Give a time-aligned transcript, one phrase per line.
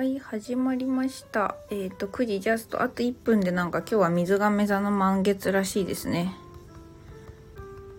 [0.00, 1.56] はい、始まりました。
[1.68, 6.34] えっ、と、9時ジャスト、あと1分でなんか今日は水亀座の満月らしいですね。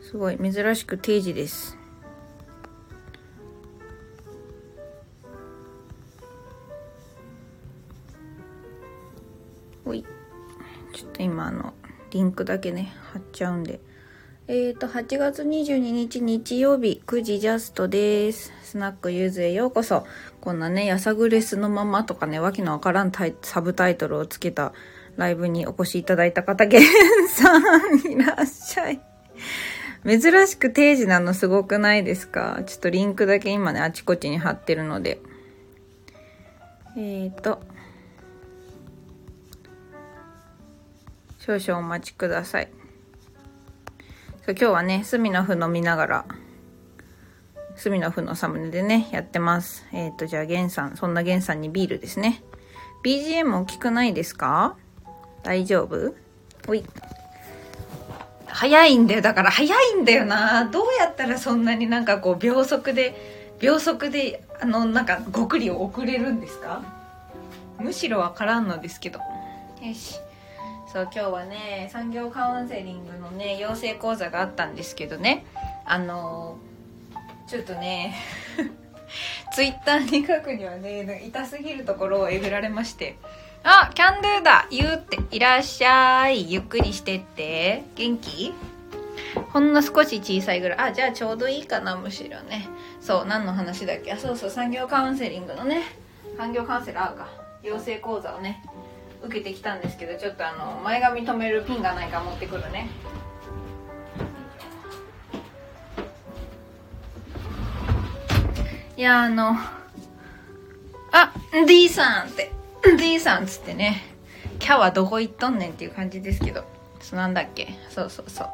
[0.02, 1.78] すごい、珍しく定時です。
[9.86, 10.04] ほい。
[10.96, 11.76] ちょっと今あの、
[12.10, 13.80] リンクだけね、貼っちゃうんで。
[14.48, 18.52] えーと、8月22日日曜日、9時ジャストです。
[18.64, 20.06] スナックゆずへようこそ。
[20.42, 23.12] こんなね、やさぐれすのままとかね、わけのわからん
[23.44, 24.74] サブタイトルをつけた
[25.16, 26.84] ライブにお越しいただいた方、ゲン
[27.30, 27.62] さん
[28.12, 29.00] いらっしゃい。
[30.06, 32.64] 珍しく定時なのすごくないですか？
[32.66, 35.22] ちょっとリンクだけ今ね、あちこちに貼ってるので。
[36.98, 37.62] えーと、
[41.40, 42.70] 少々お待ちください。
[44.48, 46.26] 今日はね、隅の歩飲みながら、
[47.76, 49.86] 隅の歩のサムネでね、やってます。
[49.94, 52.44] えっ、ー、と、じゃあ、ゲンさん、そんなゲンさんにビールですね。
[53.06, 54.76] BGM 大きくないですか？
[55.44, 56.16] 大丈夫？
[56.66, 56.84] ほい。
[58.48, 59.22] 早いんだよ。
[59.22, 60.66] だから早いんだよな。
[60.66, 66.82] どうやったらそんなになんかこう、秒速で、秒速で、あの、なんか、ごくりを送れるんですか？
[67.80, 69.20] むしろわからんのですけど。
[69.20, 70.20] よし。
[70.92, 75.46] そう今日はね産業カウンセリングのね養成講座があったんですけどね。
[75.86, 76.58] あの
[77.48, 78.16] ちょっとね
[79.54, 83.18] ツイッターに書くにはね痛すぎるところをえぐられまして
[83.64, 86.52] 「あキャンドゥだ言うっていらっしゃい。
[86.52, 87.84] ゆっくりしてって。
[87.96, 88.54] 元気?」
[89.54, 90.80] ほんの少し小さいぐらい。
[90.80, 92.68] あじゃあちょうどいいかなむしろね。
[93.00, 94.12] そう何の話だっけ？
[94.12, 95.84] あそうそう産業カウンセリングのね。
[96.38, 97.28] 産業カウンセラーか。
[97.64, 98.64] 養成講座をね。
[99.24, 102.90] 受けてきたんですけどちょっとあの前髪留めるピンがないか持ってくるね。
[108.98, 109.56] いやあの
[111.12, 111.34] あ
[111.68, 112.52] D さんって。
[112.98, 114.04] D さんっつってね。
[114.60, 116.64] キャはどこ行っとんねんっていう感じですけど。
[117.00, 117.70] そなんだっけ。
[117.90, 118.50] そうそうそう。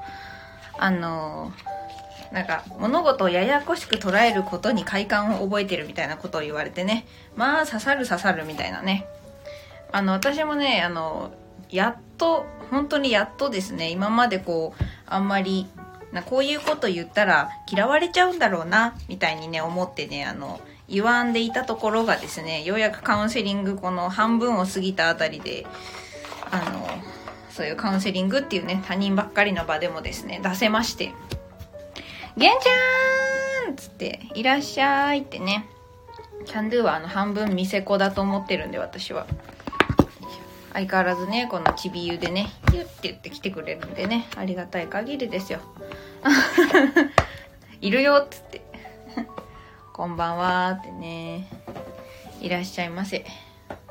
[0.77, 1.51] あの
[2.31, 7.05] なんか物事をややこしく捉えることに快感を覚えてるみたいなことを言われてね。
[7.35, 9.05] まあ刺さる刺さるみたいなね。
[9.91, 11.31] あの私もねあの
[11.69, 15.67] やっと本当にやっとですね今までこうあんまり
[16.11, 25.65] なこういうこと言ったら嫌われちゃうんだろうなみたいにね思ってねあの言わんでいたところがですねようやくカウンセリングこの半分を過ぎたあたりで
[26.49, 26.87] あの
[27.49, 31.11] そういうカウンセリングっていうね他人ばっかりの場でもですね出せまして
[32.37, 35.67] 「玄ちゃん!」っつって「いらっしゃい」ってね
[36.45, 39.27] キャンドゥはあの半分店子だと思ってるんで私は。
[40.73, 45.59] 相変わらずねこのちびゆでねヒュッて言って来てくれるんでねありがたい限りですよ。
[47.81, 48.61] いるよっつって。
[49.93, 51.47] こんばんはってね
[52.41, 53.25] いらっしゃいませ。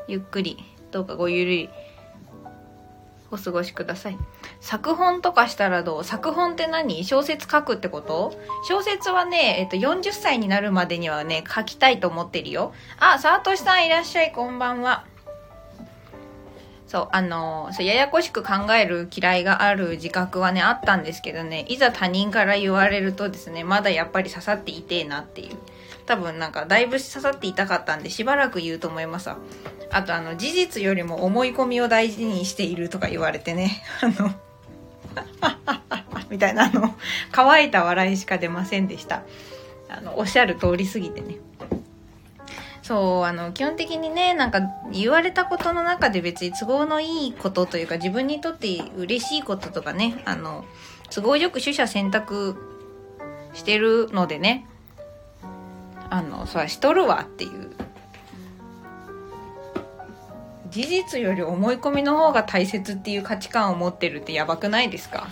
[0.09, 1.71] ゆっくりどうかごゆるり
[3.33, 4.19] お過ごしください。
[4.61, 6.05] 作本とかしたらどう？
[6.05, 7.05] 作本って何？
[7.05, 8.39] 小説書くってこと？
[8.69, 12.73] 小説はね、えっと、40歳になるまでにはね書きたいと思ってるよ。
[13.01, 15.05] あさとしさんいらっしゃいこんばんは。
[16.87, 25.57] そう、あの、そう、ややこしく考える嫌いがある自覚はね、あったんですけどね、いざ他人から言われるとですね、まだやっぱり刺さっていてえなっていう。
[26.07, 29.39] 多分なんか、だいぶ刺さっていたかったんで、しばらく言うと思いますわ。
[29.91, 34.33] あと、あの、事実よりも思い込みを大事にしているとか言われてね、 あの、
[36.31, 36.95] みたいな、あの、
[37.33, 39.23] 乾いた笑いしか出ませんでした。
[39.89, 41.37] あの、おっしゃる通りすぎてね。
[42.87, 44.61] そう、あの、基本的にね、なんか
[44.93, 50.65] 言われたことの中で別に都合のいいことというか自分にとって嬉しいこととかね、あの、
[51.11, 52.57] 都合よく取捨選択
[53.55, 54.67] してるのでね、
[56.11, 57.73] あの、そらしとるわっていう。
[60.71, 65.27] 事実より思い込みの方が大切っていう価値観を持ってるってやばくないですか？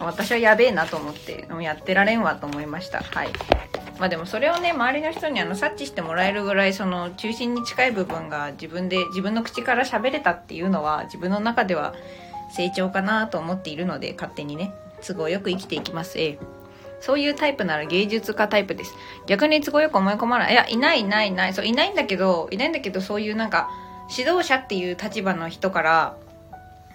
[0.00, 3.00] 私はやべえなと思って、やってられんわと思いました。
[3.00, 3.28] はい。
[3.98, 11.94] まあでもそれをね周りの人にあの察知してもらえるぐらいその中心に近い部分が自分で自分の口から喋れたっていうのは自分の中では
[12.50, 14.74] 成長かなと思っているので勝手にね
[15.06, 16.18] 都合よく生きていきます。
[16.18, 16.38] ええ。
[17.00, 18.94] そういうタイプなら芸術家タイプです。
[19.26, 20.52] 逆に都合よく思い込まない。
[20.52, 21.54] いやいないいないいない。
[21.54, 23.70] そういないんだけどいないんだけどそういうなんか
[24.10, 26.16] 指導者っていう立場の人から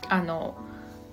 [0.09, 0.57] あの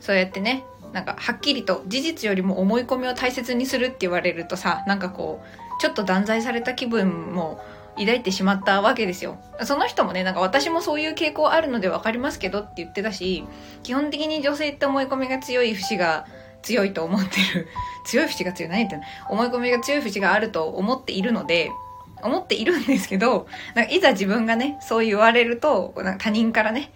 [0.00, 0.64] そうやってね
[0.96, 7.60] なんかはっきりと事実よりも思い込みを大切にするって言われるとさなんかこうちょっと断罪された気分も
[7.98, 9.38] 抱いてしまったわけですよ。
[9.64, 13.44] その人もね、なんか私もそういう傾向あるので分かりますけどって言ってたし、
[13.82, 16.26] 基本的に女性って思い込みが強い節が
[16.62, 17.68] 強いと思ってる。
[18.06, 18.70] 強い節が強い。
[18.70, 19.04] 何言ってんの？
[19.30, 21.70] 思い込みが強い節があると思っているので、
[22.22, 26.90] 思っているんですけど、なんかいざ自分がね、そう言われると、なんか他人からね、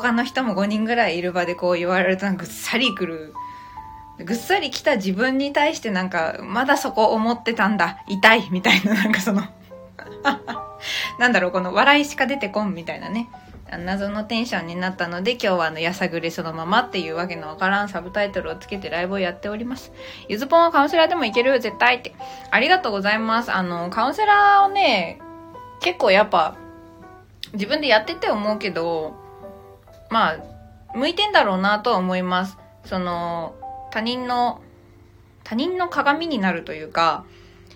[0.00, 3.34] 他の人も5人ぐらいいる場でこう言われるとぐっさりくる。
[4.18, 9.42] ぐっさり来た自分に対してなんか、まだそこ思ってたんだ、痛い、みたいな、なんかその
[11.18, 13.28] なんだろう、この笑いしか出てこん、みたいなね。
[13.78, 19.92] 謎のテンションになったので今日はあのやさぐれそのままっていうわけのわからんサブタイトルをつけてライブをやっております。
[20.28, 22.14] ゆずぽんはカウンセラーでもいける絶対って。
[22.50, 23.52] ありがとうございます。
[23.52, 25.20] あの、カウンセラーをね、
[25.80, 26.56] 結構やっぱ
[27.52, 29.23] 自分でやってて思うけど、
[30.14, 32.56] まあ、向いてんだろうなとは思います。
[32.84, 33.56] その、
[33.90, 34.62] 他人の、
[35.42, 37.24] 他人の鏡になるというか、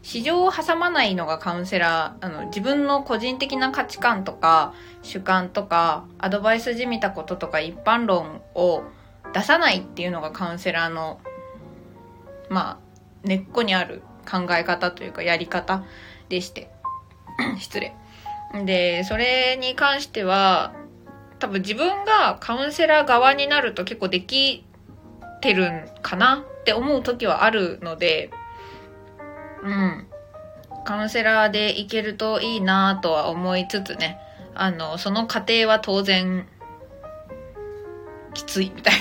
[0.02, 8.84] 市場を挟まないのがカウンセラー、あの、自分の個人的な価値観とか、主観とか、アドバイスじみたこととか、一般論を
[9.34, 11.18] 出さないっていうのがカウンセラーの、
[12.50, 12.78] ま
[13.24, 15.82] あ、根っこにある考え方というか、やり方
[16.28, 16.70] でして。
[17.58, 17.96] 失礼。
[18.64, 20.72] で、それに関しては、
[21.38, 24.64] 多分自分がカウンセラー側になると結構でき
[25.40, 28.30] てるんかなって思う時はあるので、
[29.62, 30.06] うん。
[30.84, 34.18] カウンセラーで行けるといいなとは思いつつね、
[34.54, 36.46] あの、その過程は当然、
[38.34, 38.94] きついみたい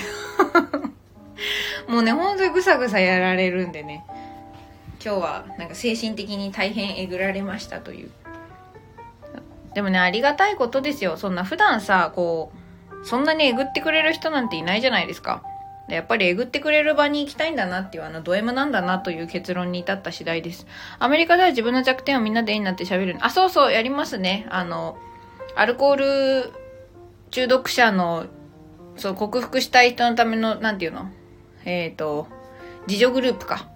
[1.88, 4.04] な もうね、ほんとにぐさぐさやられるんでね、
[5.04, 8.10] 今日はなんか精神的に大変えぐられましたという。
[9.78, 11.16] でもね、ありがたいことですよ。
[11.16, 12.50] そんな普段さ、こ
[13.00, 15.40] う、そんなにえぐってくれる人なんていないじゃないですか。
[15.88, 20.66] やっぱりえぐってくれる場に行きたいんだなっていうあのド M なんだなという結論に至った次第です。
[20.98, 23.18] アメリカでは自分の弱点をみんなでいいなって喋る。
[23.20, 24.48] あ、そうそう、やりますね。
[24.50, 24.98] あの、
[25.54, 26.52] アルコール
[27.30, 28.26] 中毒者の、
[28.96, 31.08] そう、克服したい人のための、なんていうの？
[31.64, 32.26] えっ、ー、と、
[32.88, 33.68] 自助グループか。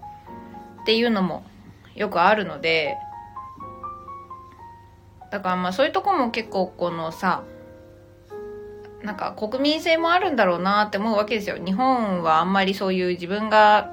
[0.83, 1.45] っていうのも
[1.95, 2.97] よくあるので、
[5.33, 7.43] だからまあそういうとこも結構このさ、
[9.03, 11.57] なんか国民性もあるんだろうなって思うわけですよ。
[11.57, 13.91] 日本はあんまりそういう自分が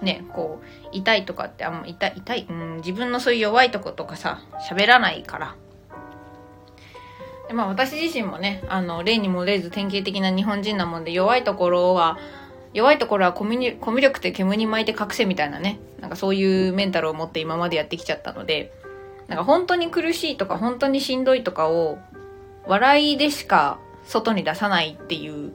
[0.00, 5.56] ね、こう、痛いとかってあんま痛い、痛い、うん、自分のそういう弱いとことかさ、喋らないから。
[7.48, 12.18] でまあ私自身もね、あの、例にもれず典型的な日本人なもんで弱いところは、
[12.72, 18.72] 弱いところはコミュコミュ力って煙に巻いて隠せみたいなね、なんかそういうメンタルを持って今までやってきちゃったので、
[19.28, 21.98] なんか本当に苦しいとか本当にしんどいとかを
[22.66, 25.52] 笑いでしか外に出さないっていう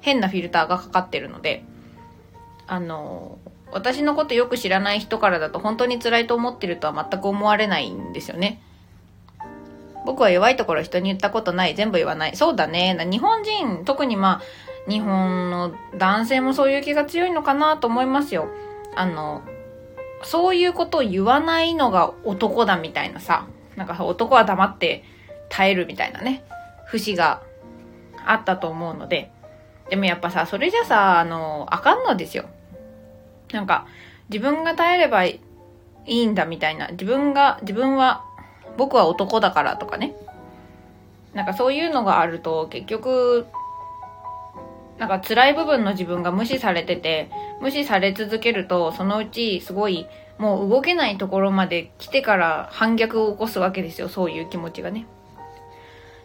[0.00, 1.64] 変なフィルターがかかってるので、
[2.66, 3.38] あの、
[3.72, 8.60] 私のことよく知らない人からだと本当に辛いと思ってるとは全く思われないんですよね。
[10.06, 11.74] 僕は弱いところ人に言ったことない。
[11.74, 12.36] 全部言わない。
[12.36, 12.96] そうだね。
[13.10, 14.40] 日本人、特にま
[14.86, 18.48] あ、日本の男性もそういう気が強いのかなと思いますよ。
[18.94, 19.42] あの、
[20.22, 23.46] そういうことを言わないのが男だみたいなさ。
[23.76, 25.04] なんか男は黙って
[25.48, 26.44] 耐えるみたいなね。
[26.86, 27.42] 節が
[28.26, 29.30] あったと思うので。
[29.88, 32.44] でもやっぱさ、それじゃさ、あの、あかんのですよ。
[33.52, 33.86] なんか、
[34.28, 35.40] 自分が耐えればい
[36.06, 36.88] いんだみたいな。
[36.88, 38.24] 自分が、自分は、
[38.76, 40.14] 僕は男だからとかね。
[41.32, 43.46] なんかそういうのがあると、結局、
[44.98, 47.30] なんか辛い部分の自分が無視されてて、
[47.60, 50.06] 無視され続けると、そのうちすごい、
[50.38, 54.08] もう動けないところまで来てから反逆を起こすわけですよ。
[54.08, 55.06] そういう気持ちがね。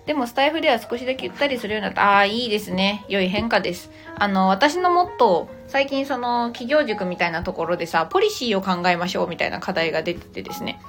[0.06, 2.04] でもスタイフでは少しだけゆったりするようになった。
[2.16, 3.06] ああ、いいですね。
[3.08, 3.90] 良い変化です。
[4.16, 10.82] あの、私のモットー、最近その企業塾みたいなところでさ、ポリシーを考えましょうみたいな課題が出ててですね。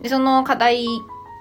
[0.00, 0.86] で、その課題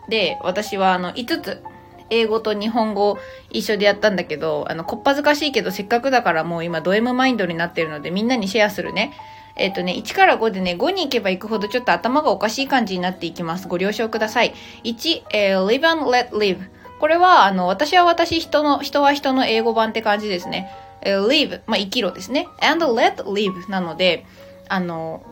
[0.09, 1.63] で私はあの5つ、
[2.09, 3.17] 英語と日本語
[3.49, 9.13] 一緒でやったんだけど、あの、こっぱずかしいけどせっかくだからもう今ド M マインドになってるのでみんなにシェアするね。
[9.55, 13.67] えっ、とね、1から5でね、5に行けば行くほどちょっと頭がおかしい感じになっていきます。
[13.67, 14.53] ご了承ください。
[14.85, 16.69] 1、えー、live and let live。
[16.99, 20.71] これは、あの、私は私、人の、人は人の英語版って感じですね。
[21.01, 22.47] えー live、まあ、生きろですね。
[22.61, 24.25] and let live なので、
[24.69, 25.23] あの、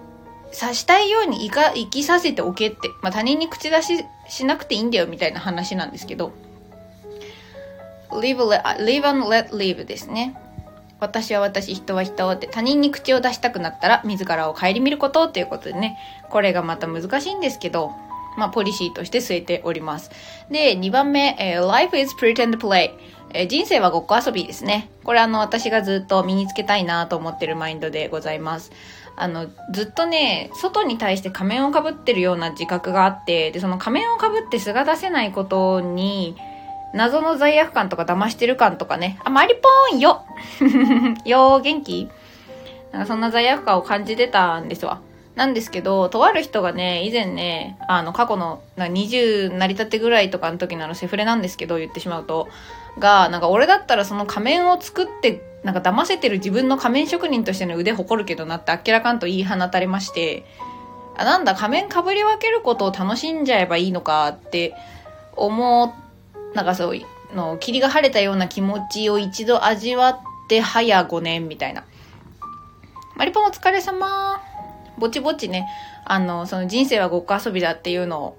[0.52, 6.34] さしたいように生か、生きさせておけって、まあ、他人に口出ししなくていいんだよみたいな話なんですけど、
[8.12, 8.38] live,
[8.80, 10.36] live and let live ですね。
[11.00, 15.98] 私は私、人は人って他人に口を出したくなったら自らを顧みることっていうことでね、
[16.30, 17.92] これがまた難しいんですけど、
[18.38, 20.12] まあ、ポリシーとして据えております。
[20.50, 22.92] で、2番目、えー、life is pretend play。
[23.34, 24.90] えー、人生はごっこ遊びですね。
[25.04, 28.72] これあの、私がずっと身につけたいなと思ってるマインドでございます。
[29.16, 36.36] あの、ずっとね、外に対して仮面をかぶってるような自覚があって、で、その仮面をかぶって素が出せないことに、
[36.94, 40.26] 謎の罪悪感とか騙してる感とかね、あ、マリポーンよ。
[41.26, 42.10] よー、元気？
[42.92, 45.02] なんかそんな罪悪感を感じてたんですわ。
[45.36, 52.48] なんですけど、とある人がね、以前ね、あの、過去の、な20成り立てぐらいとかの時のあのセフレなんですけど、言ってしまうと、
[52.98, 60.44] が、なんか俺だったらその仮面を作って、なんか騙せてる自分の仮面職人としての腕誇るけどなってあっけらかんと言い放たれまして、
[61.18, 64.74] あ、なんだ、仮面かぶり分けることを楽しんじゃえばいいのかって
[65.36, 66.07] 思う、
[66.58, 67.00] なんかそう
[67.36, 71.86] の、霧が晴れたような気持ちを一度味わって早5年みたいな。
[73.16, 74.42] マリポンお疲れ様。
[74.98, 75.68] ぼちぼちね、
[76.04, 78.38] あの、その人生はごっこ遊びだっていうのを、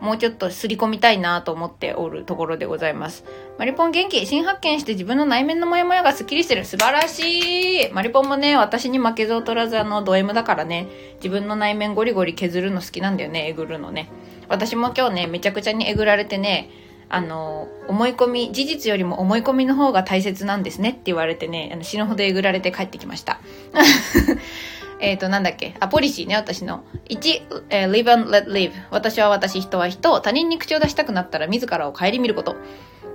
[0.00, 3.24] もうちょっとすり込みたいなと思っておるところでございます。
[3.58, 6.64] マリポン元気新発見して自分の内面のモヤモヤがスッキリしてる。
[6.64, 14.08] 素晴らしいマリポンもね、私に負けず劣らずあの、ド M だからね、自分の内面ゴリゴリ削るの好きなんだよね、えぐるのね。
[14.48, 16.70] 私も今日ね、めちゃくちゃにえぐられてね、
[17.12, 23.40] あの、思い込み、事実よりも思い込みの方が大切なんですねって言われてね、あの死ぬほどえぐられて帰ってきました。
[25.00, 25.74] えっと、なんだっけ？
[25.80, 26.84] あ、ポリシーね、私の。
[27.08, 28.72] 1、えー、live and let live。
[28.90, 30.20] 私は私、人は人。
[30.20, 32.56] 他人に口を出したくなったら自らを顧みること。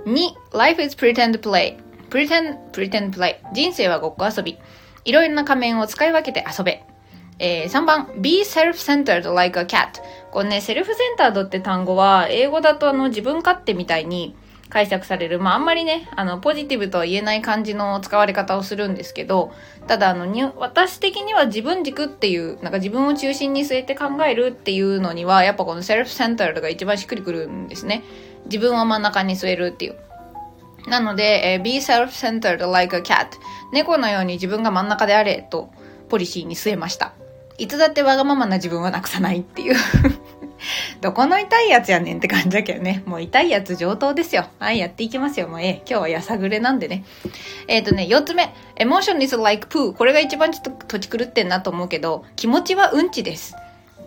[0.04, 1.76] 2、life is pretend play。
[2.10, 3.36] pretend, pretend play。
[3.54, 4.58] 人生はごっこ遊び。
[5.04, 6.82] いろいろな仮面を使い分けて遊べ。
[7.38, 10.00] えー、3番、be self-centered like a cat。
[10.36, 14.36] このね、セルフセンタードって単語は、英語だとあの、自分勝手みたいに、
[14.68, 15.40] 解釈される。
[15.40, 19.50] まあ、あんまりね、あの、ポジティブとは言えない感じの使われ方をするんですけど、
[19.86, 20.26] ただ、あの、
[20.58, 28.04] 私的には自分軸っていう、なんか自分を中心に据えて考えるっていうのには、やっぱこのセルフセンタードが一番しっくりくるんですね。
[28.44, 29.96] 自分を真ん中に据えるっていう。
[30.86, 33.28] なので、えー、be self-centered like a cat。
[33.72, 35.70] 猫のように自分が真ん中であれと、
[36.10, 37.14] ポリシーに据えました。
[37.58, 39.76] いつだってわがままな自分はなくさないっていう
[41.00, 43.02] どこの痛いやつやねんって感じだけどね。
[43.06, 44.46] もう痛いやつ上等ですよ。
[44.58, 45.48] はい、やっていきますよ。
[45.48, 45.82] もうええ。
[45.88, 47.04] 今日はやさぐれなんでね。
[47.68, 48.52] えっ、ー、とね、四つ目。
[48.76, 49.92] emotion is like poo.
[49.92, 53.54] これが一番ちょっと土地狂ってんなと思うけど、気持ちはうんちです。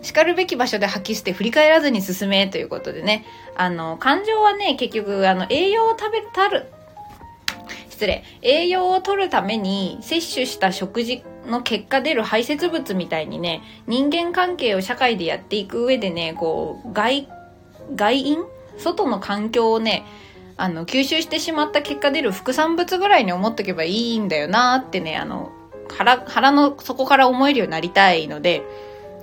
[0.02, 3.24] 叱るべき場所で吐き捨て振り返らずに進めということでね。
[3.56, 6.66] あの、感情はね、結局、あの、栄養を食べたる、
[8.00, 8.24] 失礼。
[8.40, 17.28] 栄養を取るために摂取した食事の結果出る排泄物みたいにね、人間関係を社会でやっていく上でね、こう、外、
[17.94, 18.38] 外因？
[18.78, 20.06] 外の環境をね、
[20.56, 25.52] あの、吸収してしまった結果出る副産物ぐらいに思っとけばいいんだよなってね、あの、
[25.94, 28.62] 腹、腹の底から思えるようになりたいので、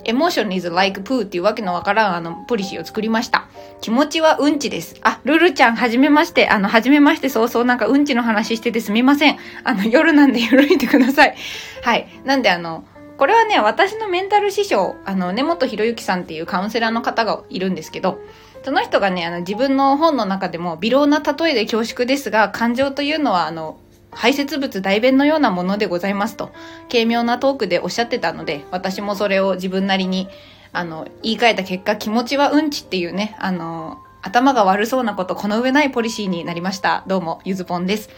[0.08, 3.46] エモーション is like poo っていうわけのわからんあのポリシーを作りました。
[3.82, 4.96] 気持ちはうんちです。
[5.02, 6.48] あ、ルルちゃん、はじめまして。
[6.48, 9.36] あの、はじめまして、そうそう、なんかうんちの話しててすみません。
[9.64, 11.36] あの、夜なんで緩いてください。
[11.82, 12.08] はい。
[12.24, 12.84] なんであの、
[13.18, 18.18] これはね、私のメンタル師匠、あの、根本博之さんっていうカウンセラーの方がいるんですけど、
[18.62, 23.78] その人がね、あの、自分の本の中でも、微量な例えで恐縮ですが、感情というのは、あの、
[24.10, 26.50] 排泄物代弁のようなものでございますと、
[26.90, 30.28] 軽妙なトークでおっしゃってたので、私もそれを自分なりに、
[30.72, 37.04] あの、言い換えた結果、気持ちはうんちっていうね、あの、頭が悪そうなこと、この上ないポリシーになりました。
[37.06, 38.10] どうも、ゆずぽんです。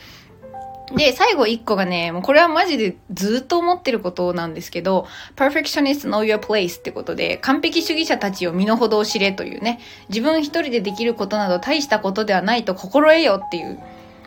[0.96, 5.06] で、最後一個がね、もうこれはマジでずっと思ってることなんですけど、
[5.36, 9.78] perfectionist know your place ってことで、完璧主義者たちを身の程を知れというね、
[10.08, 13.78] 自分一人でできることなど大したことではないと心得よっていう、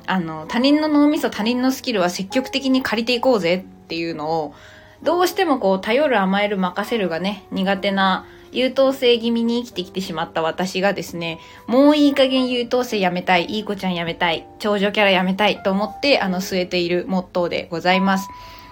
[0.05, 4.53] あの、他人の脳みそ、他人のスキルは積極的に借りていこうぜっていうのを、
[5.01, 18.29] どうしてもこう、頼る甘える任せるがね、苦手な優等生気味に生きてきてしまった私がですね、もういい加減優等生やめたい、いい子ちゃんやめたい、長女キャラやめたいと思って、あの、据えているモットーでございます。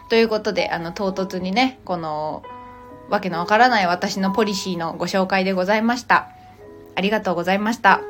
[0.10, 2.44] ということで、あの、唐突にね、この、
[3.10, 6.30] わけのわからない私のポリシーのご紹介でございました。
[6.96, 8.02] ありがとうございました。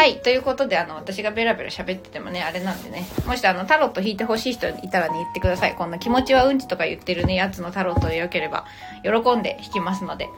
[0.00, 0.22] はい。
[0.22, 3.06] ということで、あの、私がベラベラ喋っててもね、あれなんでね。
[3.26, 5.74] もし、あの、タロット引いてほしい人いたらね、言ってください。
[5.74, 8.64] こんな気持ちはうんちとか言ってるね、やつのタロットでよければ、
[9.02, 10.30] 喜んで引きますので。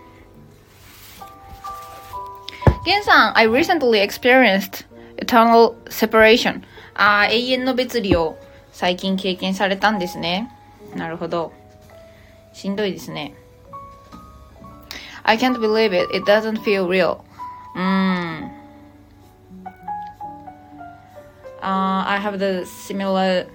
[2.84, 4.84] ゲンさん、I recently experienced
[5.18, 6.62] eternal separation.
[6.94, 8.36] ああ、永遠の別離を
[8.72, 10.50] 最近経験されたんですね。
[10.96, 11.52] なるほど。
[12.52, 13.32] しんどいですね。
[15.22, 16.12] I can't believe it.
[16.12, 17.18] It doesn't feel real.
[17.76, 18.41] うーん。
[21.62, 23.46] Uh, I have the similar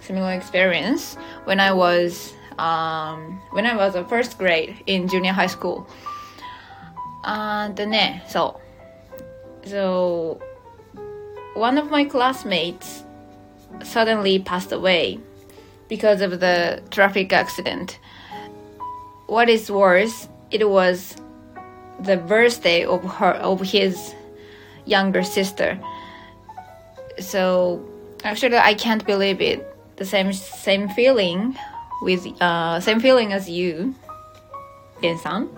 [0.00, 5.46] similar experience when I was um, when I was a first grade in junior high
[5.46, 5.88] school.
[7.24, 7.78] And
[8.28, 8.60] so
[9.64, 10.40] so
[11.54, 13.02] one of my classmates
[13.82, 15.18] suddenly passed away
[15.88, 17.98] because of the traffic accident.
[19.26, 21.16] What is worse, it was
[21.98, 24.14] the birthday of her of his
[24.84, 25.80] younger sister
[27.18, 27.80] so
[28.22, 29.64] actually I can't believe it.
[29.96, 31.54] The same same feeling
[32.02, 33.94] with uh, same feeling as you.
[35.00, 35.48] ゲンさん。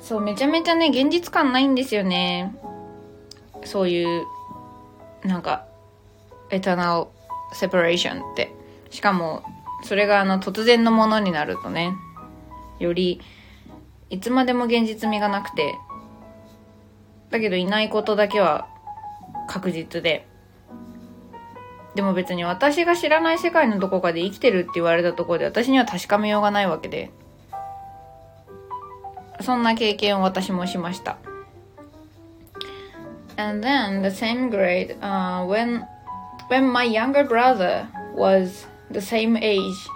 [0.00, 2.54] そう、めちゃめちゃね、現実感ないんですよね。
[3.64, 4.24] そういう、
[5.24, 5.66] なんか、
[6.50, 8.54] エタナルセパレーションって。
[8.90, 9.42] しかも、
[9.82, 11.92] それがあの、突然のものになるとね、
[12.78, 13.20] より、
[14.10, 15.74] いつまでも現実味がなくて、
[17.30, 18.66] だけどいないことだけは
[19.48, 20.26] 確実で、
[21.96, 27.10] でも別に私が知らない世界のどこかで生きてるって言われたところで私には確かめようがないわけで、
[29.40, 31.18] そんな経験を私もしました。
[33.36, 35.84] And then the same grade, uh, when
[36.48, 39.88] when my younger brother was the same age,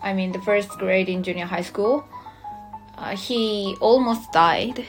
[0.00, 2.04] I mean the first grade in junior high school,
[2.96, 4.84] uh, he almost died.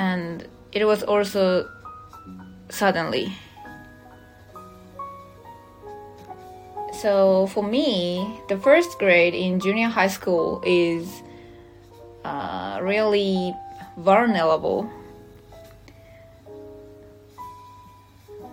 [0.00, 1.68] And it was also
[2.70, 3.36] suddenly.
[6.94, 11.22] So for me, the first grade in junior high school is
[12.24, 13.54] uh, really
[13.98, 14.88] vulnerable.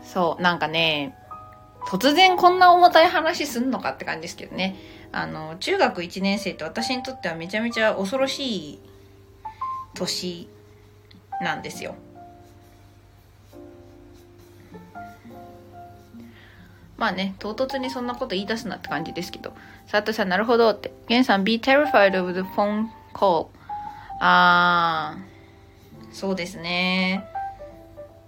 [0.04, 1.16] そう、なんかね、
[1.88, 4.76] 突然こんな重たい話すんのかって感じですけどね。
[5.14, 8.80] あの、中学1年生って私にとってはめちゃめちゃ恐ろしい
[9.94, 10.50] 年
[11.42, 11.96] なんですよ。
[16.98, 19.54] まあね、唐突にそんなこと言い出すなって感じですけど。
[19.90, 20.92] 佐藤さん、なるほどって。
[21.08, 23.48] ゲンさん、be terrified of the phone call.
[24.20, 27.24] あー、そうですね。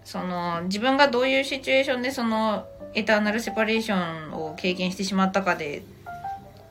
[0.03, 5.81] その、自分がどういうシチュエーションでその、エターナルセパレーションを経験してしまったかで、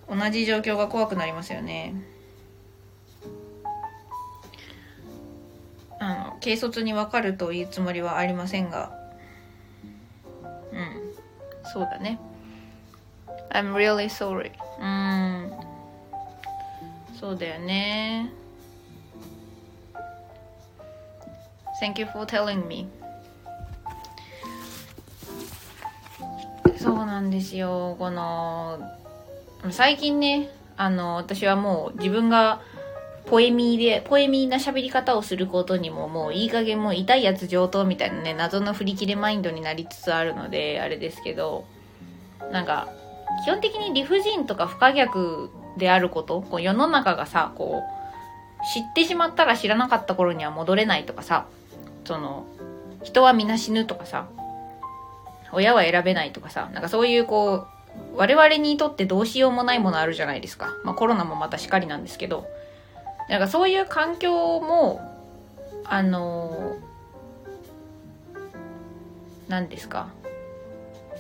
[0.09, 1.95] 同じ状況が怖くなりますよね。
[6.01, 8.93] あの、軽率にわかるというつもりはありませんが、
[10.73, 11.15] うん。
[11.73, 12.19] そうだね。
[13.51, 14.53] I'm really sorry.
[14.81, 15.51] うん。
[17.19, 18.31] そうだよね。
[21.81, 22.89] Thank you for telling me.
[26.77, 27.97] そうなんですよ。
[27.99, 28.79] この
[29.71, 32.61] 最近ねあの私はもう自分が
[33.31, 41.67] ポエミーで、ポエミーな喋り方をすることにももういい加減もう痛いやつ上等みたいなね、謎の振り切れマインドになりつつあるので、あれですけど、
[42.53, 42.89] なんか、
[43.45, 47.99] 基本的に理不尽とか不可逆であること、こう世の中がさ、こう、
[48.75, 51.47] 知ってしまったら知らなかった頃には戻れないとかさ、
[52.05, 52.47] その、
[53.03, 54.29] 人は皆死ぬとかさ、
[55.53, 57.67] 親は選べないとかさ、なんかそういうこう、
[58.17, 60.75] 我々にとってどうしようもないものあるじゃないですか。
[60.85, 62.49] まあコロナもまたしかりなんですけど、
[63.29, 65.01] なんかそういう環境も、
[65.85, 66.77] あの
[69.49, 70.09] 何ですか。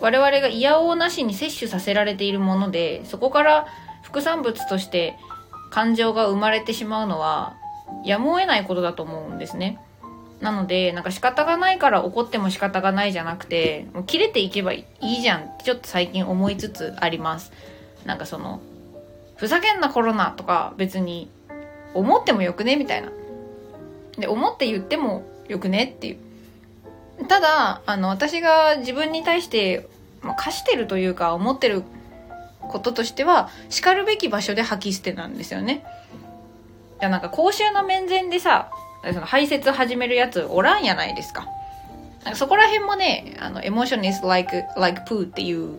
[0.01, 3.67] 我々が嫌おうなしに摂取させられているもので、そこから
[4.03, 5.17] 副産物として
[5.71, 7.57] 感情が生まれてしまうのは、
[8.05, 9.81] やむを得ないことだと思うんですね。
[10.41, 17.53] なので、なんか仕方がないから怒っても仕方がないじゃなくて、もう切れていけばいいじゃんってちょっと最近思いつつあります。
[18.05, 18.61] なんかその、
[19.37, 21.29] ふざけんなコロナとか別に
[21.95, 22.77] 思ってもよくね？
[22.77, 23.11] みたいな。
[24.19, 25.95] で、思って言ってもよくね？
[25.97, 26.19] っていう。
[27.27, 29.89] ただ、あの、私が自分に対して、
[30.23, 31.83] まあ、課してるというか、思ってる
[32.61, 35.85] こととしては、叱るべき場所で吐き捨てなんですよね。
[37.01, 38.71] いや、なんか公衆の面前でさ、
[39.05, 41.47] その排泄始めるやつおらんやないですか。
[42.25, 45.77] なんかそこら辺もね、あの、エモーション is like, like poo っていう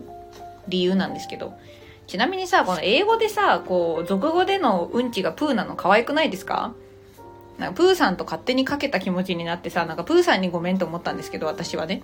[0.68, 1.54] 理由なんですけど、
[2.10, 6.74] ちなみにさ、この英語でさ、こう、俗語でのうんちがプーなの可愛くないですか？
[7.56, 12.02] なんかプーさんと勝手にかけた気持ちになってさ、なんかプーさんにごめんと思ったんですけど、私はね。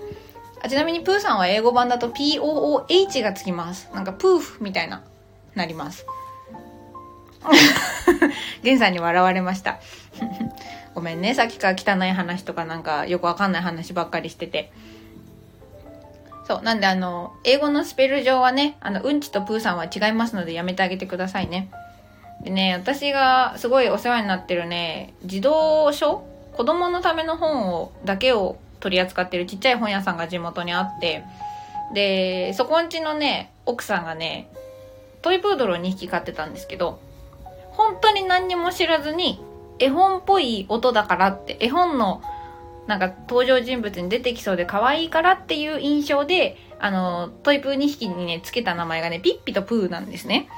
[0.62, 3.90] あちなみにプーさんは英語版だと POOH がつきます。
[3.92, 5.02] なんかプーフみたいな、
[5.56, 6.06] なります。
[8.62, 9.80] ゲンさんに笑われました。
[10.94, 14.70] ごめんね、さっきから汚い話とかなんかよくわかんない話ばっかりしてて。
[16.46, 16.62] そう。
[16.62, 21.70] なんであの、英語のスペル上はね、あの、うんちとプーさんは違いますのでやめてあげてくださいね。
[22.44, 26.24] でね、私がすごいお世話になってるね、児童書？
[26.52, 31.24] 子供のための本を、だけを取り扱ってるちっちゃい本屋さんが地元にあって、
[31.92, 34.48] で、そこんちのね、奥さんがね、
[35.22, 37.00] トイプードルを2匹飼ってたんですけど、
[37.70, 39.40] 本当に何にも知らずに、
[39.78, 42.22] 絵本っぽい音だからって、絵本の
[42.87, 50.49] なんか登場人物に出てきそうで可愛いからっていう印象で、あの、トイプー2匹にね、つけた名前がね、ピッピとプーなんですね。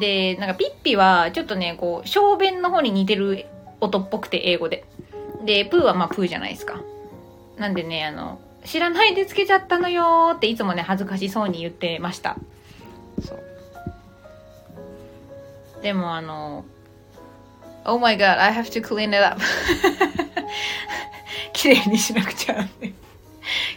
[0.00, 3.46] で、なんかピッピはちょっとね、こう、小便の方に似てる
[3.80, 4.84] 音っぽくて、英語で。
[5.44, 6.80] で、プーはまあプーじゃないですか。
[7.56, 12.36] なんでね、あの、知らないでつけちゃったのよっていつもね、恥ずかしそうに言ってました。
[13.22, 13.42] そう。
[15.82, 16.64] でもあの、
[17.84, 19.38] Oh my god, I have to clean it up.
[21.54, 22.68] 綺麗にしなくちゃ。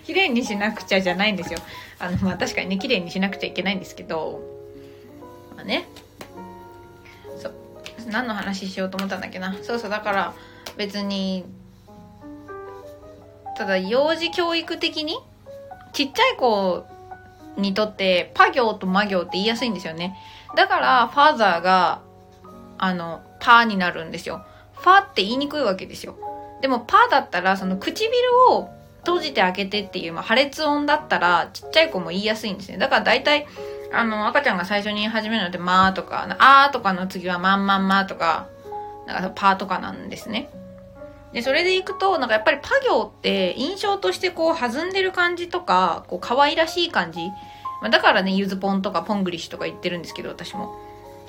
[0.05, 1.59] 綺麗にしなくちゃじゃないんですよ。
[1.99, 4.41] あの、まあ確かにね、綺麗にしなくちゃいけないんですけど、
[5.55, 5.87] まあね。
[7.37, 7.53] そう。
[8.09, 9.55] 何の話しようと思ったんだっけな。
[9.61, 10.33] そうそう、だから
[10.75, 11.45] 別に、
[13.55, 15.17] ただ幼児教育的に、
[15.93, 16.85] ちっちゃい子
[17.57, 20.17] にとってパ行と魔行って言いやすいんですよね。
[20.55, 22.01] だから、ファーザーが、
[22.77, 24.45] あの、パーになるんですよ。
[24.73, 26.17] ファーって言いにくいわけですよ。
[26.61, 28.09] でも、パーだったら、その唇
[28.49, 32.77] を閉じて開けてっていう、まあ、破裂音だったら、ちっちゃい子も言いやすいんですね。
[32.77, 33.47] だから大体、
[33.93, 38.47] あの、赤ちゃんが最初に始めるのって、まーとか、あーとかの次はまんまんまとか、
[39.05, 40.49] なんかパーとかなんですね。
[41.31, 47.19] で、それでいくと、なんかやっぱりパ行って印象としてこう弾んでる感じとか、こう可愛らしい感じ。
[47.81, 50.75] まあ、だからね、ゆずポンとかポングリッシュとか言ってるんですけど、私も。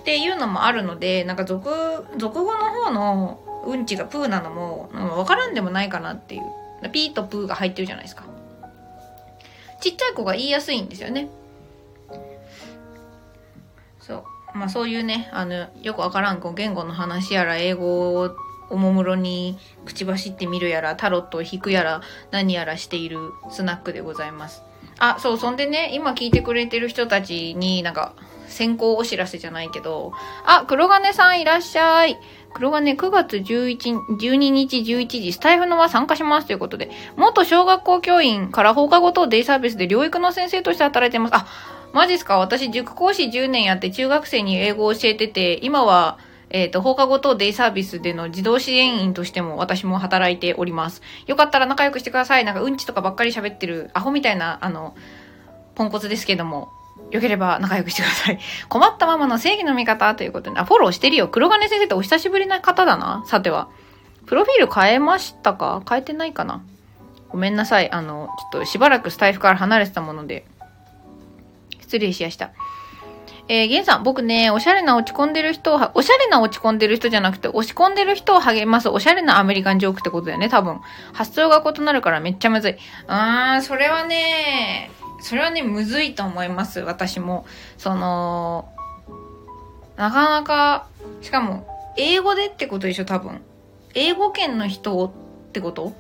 [0.01, 1.71] っていうのもあるので、なんか俗、
[2.17, 6.42] 俗語の方のうんちがプーなのも、わからんでもないかなっていう。
[6.90, 8.24] ピーとプーが入ってるじゃないですか。
[9.81, 11.28] ちっちゃい子が言いやすいんですよね。
[14.00, 14.59] そう。
[14.59, 18.35] まあそういうね、あの、よくわからんこう言語の話やら英語を
[18.70, 23.18] おもむろに口走ってみるやら、タロットを引くやら、何やらしている
[23.50, 24.62] スナックでございます。
[24.98, 28.14] あ、そう、そんでね、今聞いてくれてる人たちになんか、
[28.49, 30.13] 先行お知らせじゃないけど、
[30.45, 32.19] あ、黒金さんいらっしゃい。
[32.55, 41.35] 黒金9月11、12日11時、スタイフの輪参加しますということで、元小学校教員から放課後等デイサービスで療育の先生として働いてます。
[41.37, 41.47] あ、
[41.93, 42.39] マジっすか？
[42.39, 46.19] 私塾講師10年やって中学生に英語を教えてて、今は
[46.51, 51.03] えっ、ー、と、放課後等デイサービスでの児童支援員としても私も働いております。
[51.27, 52.45] よかったら仲良くしてください。
[52.45, 54.95] なんかうんちとかばっかり喋ってるアホみたいな、あの、
[55.75, 56.73] ポンコツですけども、
[57.11, 58.38] よければ仲良くしてください。
[58.68, 61.29] 困ったママの正義の味方ということで、あ、フォローしてるよ。
[61.29, 63.25] 黒金先生ってお久しぶりな方だな。
[63.27, 63.68] さては。
[64.27, 65.83] プロフィール変えましたか？
[65.88, 66.62] 変えてないかな？
[67.31, 67.90] ごめんなさい。
[67.90, 70.44] あの、ちょっとしばらくスタイフから離れてたもので、
[71.81, 72.51] 失礼しやした。
[73.51, 80.83] えー、ゲンさん、僕ね、おしゃれな落ち込んでる人を、おしゃれな落ち込んでる人じゃなくて、押し込んでる人を励ます、おしゃれなアメリカンジョークってことだよね、多分。
[81.14, 82.77] 発想が異なるからめっちゃむずい。
[83.07, 87.46] あー、それはね、それはね、むずいと思います、私も。
[87.76, 88.68] その、
[89.96, 90.87] なかなか、
[91.22, 93.40] しかも、英語でってことでしょ、多分。
[93.94, 95.11] 英語圏の人っ
[95.52, 95.92] てこと？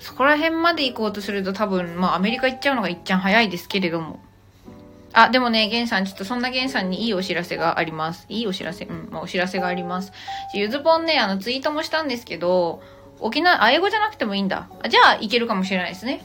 [0.00, 4.20] そこら辺まで行こうとすると多分、まあアメリカ行っちゃうのがいっちゃん早いですけれども。
[5.12, 8.26] あ、でもね、ゲンさん、ちょっとそんなゲンさんにいいお知らせがあります。
[8.28, 10.12] いいお知らせうん、まあ、お知らせがあります。
[10.54, 12.82] ゆずぽんね、あの、ツイートもしたんですけど、
[13.18, 14.68] 沖縄、あ、英語じゃなくてもいいんだ。
[14.84, 16.24] あじゃあ、いけるかもしれないですね。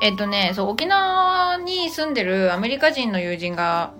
[0.00, 3.92] えっとね、そう、沖縄に住んでるアメリカ人の友人が、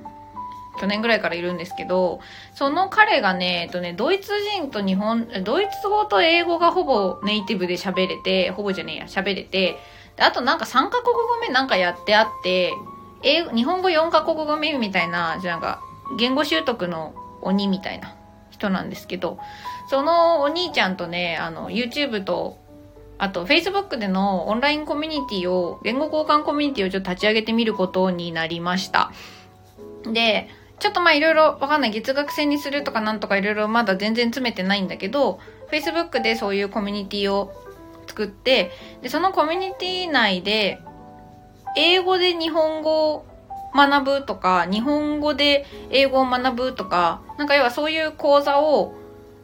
[0.81, 2.21] 去年ぐらいからいるんですけど、
[2.55, 9.79] その彼がね、えっとね、ドイツ人と日本、ドイツ語と英語がほぼネイティブで喋れて、ほぼじゃねえや、喋れて、
[10.19, 12.73] あとなんか3カ国語目なんかやってあって、
[13.23, 15.83] 英、日本語4カ国語目みたいな、じゃなんか、
[16.19, 18.17] 言語習得の鬼みたいな
[18.51, 19.39] 人なんですけど、
[19.89, 22.59] そのお兄ちゃんとね、あの、YouTube と、
[23.21, 29.13] あと、Facebook でのオンラインコミュニティを、言語交換コミュニティをちょっと立ち上げてみることになりました。
[30.11, 31.91] で、ちょっとまあいろいろわかんない。
[31.91, 35.39] 月額制にするとかなんとかいろいろまだ全然詰めてないんだけど、
[35.71, 37.53] Facebook でそういうコミュニティを
[38.07, 38.71] 作って、
[39.03, 40.81] で、そのコミュニティ内で、
[41.77, 43.27] 英語で日本語を
[43.75, 48.95] 学ぶとか、日本語で英語を学ぶとか、なんか要はそういう講座を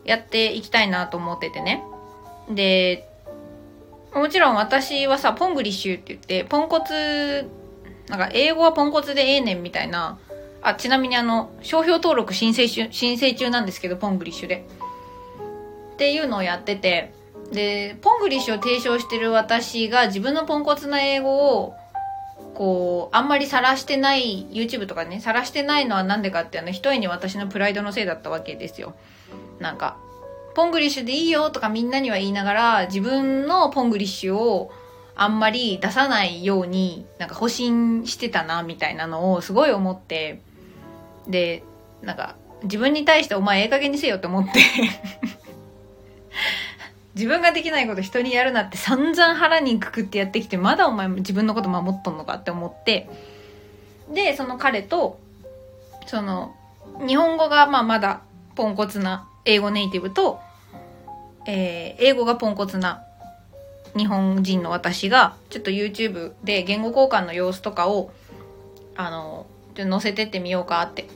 [0.06, 1.84] やっていきたいなと思っててね。
[2.48, 3.05] で、
[4.16, 7.48] もちろん私はさ、ポングリッシュって言って、ポンコツ、
[8.08, 10.18] なんか英語はポンコツでええねんみたいな、
[10.62, 14.66] あ、ちなみにあの、商標登録申請中、申請中なんですけど、ポングリッシュで。
[15.94, 17.12] っていうのをやってて、
[17.52, 21.74] で、ポングリッシュを提唱してる私が自分のポンコツな英語を
[22.54, 28.94] こう、あんまり晒してない、YouTube とかね、晒してないのはなんでかってあの、一重に私のプライドのせいだったわけですよ。
[29.60, 29.98] なんか、
[30.56, 34.72] ポングリッシュでいいよとかみんなには言いながら、自分のポングリッシュを
[35.14, 40.40] あんまり出さないように、なんか保身してたな、みたいなのをすごい思って、
[41.28, 41.62] で、
[42.00, 44.52] なんか、自分に対してお前ええ加減にせよって思って。
[47.14, 53.10] 自分ができないこと人にやるなって散々腹にくくってやってきて、まだお前自分のこと守っとんのかって思って、
[54.10, 55.18] で、その彼と、
[56.06, 56.56] その、
[57.06, 58.22] 日本語がまあまだ
[58.54, 60.40] ポンコツな英語ネイティブと、
[61.46, 63.04] えー、英語がポンコツな
[63.96, 68.10] 日本人の私が、ちょっと YouTube で言語交換の様子とかを、
[68.96, 71.06] あの、ちょっと載せてってみようかって。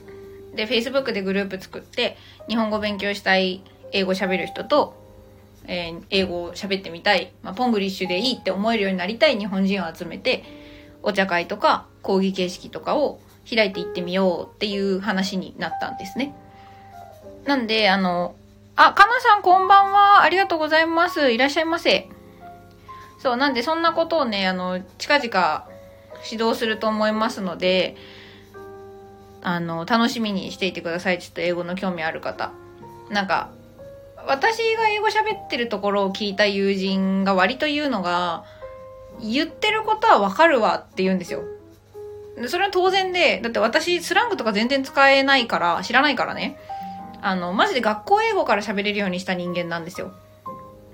[0.55, 2.17] で、Facebook でグループ作って、
[2.47, 4.95] 日本語勉強したい英語喋る人と、
[5.67, 10.43] えー、英語を喋ってみたい、まあ、ポングリッシュでいいって思えるようになりたい日本人を集めて、
[11.03, 16.33] お茶会とか講義形式とかを開いていってみようっていう話になったんですね。
[17.45, 18.35] なんで、あの、
[18.75, 20.21] あ、かなさんこんばんは。
[20.21, 21.31] ありがとうございます。
[21.31, 22.09] いらっしゃいませ。
[23.19, 25.67] そう、なんでそんなことをね、あの、近々
[26.29, 27.95] 指導すると思いますので、
[29.41, 31.19] あの、楽しみにしていてください。
[31.19, 32.51] ちょっと英語の興味ある方。
[33.09, 33.49] なんか、
[34.27, 38.43] 私が英語喋ってるところを聞いた友人が割と言うのが、
[39.19, 41.43] 言ってることはわかるわって言うんですよ。
[42.47, 46.57] それは当然で、だって私スラングとか全然使えないから、知らないからね。
[47.21, 50.11] あの、マジで学校英語から喋れるようにした人間なんですよ。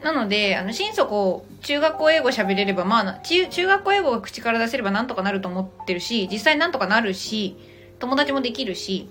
[0.04, 7.58] なので、あの、心底、中学校英語喋れれば、まあ、中、中学校英語が口から出せればなんとかなると思ってるし、実際なんとかなるし、
[8.00, 9.10] 友達もできるし、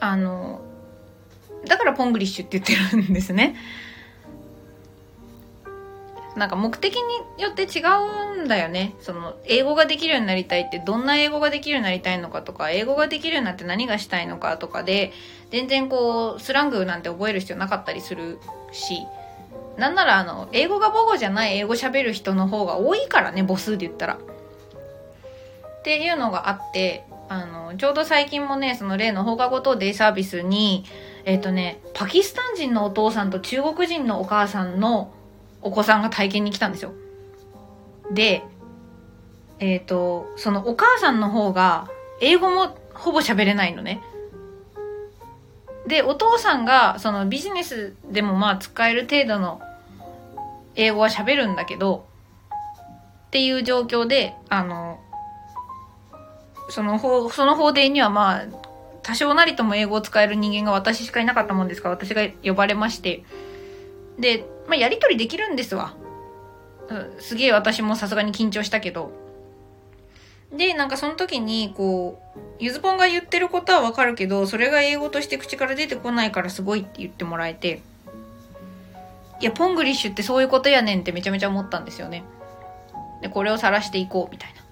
[0.00, 0.60] あの、
[1.66, 3.56] だからポングリッシュって言ってるんですね。
[6.36, 7.82] なんか目的によって違
[8.38, 8.94] うんだよね。
[9.00, 15.12] その、英語ができるようになりたいって、どんな英語ができるようになりたいのかとか、英語ができるようになって何がしたいのかとかで、
[15.50, 18.38] 全然こう、スラングなんて覚える必要なかったりする
[18.72, 18.98] し、
[19.76, 24.14] なんならあの、英語が母語じゃない英語喋る人の方が多いからね、母数で言ったら。
[24.14, 30.84] っていうのがあって、あの、ちょうど最近もね、その例の放課後等デイサービスに、
[31.24, 35.12] えっ、ー、とね、パキスタン人のお父さんと中国人のお母さんの
[35.64, 36.92] お子さんが体験に来たんですよ。
[38.12, 38.44] で、
[39.58, 41.88] えっ、ー、と、そのお母さんの方が、
[42.20, 44.00] 英語もほぼ喋れないのね。
[45.86, 49.60] で、お父さんが、そのビジネスでもまあ使える程度の
[50.76, 52.06] 英語は喋るんだけど、
[53.26, 55.00] っていう状況で、あの、
[56.68, 58.46] その方、その法廷にはまあ、
[59.02, 63.24] 多少なりとも英語を使える人間が私しかいなかったもんですから、私が呼ばれまして。
[64.18, 65.94] で、まあ、やりとりできるんですわ。
[66.88, 69.10] うん、すげえ私もさすがに緊張したけど。
[70.52, 77.80] で、なんかその時に、こう、ゆずぽんが言ってることはわかるけど、それが英語として口から出てこないからすごいって言ってもらえて、
[79.40, 82.24] いや、ポングリッシュってそういうことやねんってめちゃめちゃ思ったんですよね。
[83.20, 84.63] で、これを晒していこうみたいな。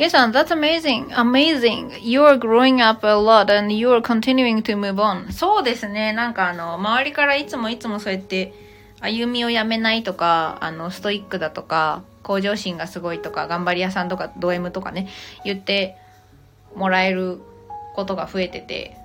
[0.00, 1.98] ゲイさん、that's amazing, amazing.
[2.00, 5.30] You are growing up a lot and you are continuing to move on.
[5.30, 6.14] そうですね。
[6.14, 8.54] なんかあの、周りからいつもいつもそうやって、
[9.02, 15.06] 歩みをやめないとか、あの、ストイックだとか、向上心がすごいとか、頑張り屋さんとか、ド M とかね、
[15.44, 15.98] 言って
[16.74, 17.38] もらえる
[17.94, 18.96] ことが増えてて、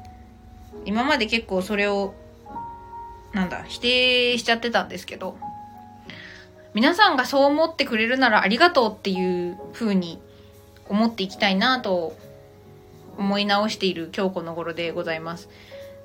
[0.86, 2.14] 今まで結構それを、
[3.34, 5.38] なんだ、否定しちゃってたんですけど、
[6.74, 10.22] 皆さんがそう思ってくれるならありがとうっていう風に
[10.90, 12.16] 思っていきたいなと
[13.18, 15.50] 思い直している今日この頃でございます。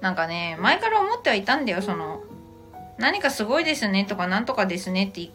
[0.00, 2.22] なんかね、前から思ってはいたんだよ、その、
[2.98, 5.30] 何かすごいですねとかなんとかですねって、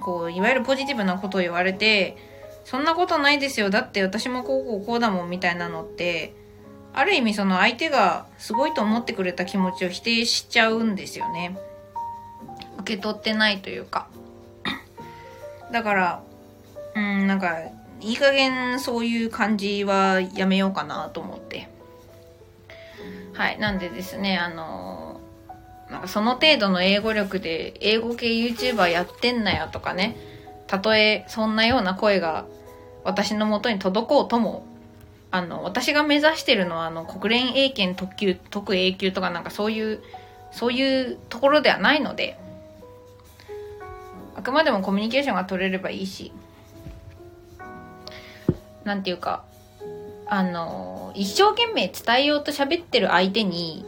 [0.00, 2.16] こう、いわゆるポジティブなことを言われて、
[2.64, 3.70] そんなことないですよ。
[3.70, 6.34] だって私もこうこうこうだもんみたいなのって、
[6.94, 11.58] ある意味その相手がすごいと思ってくれた気持ちを否定しちゃうんですよね。
[12.78, 14.08] 受け取ってないというか。
[15.70, 16.22] だから、
[16.94, 17.56] うん、なんか、
[18.00, 21.68] いい加減そういう感じはやめようかなと思って。
[23.32, 23.58] はい。
[23.58, 25.20] なんでですね、あの
[25.90, 30.16] なんかその程度の英語力で英語系 YouTuber やってんなよとかね、
[30.66, 32.46] たとえそんなような声が
[33.04, 34.66] 私のもとに届こうとも、
[35.30, 40.02] あの、私が目指してるのはあの国連英検特級、特英級とかなんかそういう、
[40.50, 42.38] そういうところではないので、
[44.34, 46.32] あくまでもコミュニケーションが取れればいいし、
[48.86, 49.44] なんていうか、
[50.28, 53.84] あの、一生懸命伝えようと喋ってる相手に、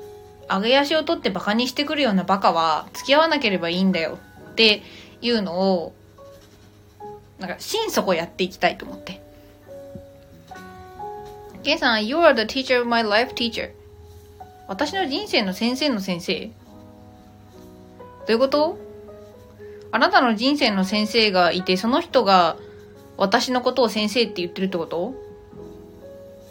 [0.51, 4.19] 上げ足を取ってバカにしてくるようなバカは付き合わなければいいんだよ
[4.51, 4.83] って
[5.21, 5.95] いうのを、
[7.39, 9.23] なんか心底やっていきたいと思って。
[11.63, 13.71] ケイさん、You are the teacher of my life teacher.
[14.67, 16.53] 私の人生の先生の先生ど
[18.29, 18.79] ういうこと？
[19.93, 22.57] あなたの人生の先生がいて、その人が
[23.19, 25.15] 私のことを先生って言ってるってこと？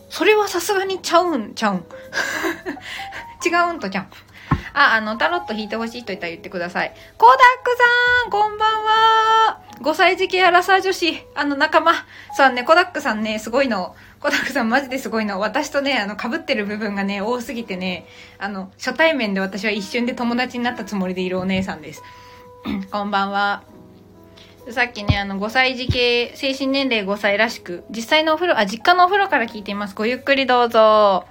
[0.09, 1.85] それはさすがにちゃうんちゃうん
[3.45, 4.09] 違うんとちゃん。
[4.73, 6.93] あ、あの、タロット引いてほしいと言ったら言ってください。
[7.17, 7.75] コダック
[8.23, 11.93] さんこんばんは !5 歳児系アラサー女子、あの仲間。
[12.35, 13.95] そうね、コダックさんね、すごいの。
[14.19, 15.39] コダックさんマジですごいの。
[15.39, 18.05] 私とね、あの、被ってる部分がね、多すぎてね、
[18.37, 22.03] あの、初対面で私は一瞬で友達になったつもりでいるお姉さんです。
[22.91, 23.76] こんばんは。
[24.71, 29.95] さっきね、あの、5歳児系、精神年齢5歳らしく、実際のお風呂、あ、実家のお風呂から聞いています。
[29.95, 31.25] ごゆっくりどうぞ。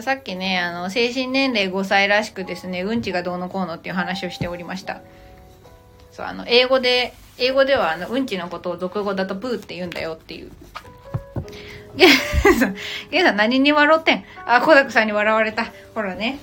[0.00, 5.00] さっきね、あの、精神年齢5歳らしくですね、うんちがどうのこうのっていう話をしておりました。
[6.12, 10.50] そう、あの、英語で、英語では、あの、うんちのことを俗語だとプーって言うんだよっていう。
[11.96, 12.08] ゲン
[12.58, 12.76] さん、
[13.10, 14.24] ゲンさん何に笑ってん？
[14.46, 15.66] あ、コダクさんに笑われた。
[15.94, 16.38] ほらね。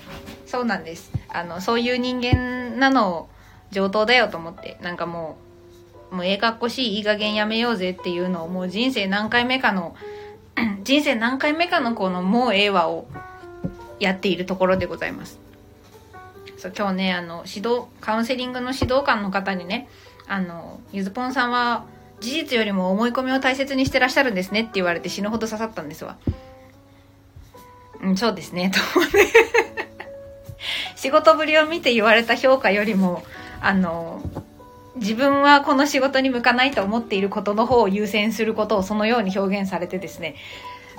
[0.45, 1.12] そうなんです。
[1.30, 3.30] あの、そういう人間なのを
[3.71, 5.52] 上等だよと思って、なんかもう、
[6.13, 9.95] もうええかっこしい、いい加減やめようぜっていうのをもう人生何回目かの、
[10.86, 13.08] 人生何回目かのこのもうええわを
[13.99, 15.39] やっているところでございます。
[16.58, 19.89] そう今日ね、あの、指導、カウンセリングの指導官の方にね、
[20.28, 21.86] あの、ゆずぽんさんは
[22.19, 26.17] 事実よりも思い込みを大切にしてらっしゃるんですねって言われて死ぬほど刺さったんですわ。
[28.04, 29.26] うん、そうですね、と思って。
[30.95, 33.23] 仕事ぶりを見て言われた評価よりも、
[33.62, 34.21] あの、
[34.95, 40.36] 自分はこの仕事に向かないと思っていることの方を優先することをそのように表現されてですね、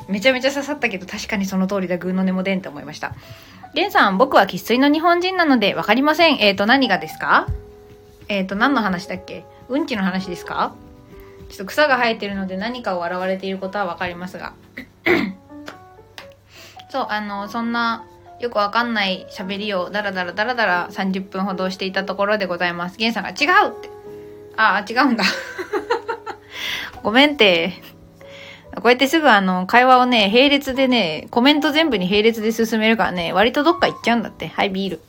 [0.08, 3.14] めちゃめちゃ刺さったけど確かにその通りだ、グーの根もでんって思いました。
[3.74, 6.38] ゲンさん、僕は生粋の日本人なのでわかりません。
[6.40, 7.48] えっ、ー、と、何がですか？
[8.28, 9.44] えっ、ー、と、何の話だっけ？
[9.68, 10.74] うんちの話ですか？
[11.48, 14.54] ちょっと草が生えてるので何かを笑われていることはわかりますが。
[16.90, 18.04] そう、あの、そんな、
[18.40, 22.98] よくわかんない喋りをダラダラダラダラ30分ほどしていたところでございます。
[22.98, 23.34] ゲンさんが違う
[23.78, 23.90] って。
[24.56, 25.24] ああ、違うんだ。
[27.02, 27.72] ごめんって。
[28.76, 34.48] こうやってすぐあの、会話をね、並列でね、コメント全部に並列で進めるからね、割とどっか行っちゃうんだって。
[34.48, 35.00] はい、ビール。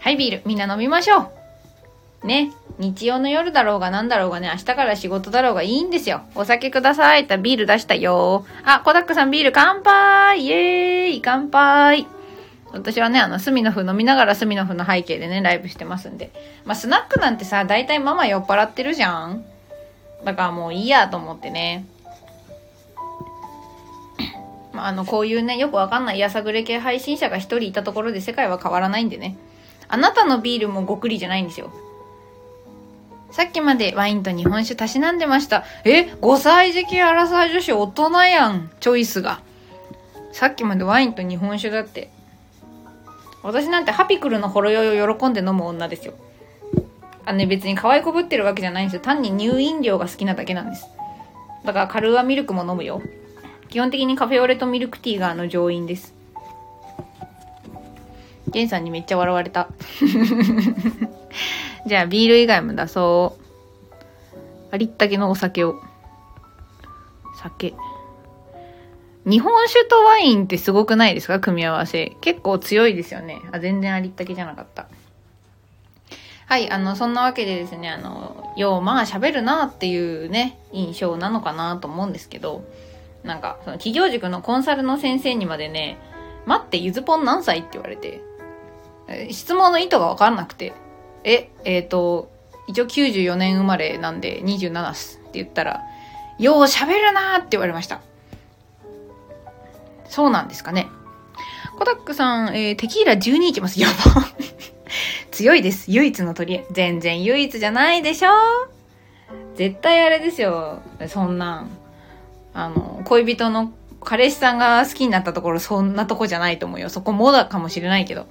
[0.00, 0.42] はい、ビール。
[0.44, 1.30] みんな飲みましょ
[2.22, 2.26] う。
[2.26, 2.52] ね。
[2.78, 6.22] 日曜の夜だろうが何だろうがね、明日から仕事だろうがいいんですよ。
[6.34, 8.44] お酒くださいってビール出したよ。
[8.64, 12.06] あ、コダックさんビール乾杯イエーイ乾杯
[12.72, 16.32] 私はね、あの、スミノフ飲みながらスミノフの背景でね、ライブしてますんで。
[16.64, 19.44] まあ、スナックなんてさ、大体ママ酔っ払ってるじゃん
[20.24, 21.86] だからもういいやと思ってね。
[24.72, 29.36] まあ、あの、こういうね、よくわかんないやさぐれ系配信者が一人いたところで世界は変わらないんでね。
[29.86, 31.70] あなたのビールもごくりじゃないんですよ。
[33.34, 35.64] さっきまでワインと日本酒たしなんでました。
[35.84, 38.70] え ?5 歳時期アラサー女子大人やん。
[38.78, 39.40] チョイスが。
[40.30, 42.12] さっきまでワインと日本酒だって。
[43.42, 46.14] 私なんてハピクルのほろ酔いを喜んで飲む女ですよ。
[47.24, 49.00] あのね、別に可愛いこぶってるわけじゃないんですよ。
[49.00, 50.86] 単に乳飲料が好きなだけなんです。
[51.64, 53.02] だからカルーアミルクも飲むよ。
[53.68, 56.14] 基本的にカフェオレとミルクティーがあの上飲です。
[58.46, 59.66] ゲンさんにめっちゃ笑われた。
[61.86, 63.44] じゃあビール以外も出そう。
[64.72, 65.80] ありったけのお酒を。
[67.36, 67.74] 酒。
[69.26, 71.40] 日本酒とワインってすごくないですか？
[71.40, 72.16] 組み合わせ。
[72.20, 73.40] 結構強いですよね。
[73.52, 74.86] あ、全然ありったけじゃなかった。
[76.46, 82.64] はい、あの、そんなわけでですね、あの、よう、まあ喋るなっていうね、印象なのかなと思うんですけど、
[83.22, 85.98] なんか、その企業塾のコンサルの先生にまでね、
[86.44, 88.20] 待って、ゆずぽん何歳って言われて、
[89.30, 90.74] 質問の意図がわかんなくて、
[91.24, 92.30] え、えっ、ー、と、
[92.66, 95.82] 一応94年生まれなんで27っすって言ったら、
[96.38, 98.00] よう喋るなーって言われました。
[100.08, 100.88] そうなんですかね。
[101.78, 103.80] コタックさん、えー、テキーラ12いきます。
[103.80, 103.94] やば。
[105.32, 105.90] 強いです。
[105.90, 108.30] 唯一の取り全然唯一じゃないでしょ
[109.56, 110.80] 絶対あれですよ。
[111.08, 111.70] そんなん。
[112.52, 116.88] あの、恋人の彼氏さんが好きになったところそんなとこじゃないと思うよ。
[116.88, 118.26] そこもだかもしれないけど。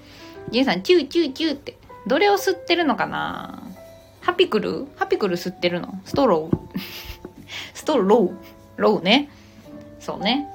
[0.52, 1.78] ジンさん、チューチューチューって。
[2.08, 3.64] どれを吸ってるのかな？
[4.22, 4.88] ハピクル？
[4.96, 6.00] ハピクル吸ってるの？
[6.06, 6.58] ストロー？
[7.74, 8.34] ストロー？
[8.78, 9.30] ローね。
[10.00, 10.48] そうね。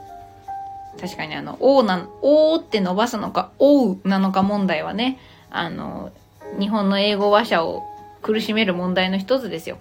[1.00, 5.18] 確かにあの、おーな、おーって伸ばすのか、おうなのか問題はね、
[5.50, 6.10] あの、
[6.58, 7.84] 日本の英語話者を
[8.20, 9.78] 苦しめる問題の一つですよ。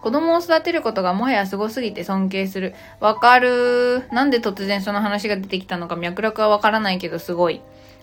[0.00, 2.74] 子供を育てることがもはやすごすぎて尊敬する。
[2.98, 7.60] わかるなんで突然その話が出てきたのか脈絡はわからないけどすごい。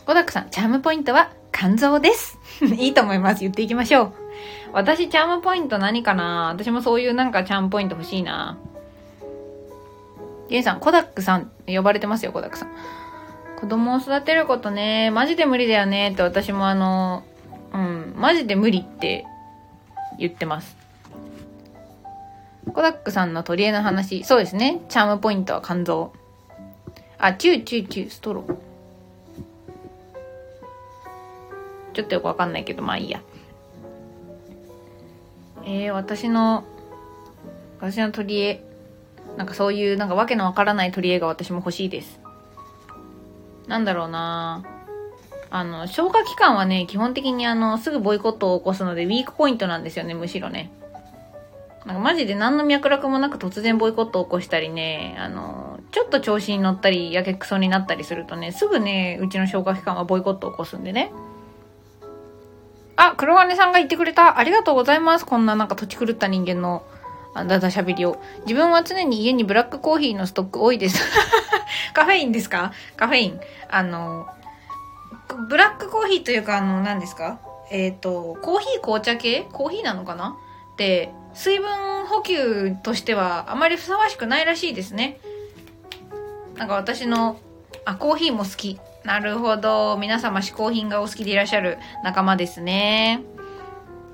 [0.09, 2.39] コダックさん、チャームポイントは肝臓です。
[2.65, 3.41] いいと思います。
[3.41, 4.13] 言っていきましょう。
[4.73, 6.47] 私、チャームポイント何かな？
[6.47, 8.57] 私もそういうなんかチャームポイント欲しいな。
[10.49, 12.69] ゲイさん、コダックさん、呼ばれてますよ、コダックさん。
[13.61, 17.21] 子供を育てることね、マジで無理だよねって私もあの、
[17.71, 19.27] うん、マジで無理って
[20.17, 20.75] 言ってます。
[22.73, 24.81] コダックさんの取り柄の話、そうですね。
[24.89, 26.13] チャームポイントは肝臓。
[27.19, 28.68] あ、チューチューチュー、ストロー。
[31.99, 33.21] ちょっとよくわかんないけど、まあいいや。
[35.65, 36.63] えー、私の、
[37.79, 38.59] 私の取り柄、
[39.37, 42.19] なんかそういう、なんかわけのわからない取り柄が私も欲しいです。
[43.67, 44.63] なんだろうな
[45.51, 50.71] あの、消化器官はね、基本的にあの、すぐボイコットを起こすので、ウィークポイントなんですよね、むしろね。
[51.85, 61.11] なんかマジで何の脈絡もなく突然ボイコットを起こしたりね、あの、ちょっと調子に乗ったり、やけくそになったりするとね、すぐね、うちの消化器官はボイコットを起こすんでね。
[63.01, 64.39] あ、黒金さんが言ってくれた。
[64.39, 65.25] ありがとうございます。
[65.25, 66.83] こんななんか土地狂った人間の、
[67.33, 68.21] あだだしゃべりを。
[68.41, 71.01] 自分は常に家にブラックコーヒーのストック多いです。
[71.93, 72.73] カフェインですか？
[72.97, 73.39] カフェイン。
[73.69, 74.27] あの、
[75.47, 77.39] ブラックコーヒーというか、あの、何ですか？
[77.71, 79.47] えっ、ー、と、コーヒー紅茶系？
[79.53, 80.35] コーヒーなのかな？
[80.75, 81.69] で、水分
[82.07, 85.19] 補給としてはあまりふさわしくないらしいですね。
[86.57, 87.39] なんか私の、
[87.85, 88.77] あ、コーヒーも好き。
[89.09, 89.97] なるほど。
[89.97, 93.23] 皆様嗜好品がお好きでいらっしゃる仲間ですね。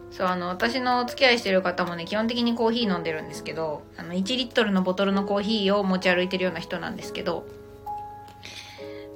[0.10, 7.46] そう、あの、私のお付き合いしてる方もね、基本的にコーヒー飲んでるんですけど、あの、1リットルのボトルのコーヒーを持ち歩いてるような人なんですけど、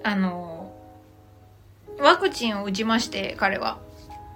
[0.03, 0.73] あの、
[1.97, 3.77] ワクチンを打ちまして、彼は。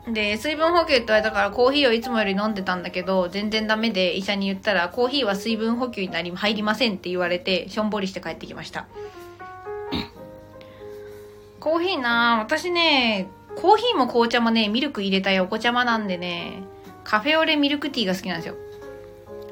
[0.07, 8.87] で、水分補給って言われたからコーヒーをいつもより飲んでたんだけど、全然ダメで医者に言ったら、コーヒーは水分補給になり、入りませんって言われて、しょんぼりして帰ってきました。
[11.63, 16.61] コーヒーな私ね、コーヒーも紅茶もね、ミルク入れたいお子ちゃまなんでね、
[17.05, 18.55] カフェオレミルクティーが好きなんですよ。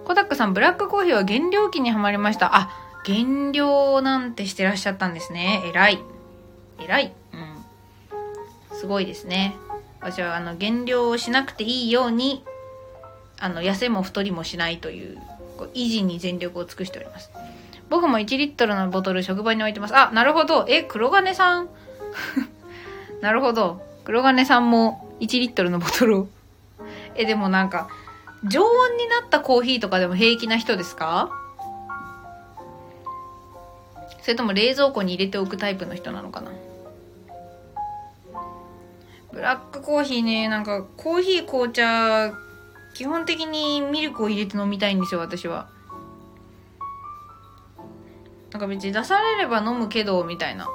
[0.03, 2.53] コダックさん、ブラックコーヒーは原料期にはまりました。
[2.53, 2.69] あ、
[3.05, 5.63] 原料なんてしてらっしゃったんですね。
[5.65, 6.03] 偉い。
[6.83, 7.13] 偉い。
[8.71, 8.77] うん。
[8.77, 9.55] すごいですね。
[10.01, 12.43] 私はあの減量をしなくていいように
[13.39, 15.17] あの痩せも太りもしないという
[15.57, 17.31] こう維持に全力を尽くしております
[17.89, 21.69] 僕も1リットルのボトル職場に置いてますあなるほどえ黒金さん
[23.21, 26.27] なるほど黒金さんも1リットルのボトルを
[27.15, 27.87] えでもなんか
[28.43, 31.29] 常温になったコーヒーとかでも平気な人ですか？
[34.21, 36.51] それとも冷蔵庫に入れておくタイプの人なのかな？
[39.31, 42.33] ブラックコーヒーね、なんかコーヒー紅茶、
[42.93, 45.69] 基本的にミルクを入れて飲みたいんですよ、私は。
[48.51, 50.67] なんか別に出されれば飲むけど、みたいな。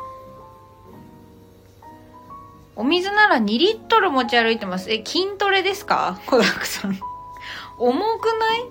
[2.76, 4.90] お水なら2リットル持ち歩いてます。
[4.90, 6.20] え、筋トレですか？
[6.26, 6.98] コダックさん。
[7.78, 8.64] 重くない？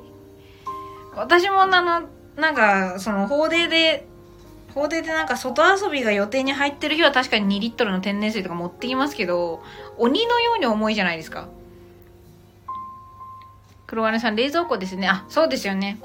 [1.16, 4.08] 私もあの、なんか、その、法廷で
[4.74, 9.64] 法廷でなんか外遊びが予定に入ってる日は確かに2リットルの天然水とか持ってきますけど、
[9.98, 11.48] 鬼のように重いじゃないですか。
[13.88, 15.08] 黒金さん、冷蔵庫ですね。
[15.08, 15.98] あ、そうですよね。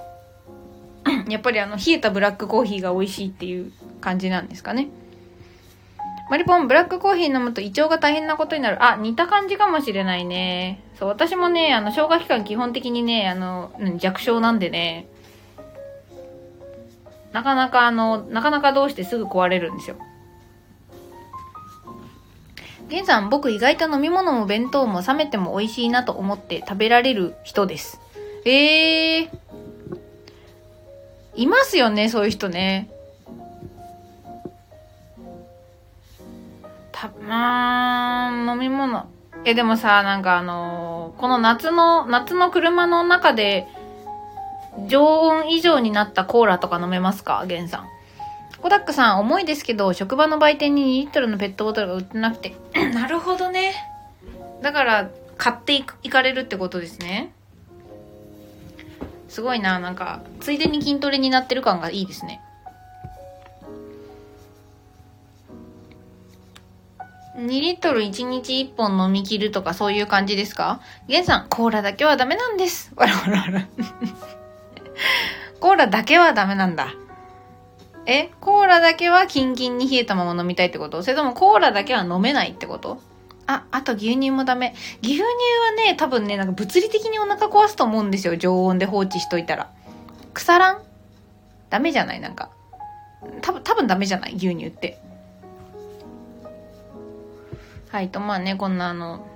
[1.29, 4.89] やっぱりあの、冷えたブラックコーヒーが美味しいっていう感じなんですかね。
[6.31, 8.85] マリポン、ブラックコーヒー飲むと胃腸が大変なことになる。
[8.85, 10.81] あ、似た感じかもしれないね。
[10.97, 15.09] そう、私もね、あの、消化器官基本的にね、あの、弱小なんでね、
[17.33, 19.97] なかなかあの、なかなかどうしてすぐ壊れるんですよ。
[22.89, 28.01] ゲンさん、僕意外と飲み物も弁当も冷めても美味しいなと思って食べられる人です。
[28.45, 29.39] ええー。
[31.35, 32.89] いますよね、そういう人ね。
[37.01, 39.07] た、まあ、飲み物。
[39.45, 43.67] え、でもさ、なんかあのー、この夏の、夏の車の中で、
[44.87, 47.45] 常温以上になったコーラとか飲めますか？
[47.47, 47.89] ゲンさん。
[48.63, 52.55] コダックさん、重いですけど、職場の売店に2リットルのペットボトルが売ってなくて。
[52.93, 53.75] なるほどね。
[54.61, 57.33] だから、買っていかれるってことですね。
[59.29, 62.43] すごいな、なんか、ついでに筋トレになってる感がいいですね。
[67.37, 70.81] 2リットル1日1本飲み切るとかそういう感じですか？
[71.09, 72.93] ゲンさん、コーラだけはダメなんです。
[72.97, 73.69] わらわらわら。
[75.61, 76.95] コーラだけはダメなんだ。
[78.07, 78.31] え？
[78.41, 81.03] コーラだけはキンキンに冷えたまま飲みたいってこと？
[81.03, 83.01] それともコーラだけは飲めないってこと？
[83.47, 84.75] あ、あと牛乳もダメ。
[85.03, 85.27] 牛乳は
[85.87, 88.37] ね、多分ね、なんか物理的にお腹壊すと思うんですよ。
[88.37, 89.71] 常温で放置しといたら。
[90.35, 90.83] 腐らん？
[91.69, 92.21] ダメじゃない？
[92.21, 92.51] なんか。
[93.43, 94.35] 多分、多分ダメじゃない？
[94.37, 95.01] 牛乳って。
[97.91, 99.27] はい、とまあね、こんなあの、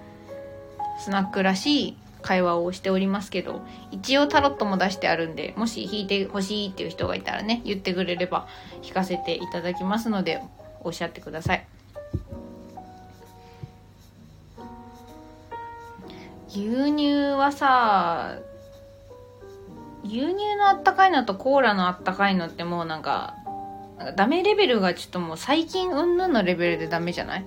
[1.01, 8.47] スナックらしい会話をしておりますけど、一応タロットも出してあるんで、もし弾いてほしいっていう人がいたらね、言ってくれれば
[8.83, 10.41] 弾かせていただきますので、
[10.85, 11.67] おっしゃってください。
[16.49, 18.39] 牛乳はさ、
[20.05, 23.35] 牛乳のあったかいのとコーラのあったかいのってもうなんか、
[23.99, 27.45] なんかダメレベルがちょっともう最近うんぬんのレベルでダメじゃない？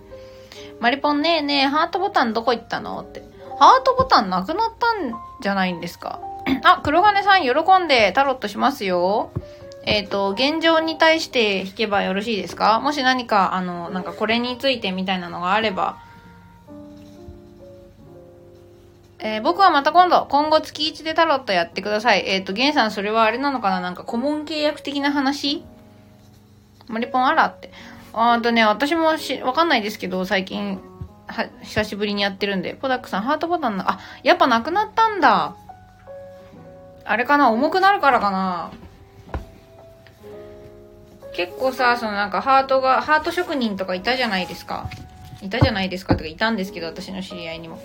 [0.79, 3.01] マリポンねえねえ、ハートボタンどこ行ったの？
[3.01, 3.23] って。
[3.59, 6.19] ハートボタンなくなったんじゃないんですか？
[6.63, 7.49] あ、黒金さん喜
[7.83, 9.31] んでタロットしますよ。
[9.85, 12.79] えっ、ー、と、現状に対して引けばよろしいですか？
[12.79, 15.97] もし何か、あの、なんかこれについてみたいなのがあれば、
[19.19, 22.23] えー、僕はまた今度、今後月1でタロットやってください。
[22.27, 23.81] えっ、ー、と、ゲンさんそれはあれなのかな？
[23.81, 25.63] なんか顧問契約的な話？
[26.87, 27.71] マリポンあらって。
[28.19, 30.79] あとね、私もし、わかんないですけど、最近、
[31.27, 32.73] は、久しぶりにやってるんで。
[32.73, 35.55] ポダックさん、ハートボタンな、あ、やっぱなくなったんだ。
[37.05, 37.51] あれかな？
[37.51, 38.71] 重くなるからかな？
[41.33, 44.89] 結構さ、そのなんかハートが、ハート職人とかいたじゃないですか。
[45.41, 46.15] いたじゃないですか？
[46.15, 47.79] とかいたんですけど、私の知り合いにも。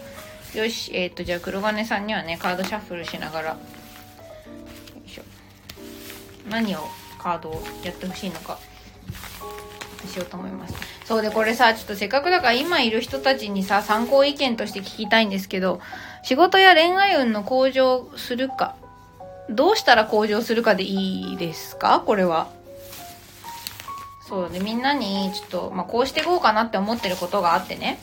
[0.54, 3.56] よし、えっ、ー、と、じゃあ黒金さんにはね、カードシャッフルしながら、よ
[5.04, 5.22] いしょ。
[6.48, 6.80] 何を
[7.18, 8.58] カードをやってほしいのか、
[10.08, 10.74] しようと思います。
[11.04, 15.80] そうで、これさ、ちょっとせっかくだから今いる人たちにさ、参考意見として聞きたいんですけど、
[16.22, 18.76] 仕事や恋愛運の向上するか、
[19.50, 22.02] どうしたら向上するかでいいですか？
[22.04, 22.48] これは。
[24.28, 27.98] そうで、みんなにちょっと、まあ、こうしていこうかなって思ってることがあってね。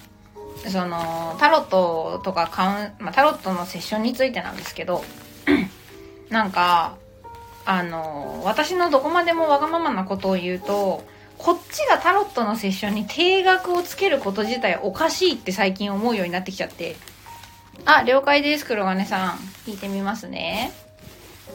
[0.67, 5.05] そのタロットとかカウン、まあ、タロットのセッションについてなんですけど
[6.29, 6.97] なんか
[7.65, 11.05] あの私のどこまでもわがままなことを言うと
[11.39, 16.97] こっちがタロットのセッションに定額をつけること自体おかしいって最近思うようになってきちゃって。
[17.85, 19.31] あ了解です黒金さん。
[19.65, 20.73] 聞いてみますね。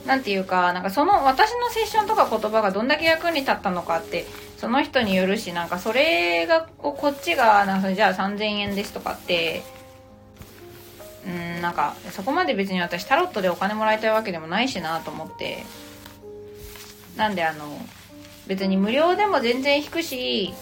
[0.06, 4.26] なんていうかなんかその私のセッションとか言葉がどんだけ役に立ったのかって
[4.56, 9.62] その人によるしなんかそれがこっちがなんかじゃあ3000円ですとかって
[11.26, 15.64] うんなんかそこまで別に私タロットでお金もらいたいわけでもないしなと思って。
[17.16, 17.78] なんであの
[18.46, 20.52] 別に無料でも全然引くし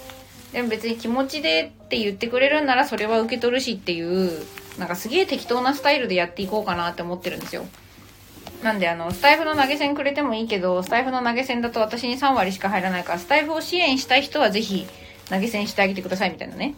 [0.52, 4.44] でも別に気持ちでって言ってくれるんならそれは受け取るしっていう
[4.78, 7.64] なんかすげえ適当なスタイルでやっていこうかなって思ってるんですよ
[8.62, 14.86] なんであの、スタイフの投げ銭くれてもいいけど、スタイフの投げ銭だと私に3割しか入らないから、スタイフを支援したい人はぜひ
[15.28, 16.74] 投げ銭してあげてくださいみたいなね。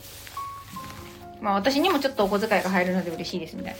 [1.42, 3.78] まあ私にもちょっとお小遣いが入るので嬉しいですみたいな。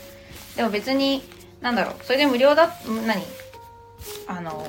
[0.57, 1.23] でも別に、
[1.63, 2.75] なんだろう、それで無料だ、
[3.07, 3.23] 何？
[4.27, 4.67] あの、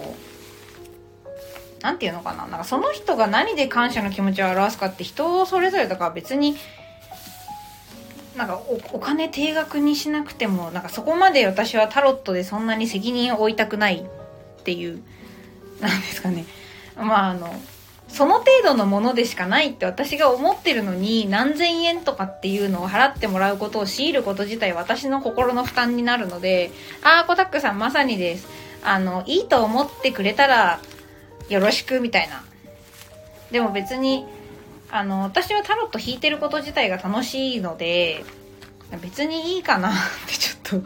[1.86, 2.48] なんていうのかな？
[2.48, 6.58] なんかその人が何で感謝の気持ちを表すかって人それぞれだから別に
[8.36, 8.60] なんか
[8.92, 15.00] お金定額にしなくてもなんかそこまで私はタロットでそんなに責任を負いたくないっていう
[15.80, 16.46] なんですかね。
[16.98, 17.54] まああの
[18.08, 26.72] その程度のものでしかないって私が思ってるのに何千円とかっていうのを払ってもらうことを強いること自体私の心の負担になるので
[27.04, 28.48] ああコタックさんまさにです。
[28.84, 30.80] あのいいと思ってくれたら
[31.50, 32.44] よろしくみたいな
[33.52, 34.26] でも別に
[34.92, 38.24] あの、私はタロット引いてること自体が楽しいので、
[39.02, 39.94] 別にいいかなっ
[40.28, 40.82] てちょっ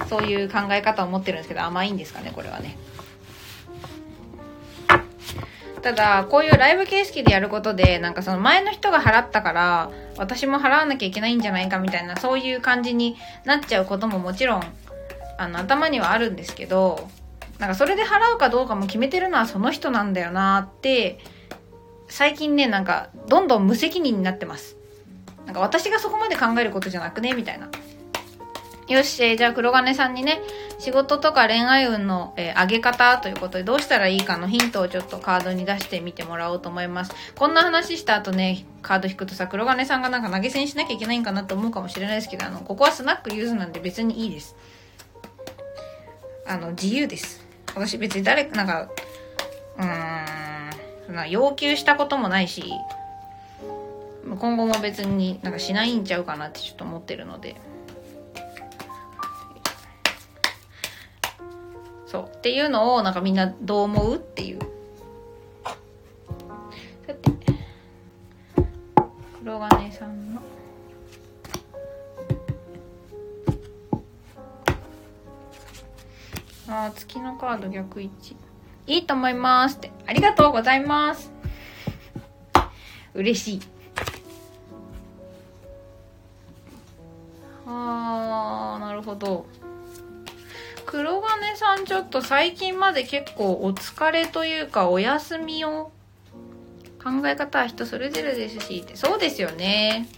[0.00, 2.76] と、そういう考え方を持ってるんですけど、甘いんですかね、これはね。
[5.82, 14.62] ただ、こういうライブ形式でやることで、なんかその前の人が払ったから、私も払わなきゃいけないんじゃないかみたいな、そういう感じになっちゃうことももちろん、
[15.38, 17.08] あの、頭にはあるんですけど、
[17.58, 21.18] なんかそれで払うかどうかも決めてるのはその人なんだよなって、
[22.08, 24.76] 最近ね、なんか、どんどん無責任になってます。
[25.46, 27.68] なんか私がそこまで考えることじゃなくねみたいな。
[28.88, 30.42] よし、えー、じゃあ黒金さんにね、
[30.78, 37.12] 仕事とか恋愛運の、えー、上げ方ということでどうしたらいいかのヒントをちょっとカードに出してみてもらおうと思います。
[37.34, 44.54] こんな話した後ね、カード引くとさ、黒金さんがなんか投げ銭しなきゃいけないんかなと思うかもしれないですけど、あの、ここはスナックユーズなんで別にいいです。
[46.46, 47.43] あの、自由です。
[47.74, 48.88] 私別に誰か、なんか、
[49.78, 52.64] うーん、そんな要求したこともないし
[54.24, 57.56] 今後も別になんかしないんちゃうかなってちょっと思ってるので。
[62.06, 62.30] そう。
[62.34, 64.58] っていうのをなんかみんなどう思うっていう。
[67.06, 67.30] さて
[69.42, 70.40] 黒金さんの
[76.68, 78.36] ああ月のカード逆位置
[78.86, 79.90] いいと思いますって。
[80.06, 81.32] ありがとうございます。
[83.14, 83.60] 嬉しい。
[87.66, 89.46] あー、なるほど。
[90.86, 95.90] 黒金さんちょっと最近まで結構お疲れというかお休みを
[97.02, 100.08] 考え方は人それぞれですしそうですよね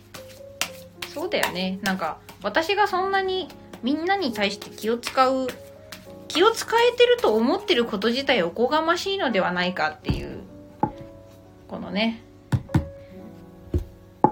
[1.15, 3.49] そうだよねなんか私がそんなに
[3.83, 5.49] みんなに対して気を使う
[6.29, 10.41] 気を使えてると思ってること自体おこがましいのではないかっていう
[11.69, 12.23] このね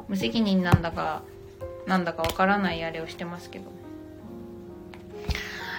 [0.08, 1.22] 無責任なんだか
[1.86, 3.72] なんだかわからないあれをしてますけど。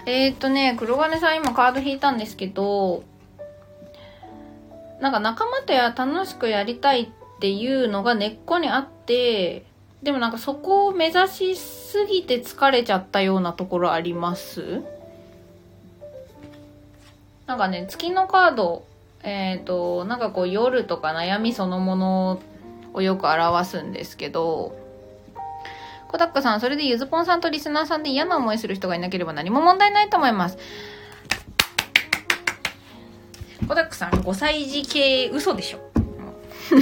[0.08, 3.04] えー、っとね黒金さん今カード引いたんですけど
[5.02, 9.66] なんか仲間とや楽しくやりたいっていうのが根っこにあって、
[10.04, 14.84] でもなんかそこを目指しすぎて疲れちゃったようなところあります？
[17.48, 18.86] なんかね、月のカード、
[19.24, 22.42] えっ、と、なんかこう夜とか悩みそのもの
[22.94, 24.76] をよく表すんですけど、
[26.08, 30.58] コタックさん、それでゆずぽんさんとリスナーさんで嫌な思いする人がいなければ何も問題ないと思います。
[33.68, 35.80] コタックさん、5歳児系嘘でしょ。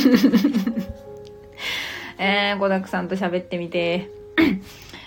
[2.18, 4.10] えー、コタックさんと喋ってみて。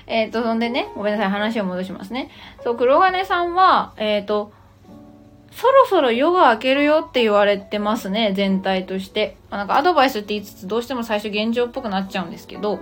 [0.07, 2.31] えっと、そんでね、ごめんなさい、話を戻しますね。
[2.63, 4.53] そう、黒金さんは、えっ、と、
[5.57, 9.39] そろそろ夜が明けるよって言われてますね、全体として。
[9.51, 12.79] まあなんかアドバイスって言いつつ、どうしても最初現状っぽくなっちゃうんですけど、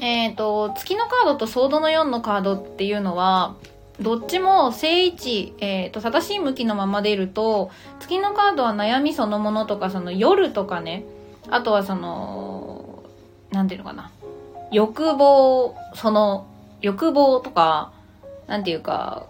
[0.00, 3.56] えっ、と、月のカードとソードの4のカードっていうのは、
[4.00, 11.04] どっちも正位置、えっ、と、正しい向きのままでいると、月のカードは悩みそのものとか、その夜とかね、
[11.50, 13.02] あとはその、
[13.50, 14.12] なんていうのかな、
[14.70, 16.46] 欲望、その、
[16.80, 17.90] 欲望とか、
[18.46, 19.26] なんていうか、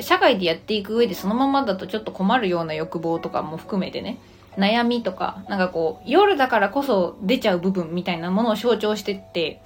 [0.00, 4.18] 社会でやっていく上でそのままだとちょっと困るような欲望とかも含めてね、
[4.56, 9.62] 悩みとか、なんかこう、夜だからこそ出ちゃう部分みたいなものを象徴してって、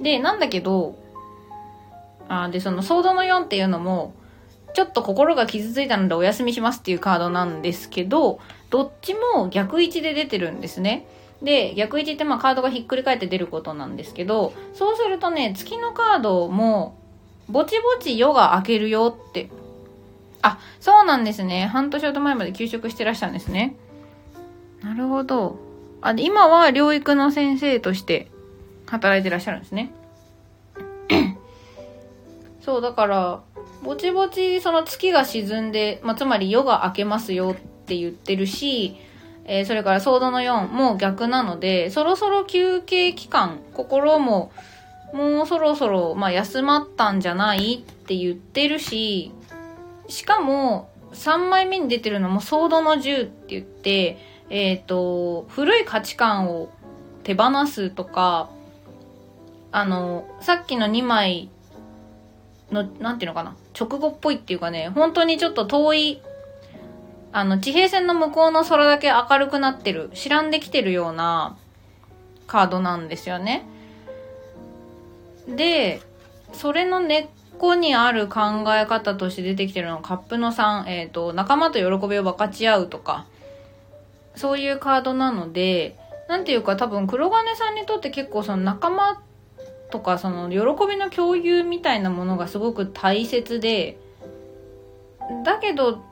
[0.00, 0.96] で、なんだけど、
[2.28, 4.14] あで、その、ソードの4っていうのも、
[4.72, 11.06] ちょっと心が傷ついたのでお休みしますっていうカードなんですけど、どっちも逆位置で出てるんですね。
[11.42, 16.96] で、逆位置ってまあカードがひっくり返って出ることなんですけど、そうするとね、月のカードも、
[17.50, 19.50] ぼちぼち夜が明けるよって。
[20.42, 21.66] あ、そうなんですね。
[21.66, 23.76] 半年ほど前まで休職してらっしゃるんですね。
[24.82, 25.58] なるほど。
[26.00, 28.28] あ、で、今は療育の先生として
[28.86, 29.92] 働いてらっしゃるんですね。
[32.62, 33.42] そう、だから、
[33.82, 37.54] ぼちぼちその月が沈んで、まあ、つまり夜が明けますよっ
[37.86, 38.96] て言ってるし、
[39.44, 44.52] えーそれからソードの4も逆なので、そろそろ休憩期間、心も
[45.12, 49.32] もうそろそろ、まあ、休まったんじゃないって言ってるし、
[50.08, 56.70] しかも、3枚目に出てるのもソードの10って言って、えっ、と、古い価値観を
[57.24, 58.50] 手放すとか、
[59.72, 61.50] あの、さっきの2枚
[62.70, 66.22] の、なんていうのかな、直後っぽいっていうかね、本当にちょっと遠い、
[67.32, 71.56] あの、地平線の向こうの空だけ明るくなってる、知らんできてるような
[72.46, 73.64] カードなんですよね。
[75.48, 76.00] で、
[76.52, 77.26] それの根っ
[77.58, 83.26] こにある考え方として出てきてるのがカップの3、えっ、と、仲間と喜びを分かち合うとか、
[84.34, 85.96] そういうカードなので、
[86.28, 89.20] なんていうか多分黒金さんにとって結構その仲間
[89.90, 93.98] とかその喜びの共有みたいなものがすごく大切で、
[95.44, 96.02] だけど、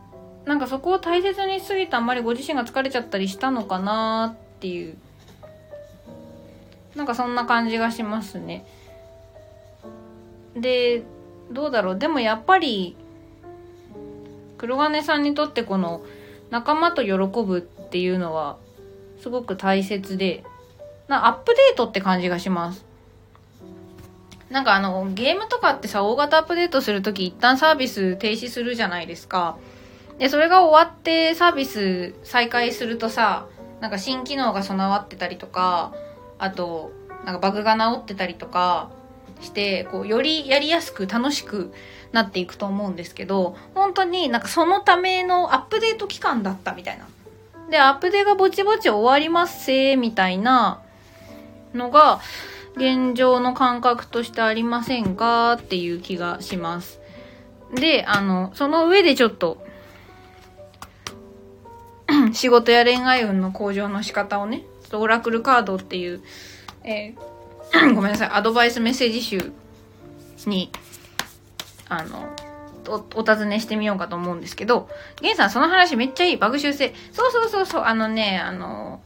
[0.45, 4.97] なんかそこを大切にしすぎてあんまりご自身が疲れちゃったりしたのかなっていう、
[6.95, 8.67] なんかそんな感じがしますね。
[10.57, 11.03] で、
[11.51, 11.99] どうだろう。
[11.99, 12.97] でもやっぱり、
[14.57, 16.03] 黒金さんにとってこの
[16.51, 18.57] 仲間と喜ぶっていうのは
[19.21, 20.45] すごく大切で、
[21.07, 22.85] なアップデートって感じがします。
[24.51, 29.59] なんかあの、ゲームとかってさ、大型アップデートするとき一旦サービス停止するじゃないですか。
[30.19, 33.47] で、それが終わってサービス再開するとさ、
[33.81, 35.93] なんか新機能が備わってたりとか、
[36.39, 36.93] あと、
[37.25, 38.91] なんかバグが治ってたりとか
[39.41, 41.73] して、こう、よりやりやすく楽しく
[42.13, 47.07] なっていくと思うんですけど、本当になんかそのためのアップデート期間だったみたいな。
[47.71, 50.81] で、アップデートがぼちぼち終わりますせーみたいな
[51.75, 52.21] のが、
[52.77, 57.01] 現状の感覚としてありませんかっていう気がします。
[57.75, 59.67] で、あの、その上でちょっと、
[62.33, 66.23] 仕事や恋愛運の向上の仕方をね、ちょっとオラクルカードっていう、
[66.85, 67.38] えー
[67.95, 69.53] ごめんなさい、アドバイスメッセージ集
[70.47, 70.71] に、
[71.89, 72.35] あの、
[72.89, 74.89] お、お尋ねしてみようかと思うんですけど、
[75.21, 76.95] ゲンさんその話めっちゃいい、バグ修正。
[77.13, 79.01] そうそうそうそう、あのね、あの、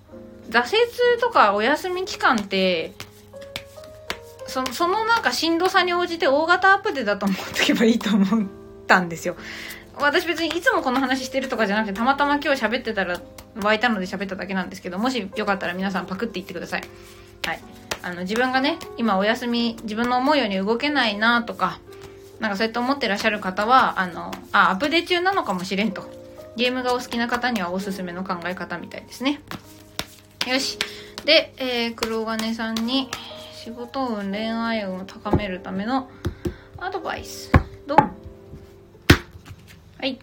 [0.50, 2.92] 挫折とかお休み期間って、
[4.46, 8.48] そそのなんかしんどさに応じて大型アップデートだと思っとけばいいと思っ
[8.86, 9.36] たんですよ。
[9.98, 13.20] 私別にいつもこの話してるとかじゃなくてたまたま今日喋ってたら
[13.56, 16.82] 湧いたので喋っただけなんですけどもしよかったら皆さんパクっていってください。
[17.46, 17.60] はい。
[18.02, 21.78] あの自分がね今お休み自分の思うように動けないなとか
[22.40, 26.22] なんかそうやって思ってらっしゃる方はあのあアップデート中なのかもしれんと。
[26.56, 29.40] ゲームがお好きな方にはおすすめの考え方みたいですね。
[30.46, 30.78] よし。
[31.24, 33.08] で、えー、黒金さんに
[33.54, 36.10] 仕事運恋愛運を高めるための
[36.78, 37.50] アドバイス。
[37.86, 37.98] どう
[39.98, 40.18] はい。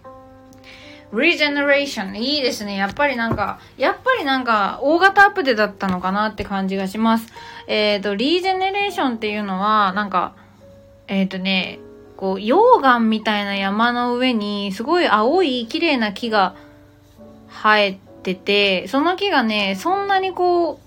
[1.11, 2.75] Regeneration いいですね。
[2.75, 7.27] やっぱりなんか、やっぱりなんか、大型アップデだったのかなって感じがします。
[7.67, 10.33] えっ、ー、と、リージェネレーションっていうのは、なんか、
[11.07, 11.79] えっ、ー、とね、
[12.15, 16.55] こう、溶岩みたいな山の上に、すごい青い綺麗な木が
[17.49, 20.79] 生えてて、その木がね、そんなにこう、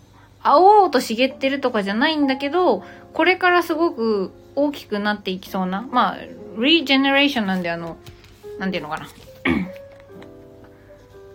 [0.44, 6.16] 青々と茂ってるとかじゃないんだけど、これからすごく大きくなっていきそうな、まあ、
[6.58, 7.96] リージェネレーションなんであの、
[8.58, 9.06] なんていうのかな。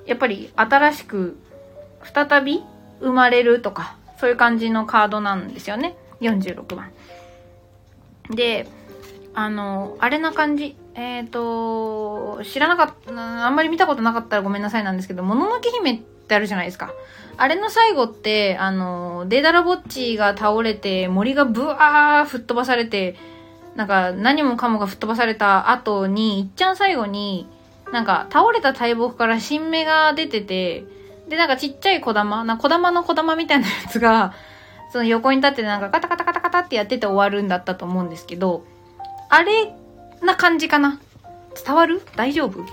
[0.08, 1.38] やっぱり新しく
[2.03, 2.64] 再び
[2.99, 5.95] 生まれるとか、そういう感じのカードなんですよね。
[6.22, 6.91] 46番。
[8.30, 8.68] で、
[9.34, 10.76] あの、あれな感じ。
[10.95, 16.91] えっ、ー、と、知らなかった、あんまり見たことなかったらごめんなさいなんですけど、もののけ姫ってあるじゃないですか。
[17.38, 23.16] あれの最後って、あの、デーダラボッチが倒れて、森がブワー吹っ飛ばされて、
[23.76, 27.47] なんか何もかもが吹っ飛ばされた後に、いっちゃん最後に、
[27.92, 30.86] なんか倒れた大木から新芽が出てて、
[31.30, 34.34] で、なんかちっちゃい小玉、な小玉の小玉みたいなやつが、
[34.92, 38.64] その横に立ってなんかカタカタカタカタってやってて終わるんだったと思うんですけど、
[39.30, 39.74] あれ
[40.22, 41.00] な感じかな。
[41.66, 42.02] 伝わる？
[42.16, 42.64] 大丈夫？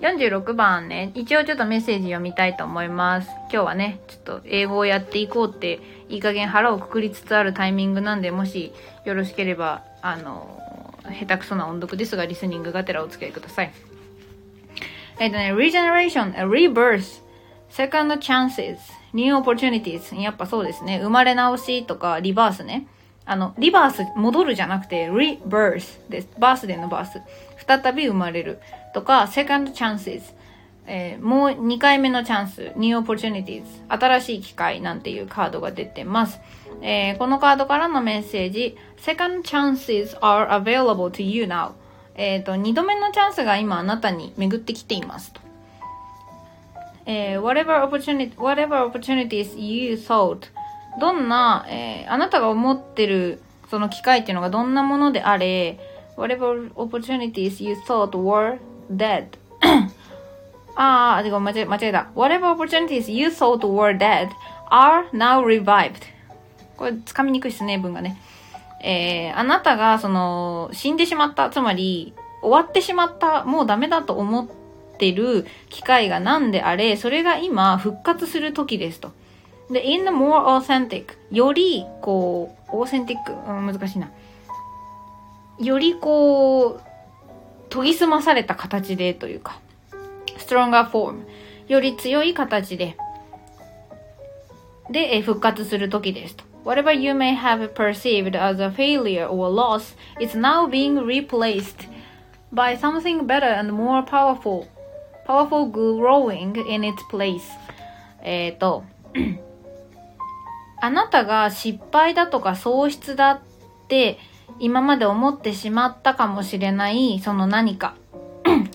[0.00, 3.28] 46番ね、一応ちょっとメッセージ読みたいと思います。
[3.42, 8.72] 今日はね、ちょっと英語をやっていこうって、いい加減腹をくくりつつあるタイミングなんで、もし
[9.04, 10.61] よろしければ、あの、
[11.04, 13.72] 下手くそな音読ですが、リスニングがてらお付き合いください。
[15.18, 17.22] えっとね、regeneration, rebirth,
[17.70, 18.78] second chances,
[19.12, 20.18] new opportunities.
[20.20, 21.00] やっぱそうですね。
[21.00, 22.86] 生まれ直しとか、リバースね。
[23.24, 26.28] あの、リバース、戻るじゃなくて、rebirth です。
[26.38, 27.20] バースデーのバース。
[27.66, 28.60] 再び生まれる。
[28.94, 30.22] とか、second chances、
[30.86, 36.40] えー、もう2回目のチャンス、new opportunities、新しい機会なんていうカードが出てます。
[36.82, 41.72] えー、このカードからのメッセージ、second chances are available to you now。
[42.14, 45.40] えっ、ー、と、2度目のチャンスが今あなたに巡ってきていますと。
[47.06, 50.48] えー、whatever, opportunity, whatever opportunities you thought
[51.00, 55.80] どんな、えー、あなたが思ってるその機会っていうのがどんなものであれ
[56.16, 58.58] whatever opportunities you thought were
[58.90, 59.26] dead.
[60.74, 62.10] ああ、間違えた。
[62.14, 64.30] Whatever opportunities you thought were dead
[64.70, 66.11] are now revived.
[66.82, 68.20] これ、つかみにくいですね、文がね。
[68.82, 72.12] えー、あなたが、その、死んでしまった、つまり、
[72.42, 74.48] 終わってしまった、もうダメだと思っ
[74.98, 79.12] てる機会が何であれ、それが今、復活する時ですと。
[79.70, 84.10] で、in the more authentic, より、こう、オーセンティック、うん、難しいな。
[85.60, 89.60] よりこう、研ぎ澄まされた形でというか、
[90.36, 91.20] stronger form
[91.68, 92.96] より強い形で、
[94.90, 96.51] で、復活する時ですと。
[96.64, 101.88] Whatever you may have perceived as a failure or loss is now being replaced
[102.52, 104.68] by something better and more powerful,
[105.26, 107.42] powerful growing in its place.
[108.24, 108.84] えっと、
[110.80, 113.40] あなたが失敗だとか喪失だっ
[113.88, 114.18] て
[114.60, 117.96] 今まで思ってしまったかもしれないその何か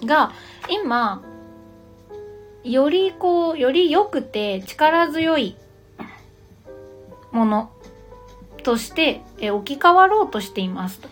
[0.04, 0.34] が
[0.70, 1.24] 今
[2.64, 5.56] よりこうより良くて力強い
[7.32, 7.72] もの
[8.68, 11.08] として置き換わろうとしていますと。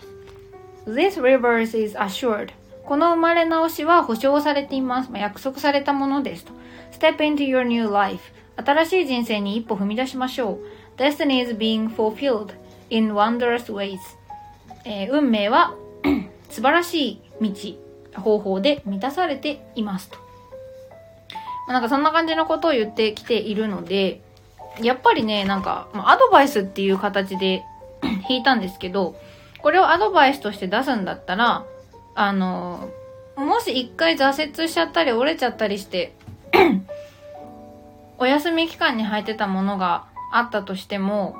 [0.86, 2.50] This reverse is assured.
[2.84, 5.10] この生まれ直しは保証されています。
[5.10, 6.52] まあ、約束されたものですと。
[6.92, 8.20] Step into your new life.
[8.56, 10.58] 新しい人生に一歩踏み出しましょ
[10.96, 11.00] う。
[11.00, 12.52] Destiny is being fulfilled
[12.90, 13.96] in wondrous ways.
[14.84, 15.74] えー、運命は
[16.50, 20.18] 素晴らしい道、方法で満たされていますと。
[21.66, 24.20] まあ、なんかそんな感じのことを言ってきているので、
[24.80, 27.64] やっぱりね、なんか、アドバイスっていう形で
[28.28, 29.16] 引いたんですけど、
[29.62, 31.64] これをアドバイスとして出すんだったら、
[32.14, 32.88] あの、
[33.36, 36.14] もし一回挫折しちゃったり折れちゃったりして
[38.18, 41.36] お休み期間に入ってたものがあったとしても、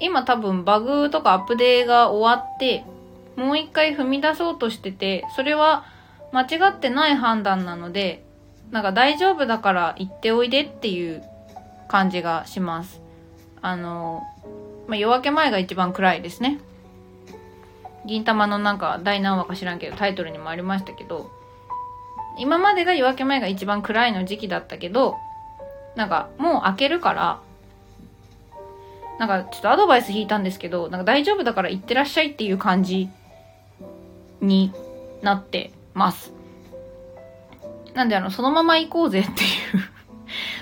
[0.00, 2.84] 今多分バグとかアップデーが終わって、
[3.36, 5.84] もう一回踏み出そうとしてて、それは
[6.32, 8.24] 間違ってない判断なので、
[8.70, 11.22] なんか大丈夫だから行っておいでっていう
[11.88, 13.00] 感じがします。
[13.62, 14.22] あの、
[14.86, 16.58] まあ、夜明け前が一番暗いですね。
[18.06, 21.30] 銀玉のなんか第何話か知らんけどタイトルにもありましたけど、
[22.38, 25.16] 今までが夜明け前が一番暗いの時期だったけど、
[25.96, 27.40] なんかもう開けるから、
[29.18, 33.08] なんかちょっとアドバイス引いたんですけど、なんか大丈夫だから行ってらっしゃいっていう感じ
[34.40, 34.72] に
[35.22, 36.32] なってます。
[37.94, 39.93] なんであの、そのまま行こうぜっていう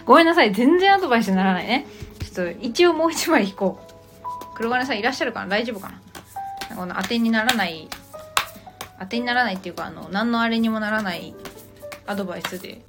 [0.05, 1.86] ごめんなさい、全然アドバイスにならないね。
[2.20, 3.92] ちょっと一応もう一枚引こう。
[4.55, 5.46] 黒金さんいらっしゃるかな？
[5.48, 5.90] 大丈夫か
[6.70, 6.76] な？
[6.76, 7.88] この当てにならない、
[8.98, 11.34] 当てにならないっていうかあの何のあれにもならない
[12.07, 12.82] アドバイスで。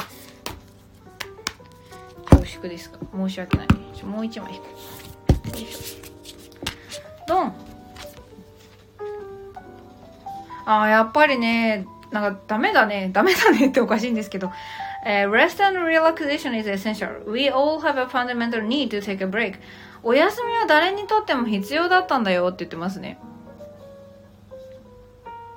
[2.26, 3.68] 恐縮ですが申し訳ない。
[3.96, 4.72] ちょもう一枚引くよ
[5.54, 7.28] いしょ。
[7.28, 7.54] ドン。
[10.66, 13.10] あーやっぱりねなんかダメだね。
[13.12, 14.52] ダメだねっておかしいんですけど。
[15.06, 17.24] えー rest and relaxation is essential.
[17.30, 19.56] We all have a fundamental need to take a break.
[20.02, 23.20] お休みは誰にとっても必要だったんだよって言ってますね。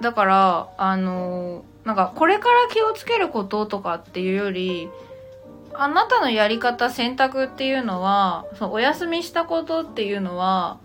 [0.00, 4.88] だから、あのなんかこれから気をつけることとかっていうより、
[5.74, 10.78] あなたのやり方、選択っていうのは、そのお休みしたことっていうのは、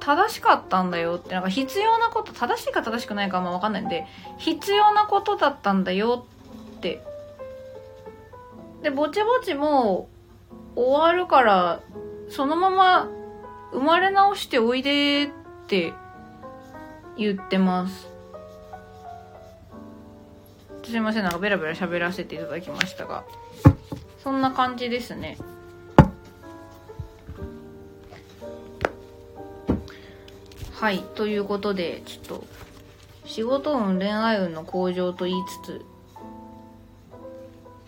[0.00, 4.06] 正しかったんだよって、なんか必要なこと、正しいか正しくないかもわかんないんで、
[4.38, 6.26] 必要なことだったんだよ
[6.82, 7.00] って。
[8.82, 10.08] で、ぼちぼちも
[10.74, 11.80] う終わるから、
[12.28, 13.08] そのまま
[13.72, 15.28] 生まれ直しておいでっ
[15.68, 15.92] て
[17.16, 18.08] 言ってます。
[20.84, 23.24] すいません、なんかベラベラ喋らせていただきましたが。
[24.22, 25.38] そんな感じですね。
[30.72, 32.44] はい、ということで、ちょっと、
[33.24, 35.84] 仕事運、恋愛運の向上と言いつつ、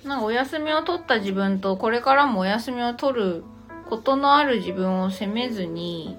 [0.04, 3.44] なんかお休みを取った自分と、これからもお休みを取る
[3.88, 6.18] ことのある自分を責めずに、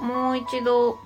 [0.00, 0.98] もう一度、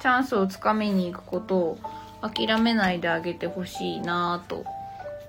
[0.00, 1.78] チャンスをつかみに行くことを
[2.20, 4.64] 諦めないであげてほしいなぁと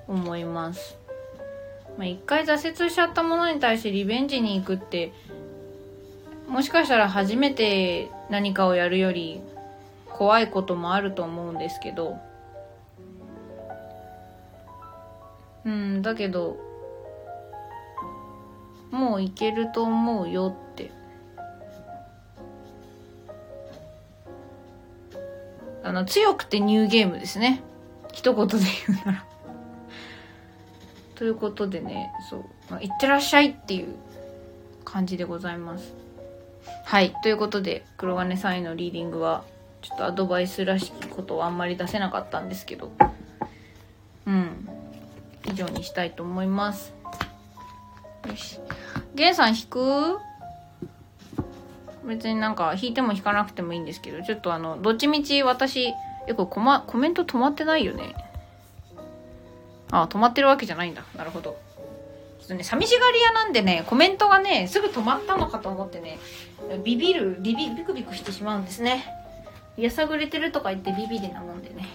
[0.08, 0.98] 思います。
[1.98, 2.54] まあ、一回挫
[2.84, 5.12] 折しちゃったものに対してリベンジに行くって、
[6.48, 9.42] もしかしたら初めて何かをやるより
[10.08, 12.18] 怖いこともあると思うんですけど、
[15.68, 16.56] うん、だけど、
[18.90, 20.92] もういけると思うよって。
[25.84, 27.62] あの、強くてニューゲームですね。
[28.14, 28.56] 一言で
[28.88, 29.26] 言うなら。
[31.16, 33.94] ということでね、そう、まあ、いってらっしゃいっていう
[34.86, 35.94] 感じでございます。
[36.86, 37.14] はい。
[37.24, 39.44] ということで、黒金さんへのリーディングは、
[39.82, 42.90] ちょっとアドバイスらしきことをあんまり出せなかったんですけど、
[44.26, 44.77] うん。
[45.48, 46.94] 以上にしたいと思います。
[48.28, 48.60] よし。
[49.16, 50.20] ゲンさん引く？
[52.06, 55.94] 別になんか引いても引かなくてもいいんですけど、ちょっとあの、どっちみち私、
[56.28, 58.16] え、これコマ、コメント止まってないよね。
[59.92, 61.04] あ、止まってるわけじゃないんだ。
[61.18, 61.58] なるほど。
[62.40, 66.18] ちょっとね、寂しがり屋なんでね、コメントがね、すぐ止まったのかと思ってね、
[66.84, 69.06] ビビる、ビビ、ビクビクしてしまうんですね。
[69.78, 71.88] やさぐれてるとか言ってビビりなもんでね。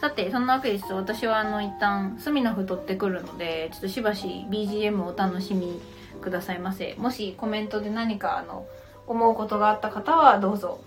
[0.00, 0.90] さて、そんなわけです。
[0.94, 5.78] 私はあの、一旦、スミノフ取ってくるので、ちょっとしばし BGM をお楽しみ
[6.22, 6.94] くださいませ。
[6.96, 8.66] もしコメントで何かあの、
[9.06, 10.80] 思うことがあった方はどうぞ。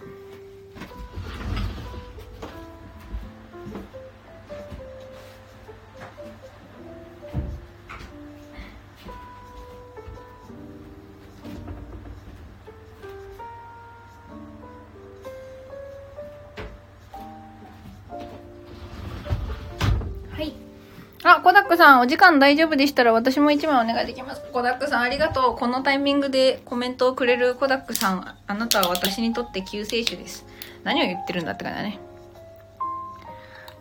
[21.23, 24.41] あ、コダックさん、お時間大丈夫でしたら私も一枚お願いできます。
[24.51, 25.55] コダックさん、ありがとう。
[25.57, 30.45] このタイミングでコメントをくれるコダックさん、あなたは私にとって救世主です。
[30.83, 31.99] 何を言ってるんだって感じだね。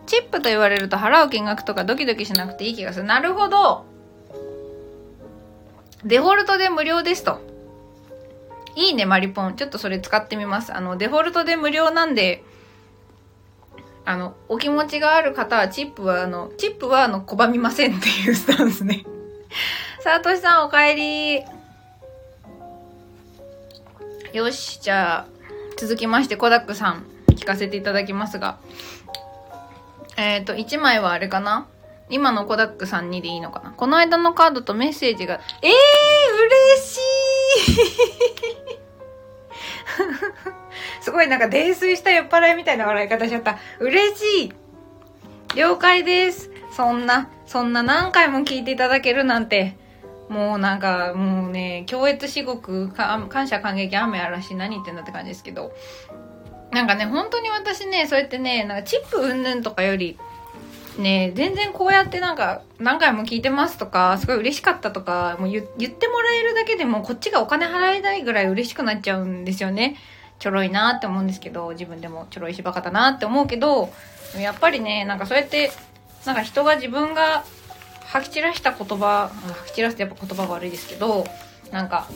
[0.06, 3.04] チップと言われると払う金額とかドキドキしなくていい気がする。
[3.04, 3.86] なるほど。
[6.04, 7.40] デフォルトで無料ですと。
[8.76, 9.56] いいね、マリポン。
[9.56, 10.72] ちょっとそれ使ってみます。
[10.72, 12.44] あの、デフォルトで無料なんで、
[14.04, 19.04] あの、お気持ちがある方は、チップは、あの、チップは、あの、拒みませんっていうスタンスね。
[20.00, 21.42] さあとしさん、お帰り。
[24.32, 25.26] よし、じゃあ、
[25.76, 28.58] 続きまして、コダックさん、聞かせていただきますが。
[30.16, 31.68] えっ、と、1枚はあれかな？
[32.10, 33.70] 今のコダックさんにでいいのかな？
[33.72, 37.00] この間のカードとメッセージが、えー、嬉しい
[41.02, 43.58] すごいなんか泥酔した酔っ払いみたいな笑い方しちゃった。
[43.80, 44.52] 嬉しい
[45.56, 46.50] 了解です。
[46.74, 49.76] そんな、そんな何回も聞いていただけるなんて、
[50.28, 55.74] もうなんか、もうね、強越至極、感謝感激雨嵐何言ってんだって感じですけど、
[56.70, 60.18] なんかね、本当に私ね、そうやってね、なんかチップうんぬんとかより、
[60.98, 69.96] ね、全然こうやってなんか、何回も聞いてますとか、すごい嬉しかったとか、もう言言ってもらえるだけでもこっちがお金払えないぐらい嬉しくなっちゃうんですよね。
[70.42, 73.92] ちょろいなって思うんですけど、自分でもちょろいしばかだなって思うけど、
[74.36, 75.70] やっぱりね、なんかそうやって、
[76.26, 77.44] なんか人が自分が
[78.06, 81.24] 吐き散らした言葉、吐き散らすってやっぱ言葉悪いですけど、
[81.70, 82.08] なんか、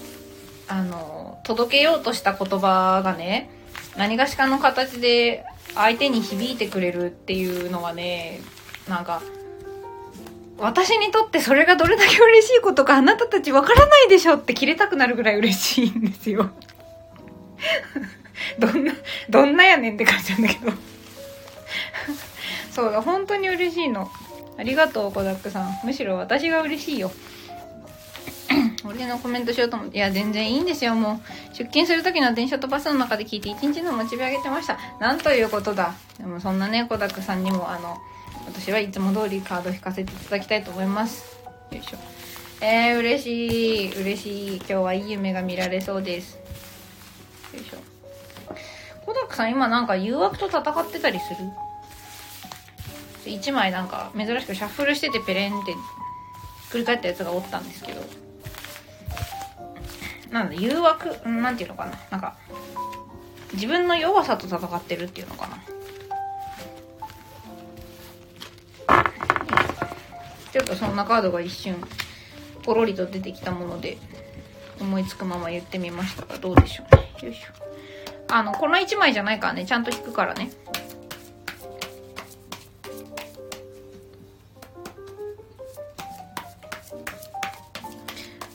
[0.66, 3.48] あの、届けようとした言葉がね、
[3.96, 5.44] 何がしかの形で
[5.76, 8.40] 相手に響いてくれるっていうのはね、
[8.88, 9.22] なんか、
[10.58, 16.50] 私にとってそれがどれだけ嬉しいことかあなたたちわからないでしょって切れたくなるぐらい嬉しいんですよ。
[18.58, 18.92] どんな、
[19.28, 20.72] どんなやねんって感じなんだけど
[22.72, 24.10] そうだ、本当に嬉しいの。
[24.58, 25.78] ありがとう、コダックさん。
[25.84, 27.10] むしろ私が嬉しいよ。
[28.84, 29.98] 俺のコメントしようと思って。
[29.98, 31.20] いや、全然いいんですよ、も
[31.52, 31.56] う。
[31.56, 34.78] 出勤する時の電車とバスの中で聞いて一日のモチベ上げてました。
[35.00, 35.94] なんということだ。
[36.18, 37.98] でもそんなね、コダックさんにも、あの、
[38.46, 41.36] 私はいつも通りカード引かせていただきたいと思います。
[41.70, 41.98] よいしょ。
[42.60, 44.00] えー、嬉しい。
[44.00, 44.56] 嬉しい。
[44.56, 46.45] 今日はいい夢が見られそうです。
[47.56, 47.78] よいしょ。
[49.04, 51.36] コダックさん今なんか誘惑と戦ってたりする
[53.24, 55.74] ？1枚なんか珍しくシャッフルしててペレンって
[56.70, 58.02] 繰り返ったやつがおったんですけど。
[60.30, 61.28] なんだ誘惑？
[61.28, 61.92] なんていうのかな。
[62.10, 62.36] なんか
[63.54, 65.58] 自分の弱さと戦ってるっていうのかな。
[70.52, 71.76] ちょっとそんなカードが一瞬
[72.64, 73.98] ポロリと出てきたもので。
[74.80, 77.10] 思いつくまま言ってみましたがどうでしょうね。
[77.22, 77.52] よいしょ。
[78.28, 79.66] あのこの1枚じゃないからね。
[79.66, 80.50] ちゃんと引くからね。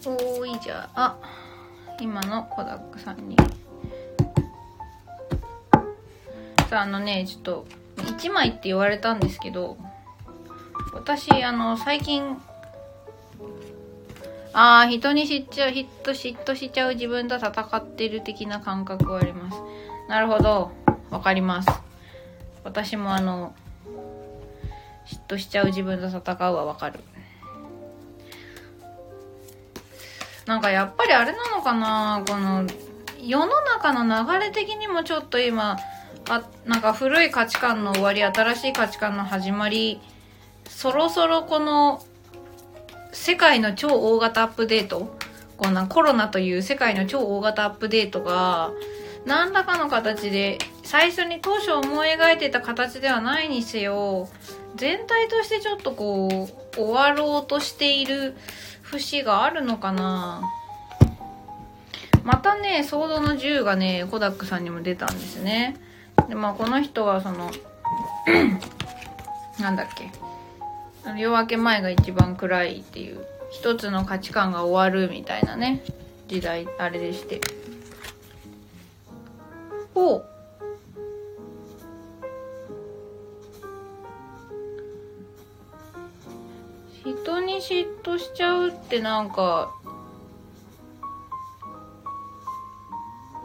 [0.06, 1.18] おーいじゃあ。
[2.00, 3.38] 今のコダックさんに。
[6.72, 7.66] さああのねちょっと
[7.98, 9.78] 1枚って言われたんですけど
[10.94, 12.38] 私あの最近
[14.54, 19.58] ああ人に知っちゃう嫉妬嫉妬しちゃう自分と戦ってる的な感覚はあります。
[20.10, 20.72] なるほど。
[21.10, 21.70] わかります。
[22.64, 23.54] 私もあの
[25.06, 27.00] 嫉妬しちゃう自分と戦うはわかる。
[30.46, 32.66] なんかやっぱりあれなのかなこの
[33.22, 35.78] 世の中の流れ的にもちょっと今
[36.28, 40.02] あなんか古い価値観の終わり新しい価値観の始まり
[40.68, 42.04] そろそろこの
[43.12, 45.18] 世界の超大型アップデート？
[45.58, 48.72] こんなコロナという世界の超大型アップデートが
[49.26, 54.28] 何らかの形で最初に当初思い描いてた形ではないにせよ
[54.76, 58.36] 全体としてちょっとこう終わろうとしている
[58.82, 60.42] 節があるのかな？
[62.24, 65.76] またね、ソードの銃がね、コダックさんにも出たんですね。
[66.30, 67.50] で、まあこの人はその
[69.60, 70.12] なんだっけ？
[71.18, 75.84] 夜明け前が一番暗いっていう、一つの価値観が終わるみたいなね、
[76.28, 77.42] 時代、あれでして。
[79.94, 80.26] ほう。
[87.04, 89.74] 人に嫉妬しちゃうってなんか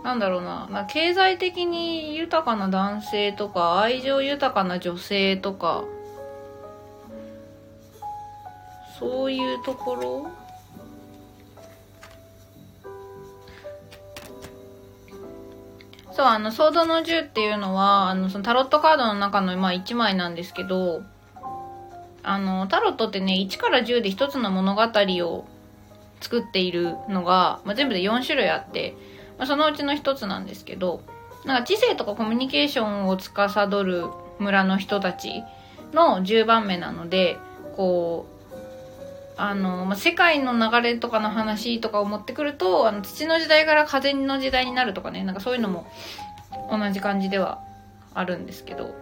[0.06, 5.84] なんだろうな、まあ、経済的に豊かな男性とか愛情豊かな女性とか
[8.98, 10.30] そういうところ？
[16.16, 21.02] そう、あの、ソードの銃っていうのは、あの、そのタロットカードの中の、まあ、1枚なんですけど、
[22.22, 25.44] あの、タロットってね、1から10で1つの物語を
[26.22, 28.96] 作っているのが、まあ、全部で4種類あって、
[29.36, 31.02] まあ、そのうちの1つなんですけど、
[31.44, 34.06] なんか知性とかコミュニケーションを司る
[34.38, 35.44] 村の人たち
[35.92, 37.36] の10番目なので、
[37.76, 38.35] こう、
[39.36, 45.86] あの、まあ、世界の流れとかの話とかを持ってくると、あの、土の時代から風の時代になるとかね、なんかそういうのも
[46.70, 47.62] 同じ感じでは
[48.14, 48.94] あるんですけど、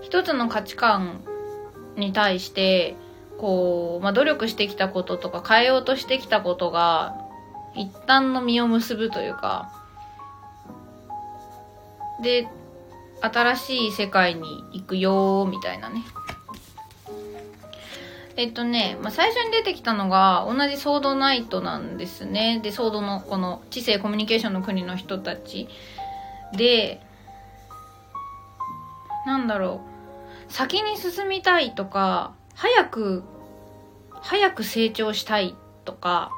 [0.00, 1.24] 一つの価値観
[1.96, 2.96] に対して
[3.38, 7.16] こう、まあ、努力してきたこととか変えようとしてきたことが
[7.74, 9.72] 一旦の実を結ぶというか
[12.22, 12.48] で
[13.20, 16.02] 新しい世界に行くよみたいなね。
[18.36, 22.60] えっとね、まあ、最初に出てきたのが同じソードナイトなんですね。
[22.62, 25.68] でソードのこの知性コミュニケーションの国の人たち。
[26.52, 27.00] で
[29.26, 29.96] なんだろう。
[30.52, 33.24] 先に進みたいとか、早く、
[34.22, 36.30] 早く成長したいとか、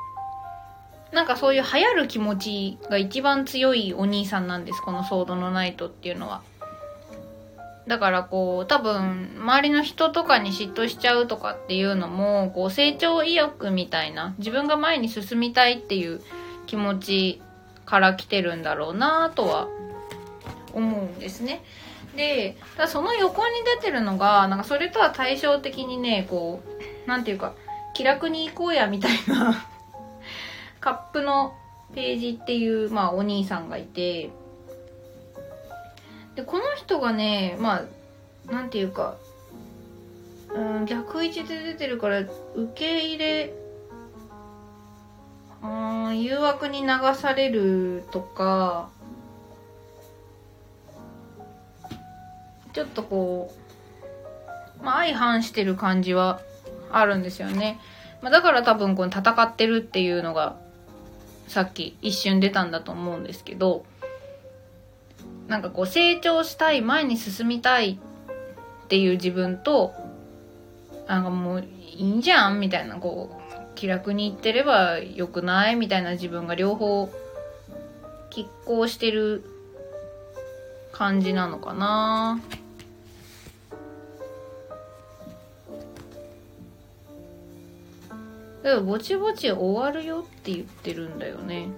[1.13, 6.43] なんかそういう流行る気持ちが一番強いお兄さんなんです、このソードのナイトっていうのは。
[7.89, 16.21] だからこう、多分、周りの人とかに嫉妬しちゃうとかっていうのも、こう、成長意欲みたいな、自分が前に進みたいっていう
[16.67, 17.43] 気持ち
[17.87, 19.69] から来てるんだろうなとは
[20.75, 21.63] 思うんですね。
[22.15, 26.63] で、たその横に出てるのが、なんかそれとは対照的にね、こ
[27.07, 27.55] う、なんていうか、
[27.95, 29.65] 気楽に行こうやみたいな
[30.81, 31.55] カップの
[31.95, 34.31] ページっていう、まあお兄さんがいて、
[36.39, 37.85] でこの人がねま
[38.49, 39.17] あなんていうか
[40.55, 42.31] うん逆位置で出てるから受
[42.77, 43.53] け入れ
[45.61, 48.89] うん誘惑に流されるとか
[52.73, 53.53] ちょっとこ
[54.81, 56.41] う、まあ、相反してる感じは
[56.93, 57.81] あるんですよね。
[58.23, 60.57] まあ、だから多分この戦ってるっていうのが
[61.49, 63.85] さっき一瞬出たんだと思うんですけど
[65.49, 67.99] なんかこう成長したい前に進みたい
[68.85, 69.93] っていう自分と
[71.09, 77.11] なんかもういいんじゃんみたいなこう気楽に言ってればよくないみたいな自分が両方
[78.31, 79.43] 拮抗してる
[80.93, 82.41] 感じなのかな。
[88.63, 91.69] だからぼちぼち終わるよって言ってるんだよね。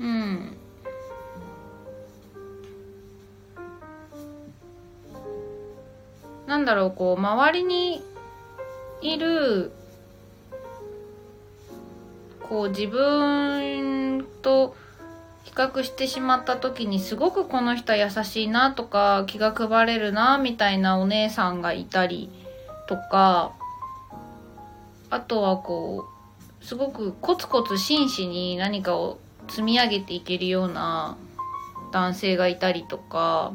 [0.00, 0.56] うん。
[6.46, 8.02] なんだろうこう周りに
[9.02, 9.72] いる
[12.48, 14.76] こう自分と
[15.44, 22.30] 比較してしまった時にすごくこの人は優しいなとか気が配れるなみたいなお姉さんがいたり
[22.88, 23.52] とか
[25.10, 26.04] あとはこ
[26.60, 29.18] うすごくコツコツ真摯に何かを
[29.48, 31.16] 積み上げていけるような
[31.92, 33.52] 男性がいたりとか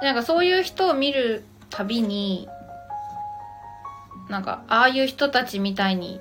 [0.00, 2.48] なんかそういう人を見るたびに
[4.28, 6.20] なんかああいう人たちみたいに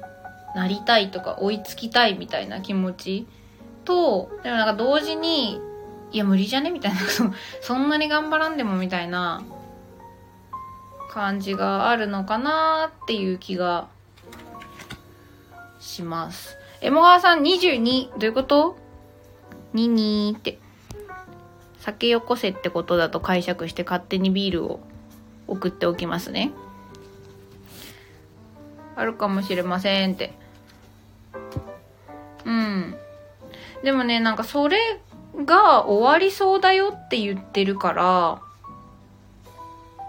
[0.56, 3.28] なりたいとか追いつきたいみたいな気持ち
[3.84, 5.60] とでもなんか同時に
[6.12, 6.70] いや無理じゃね？
[6.70, 7.00] みたいな
[7.62, 9.44] そんなに頑張らんでもみたいな
[11.12, 13.88] 感じがあるのかなっていう気が
[15.80, 16.58] します。
[16.82, 18.78] エモ川さん22どういうこと
[19.74, 20.60] ?22 って。
[21.80, 24.80] 酒よこせってことだと解釈して勝手にビールを
[25.48, 26.52] 送っておきますね。
[28.96, 30.34] あるかもしれませんって。
[32.46, 32.96] うん。
[33.84, 35.00] でもね、なんかそれ
[35.46, 38.42] が終わりそうだよって言ってるから、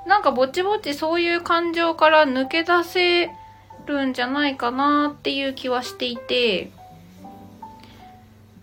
[0.06, 3.30] なんかぼちぼちそういう感情から抜け出せ
[3.86, 6.70] るんじゃないかなっていう気はしていて、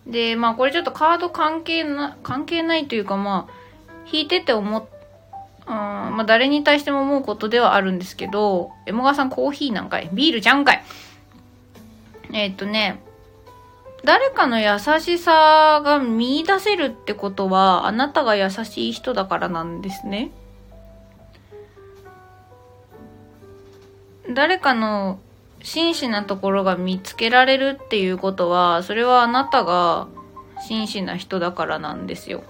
[0.05, 3.53] で、まあこれちょっとカード関係な、関係ないというかまあ、
[4.11, 4.83] 引いてて思っ、
[5.65, 10.09] うん、まあ誰に対しても思うことではあるんですけど、エモガさんコーヒーなんかい？
[10.11, 10.83] ビールじゃんかい？
[12.33, 13.01] えー、っとね、
[14.03, 20.31] 誰かの優しさが見出せるってことは、あなたが優しい人だからなんですね。
[24.29, 25.19] 誰かの
[25.61, 30.07] 真摯なところが見つけられるっていうことは、それはあなたが
[30.67, 32.43] 真摯な人だからなんですよ。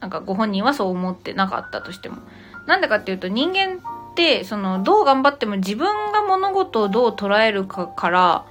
[0.00, 2.18] なんかご本人はそう思ってなかったとしても。
[2.66, 3.76] なんでかっていうと人間
[4.12, 8.46] ってそのどう頑張っても自分が物事をどう捉えるかから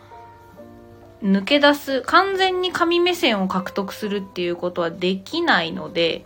[1.23, 6.25] 抜け出す完全に神目線を獲得するっていうことはできないので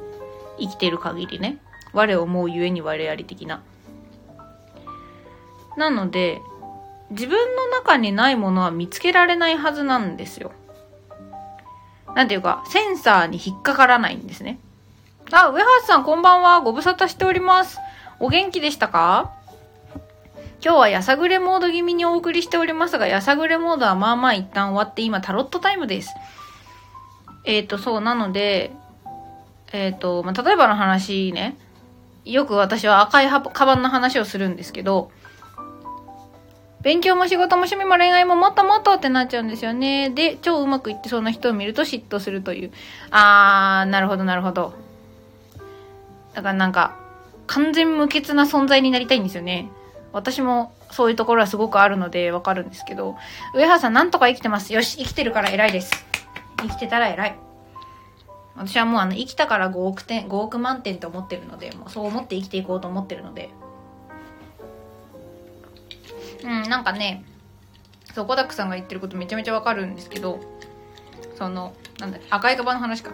[0.57, 1.57] 生きてる限りね
[1.95, 3.63] 我思うゆえに我あり的な
[5.77, 6.41] なので
[7.09, 10.51] 自分の中にないものは見つけられないはずなんですよ
[12.13, 14.59] なんていうかセンサーに引っかからないんですね
[15.31, 16.61] あ、上橋さんこんばんは。
[16.61, 17.79] ご無沙汰しております。
[18.19, 19.33] お元気でしたか？
[20.63, 26.13] 今日はやさぐれモード気味にお送りしておりますが、やさぐれモードはまあまあ一旦終わって今タロットタイムです。
[27.43, 28.71] えっ、ー、と、そう、なので、
[29.73, 31.57] えっ、ー、と、まあ、例えばの話ね、
[32.25, 35.11] よく私は赤いカバンの話をするんですけど、
[36.81, 40.11] 勉強も仕事も趣味も恋愛ももっともっとってなっちゃうんですよね。
[40.11, 42.71] で、超うまくいってそうな人を見ると嫉妬するという。
[43.09, 44.73] あー、なるほどなるほど。
[46.35, 46.95] だからなんか、
[47.47, 49.69] 完全無欠な存在になりたいんですよね。
[50.13, 53.15] 私もそういうところはすごくあるのでわかるんですけど、
[53.53, 54.71] 上原さんなんとか生きてます。
[54.73, 56.05] よし、生きてるから偉いです。
[56.61, 57.44] 生きてたら偉い。
[58.55, 63.49] 私はもうあの、生きたから5億点、5億万点って思ってるので、もうそう思って生きていこうと思ってるので。
[66.43, 67.25] うん、なんかね、
[68.13, 70.39] そう、コダックさんが言ってることめちゃめちゃわかるんですけど、
[71.37, 73.11] その、なんだ赤いカバンの話か。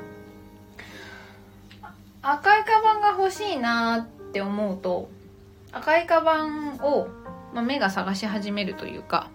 [2.24, 5.10] 赤いカバンが欲しいなって思うと
[5.72, 7.08] 赤いカバンを、
[7.54, 9.30] まあ、目が探し始めるというか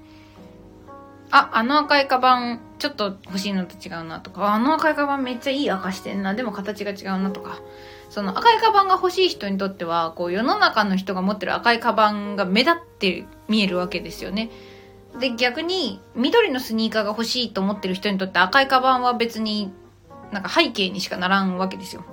[1.30, 7.60] ああの赤いカバンちょっと欲しいのと違うなとか、あの赤いカバンめっちゃいい赤してんな、でも形が違うなとか、
[8.10, 14.50] その赤いカバンが欲しい人にとっては、こう世の中の人が持ってる赤いカバンが目立って見えるわけですよね。
[15.18, 19.72] で、逆に緑のスニーカーが欲しいと思ってる人にとって赤いカバンは別に
[20.30, 22.04] なんか背景にしかならんわけですよ。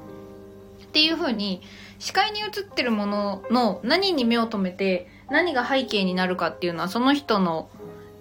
[0.84, 1.62] っていう風に
[2.00, 7.70] 視界に映ってるものの何に目を留めて何が背景になるかっていうのはその人の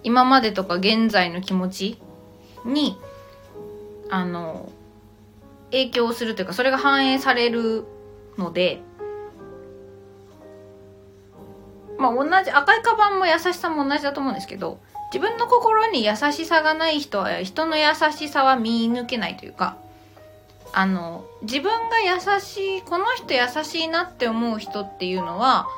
[0.02, 1.98] 今までとか現在の気持ち
[2.64, 2.98] に
[4.10, 4.70] あの
[5.70, 7.84] 影響するというかそれが反映される
[8.36, 8.80] ので
[11.98, 14.80] まあ同じ赤いカバンも優しさも同じだと思うんですけど
[15.12, 19.76] 自分の心に優しさがない人は人の優しさは見抜けないというか
[20.72, 25.68] あの自分が優しいこの人優しいなって思う人っていうのは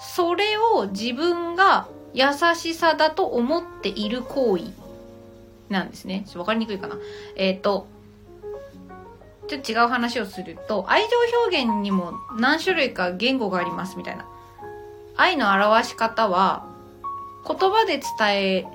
[0.00, 4.64] それを自分が優しさだと思っている行為
[5.68, 6.22] なんですね。
[6.26, 6.96] ちょっとわかりにくいかな。
[7.36, 7.88] えっ、ー、と、
[9.48, 11.08] ちょっと違う話をすると、愛情
[11.46, 14.26] 表現にも何種類か言語がありますみたいな。
[15.16, 16.66] 愛の表し方は、
[17.46, 18.66] 言葉で伝え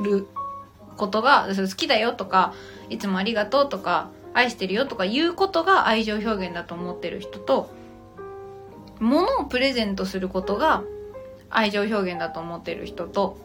[0.00, 0.26] る
[0.96, 2.54] ことが、好きだよとか、
[2.88, 7.70] いつもありがとうとか、愛してるよとか言うことが愛情表現だと思ってる人と、
[9.00, 10.84] 物をプレゼントすることが
[11.56, 13.38] 愛情表現だと思ってる人と、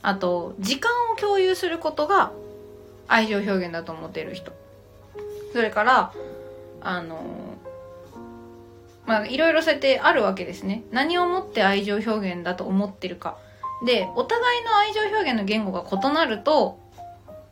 [0.00, 2.32] あと、時間を共有することが
[3.08, 4.52] 愛情表現だと思ってる人。
[5.52, 6.12] それから、
[6.80, 7.20] あの、
[9.04, 10.82] まあ、いろいろそうやってあるわけですね。
[10.92, 13.36] 何をもって愛情表現だと思ってるか。
[13.84, 16.78] で、お互いの愛情表現の言語が異なると、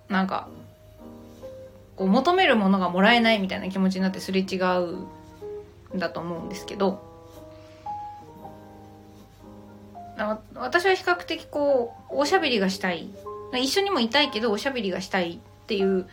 [0.09, 0.49] なんか、
[1.97, 7.08] こう求めるものがもらえないみたいな気持ちになってすれ違うんだと思うんですけど、
[10.55, 13.09] 私は比較的こうおしゃべりがしたい
[13.55, 16.09] 一緒にもいたいけどおしゃべりがしたいっていう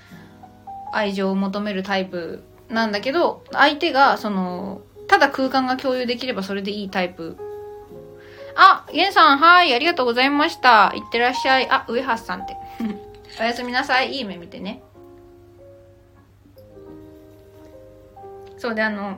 [0.94, 7.38] 愛情を求めるタイプなんだけど相手がそのただ空間が共有できればそれでいいタイプ
[8.56, 10.94] あ、ゲンさん、はい、ありがとうございました。
[10.95, 11.69] いってらっしゃい。
[11.69, 12.56] あ、上橋さんって。
[13.40, 14.14] おやすみなさい。
[14.14, 14.82] いい目見てね。
[18.57, 19.18] そうで、あの、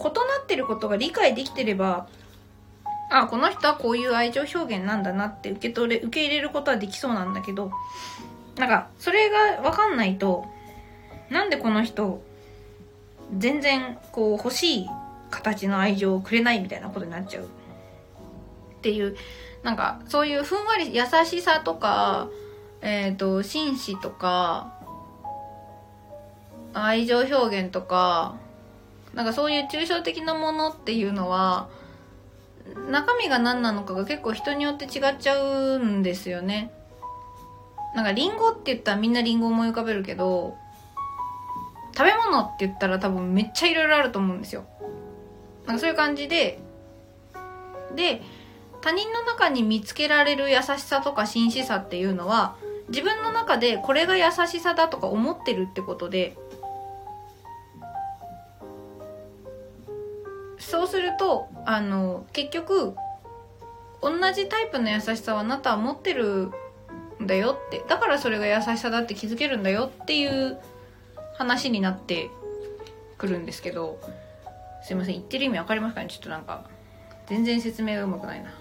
[0.00, 0.10] 異な
[0.42, 2.08] ってることが理解できてれば、
[3.10, 7.72] あこの人はこういう愛情表現なんだなって受け取れ受け入れることはできそうなんだけど
[8.56, 10.46] なんかそれが分かんないと
[11.28, 12.22] なんでこの人
[13.36, 14.86] 全然こう欲しい
[15.30, 17.44] 形の愛情をくれないみたいなことになっちゃう。
[17.44, 17.46] っ
[18.82, 19.16] ていう
[19.62, 22.28] なんかそういうふんわり優しさとか
[22.80, 24.72] えっ、ー、と紳士とか
[26.72, 28.36] 愛情表現とか
[29.14, 31.68] なんかそういう抽象的なものっていうのは
[32.90, 36.72] 中身が何なのかが結構人によって違っちゃうんですよね。
[37.94, 40.56] なんかリンゴって言ったらみんなリンゴ思い浮かべるけど
[41.96, 44.64] 食べ物って言ったら多分めっちゃいろいろあると思うんですよ。
[45.66, 46.60] なんかそういう感じで
[47.94, 48.22] で
[48.80, 52.56] 他人の中に見つけられる優しさとか紳士さっていうのは
[52.88, 56.36] 自分の中でこれが優しさだとか思ってるってことで
[60.70, 62.94] そうするとあの結局
[64.00, 66.50] 同じタイプの優しさはあなたは持ってる
[67.20, 67.84] んだよって。
[67.88, 70.58] だからそれが優しさだって気づけるんだよっていう
[71.34, 72.30] 話になって
[73.18, 73.98] くるんですけど
[74.84, 75.14] すいません。
[75.14, 76.08] 言ってる意味分かりますかね？
[76.08, 76.64] ちょっとなんか
[77.26, 78.54] 全然説明がうまくないな。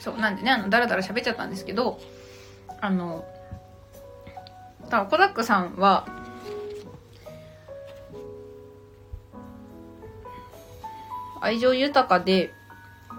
[0.00, 2.00] そうなんでねあのダラダラ喋っちゃったんですけど
[2.80, 3.24] あの
[4.84, 6.06] だからコダックさんは
[11.40, 12.52] 愛情豊かで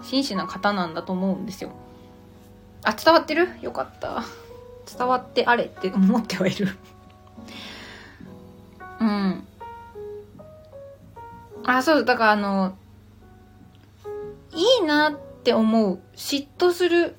[0.02, 1.72] 真摯な方なんだと思うんですよ。
[2.84, 3.48] あ、伝わってる？
[3.60, 4.22] よかった。
[4.96, 6.68] 伝わってあれって思ってはいる
[9.00, 9.46] うん。
[11.64, 12.76] あ、そう、だからあの、
[14.52, 15.14] いいなっ
[15.44, 17.16] て思う、嫉妬する、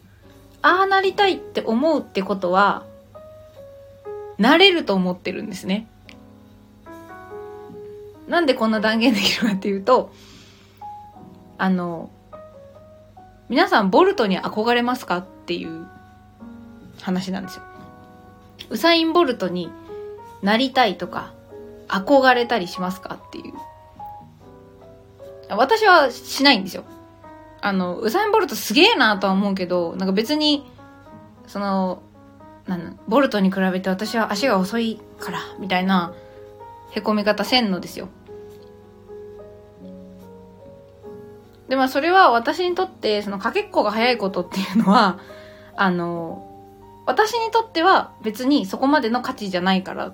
[0.62, 2.86] ああなりたいって思うってことは、
[4.38, 5.88] なれると思ってるんですね。
[8.28, 10.12] なんでこんな断言できるかっていうと、
[11.62, 12.10] あの、
[13.48, 15.86] 皆さんボルトに憧れますかっていう
[17.02, 17.64] 話なんですよ。
[18.72, 19.70] ウサイン・ボルトに
[20.42, 21.34] なりたいとか
[21.88, 23.54] 憧れたりしますかっていう。
[25.50, 26.84] 私はしないんですよ。
[27.62, 30.66] あの、ウサイン・ボルトすげえなとは思うけど、なんか別に、
[31.46, 32.02] その、
[32.66, 36.16] なんボルトに比べて私は足が遅いから、みたいな、
[36.90, 38.10] へこみ方せんのですよ。
[41.72, 45.20] で、まあそれは私にとって、そのかけっこが早いことっていうのは、
[45.78, 46.46] あの、
[47.06, 50.14] 私にとっては別にそこまでの価値じゃないから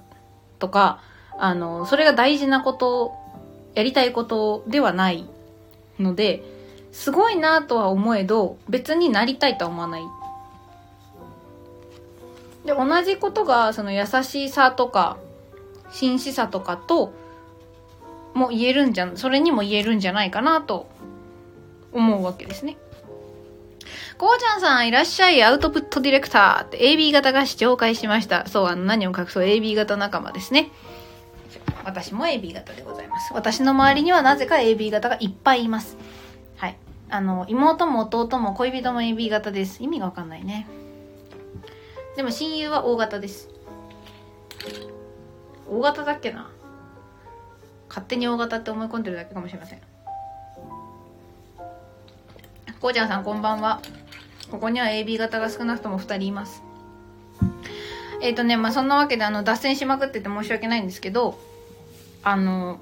[0.59, 0.99] とか、
[1.39, 3.15] あの、それが大事なこと、
[3.73, 5.27] やりたいことではない
[5.99, 6.43] ので、
[6.91, 10.03] すごいなとは思えど、別になりたいとは思わない。
[12.65, 15.17] で、同じことが、その優しさとか、
[15.89, 17.13] 紳士さとかと、
[18.35, 20.85] も言えるんじゃ、それにも言えるんじゃないかなと
[21.97, 22.77] 思うわけですね。
[24.17, 28.47] こうちゃんさん、いらっしゃい、アウトプットディレクターって AB 型が視聴会しました。
[28.47, 30.71] そう、あの、何を隠そう AB 型仲間ですね。
[31.83, 33.33] 私も AB 型でございます。
[33.33, 35.97] 私の周りにはなぜか AB 型がいっぱいいます。
[36.57, 36.77] はい。
[37.09, 39.83] あの、妹も弟も恋人も AB 型です。
[39.83, 40.67] 意味がわかんないね。
[42.15, 43.49] でも親友は O 型です。
[45.69, 46.49] O 型だっけな
[47.87, 49.81] 勝手に O 型って思い込んでるだけかもしれません。
[52.79, 53.81] こうちゃんさんこんばんは。
[54.51, 56.63] ここには AB 型が少なくとも2人います。
[58.21, 61.39] えっ、ー、とね、まあ、そんなわけで、あの、脱線しまくってて申し訳ないんですけど、
[62.23, 62.79] あの、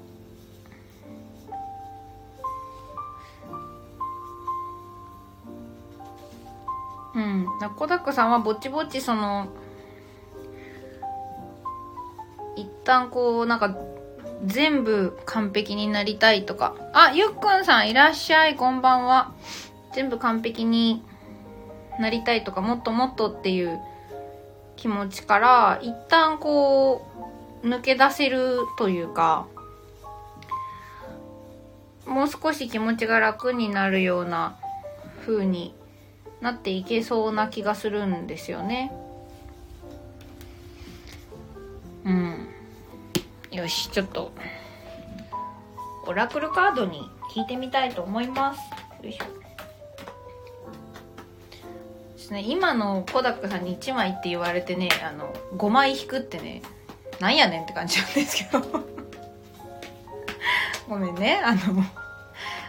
[7.14, 7.46] うん。
[7.76, 9.48] コダックさんはぼちぼちその、
[12.56, 13.76] 一旦こう、なんか、
[14.44, 16.76] 全部完璧になりたいとか。
[16.92, 19.32] あ、ゆっくんさんいらっしゃい、こんばんは。
[19.96, 21.02] 全部完璧に
[21.98, 23.80] なりたいとかもっともっとっていう
[24.76, 27.06] 気持ちから一旦こ
[27.62, 29.46] う抜け出せるというか
[32.04, 34.58] もう少し気持ちが楽になるような
[35.24, 35.74] 風に
[36.42, 38.92] なっていけそうな気がするんですよね。
[42.04, 42.48] うん。
[43.50, 44.30] よし、ちょっと、
[46.06, 48.60] オラクルカードに聞いてみたいと思います。
[49.02, 49.45] よいしょ。
[52.26, 52.44] ですね。
[52.46, 56.62] 今のコダックさんに1枚って言われてねあの5枚引くってね
[57.20, 58.60] なんやねんって感じなんですけど。
[60.88, 61.40] ごめんね。
[61.42, 61.84] あの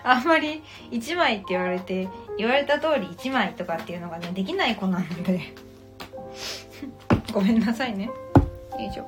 [0.04, 2.08] あんまり1枚って言われて
[2.38, 5.54] 言われた通り1枚とかっていうのがねできない子なので。
[7.34, 8.06] ごめんなさいね。
[8.06, 8.12] よ
[8.80, 9.08] いしょ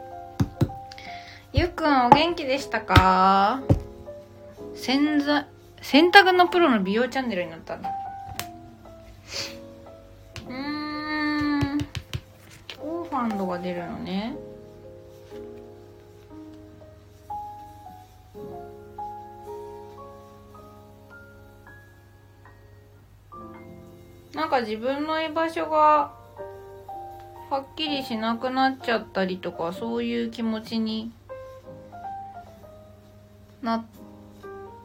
[1.53, 3.61] ゆっくんお元気でしたか？
[4.75, 5.45] 洗剤
[5.81, 7.98] 洗濯のプロの美容チャンネルになったんだ。
[13.19, 14.33] ハンドが出るのね。
[24.33, 26.13] なんか自分の居場所が
[27.49, 31.11] はっきりしなくなっちゃったりとかそういう気持ちに
[33.61, 33.85] なっ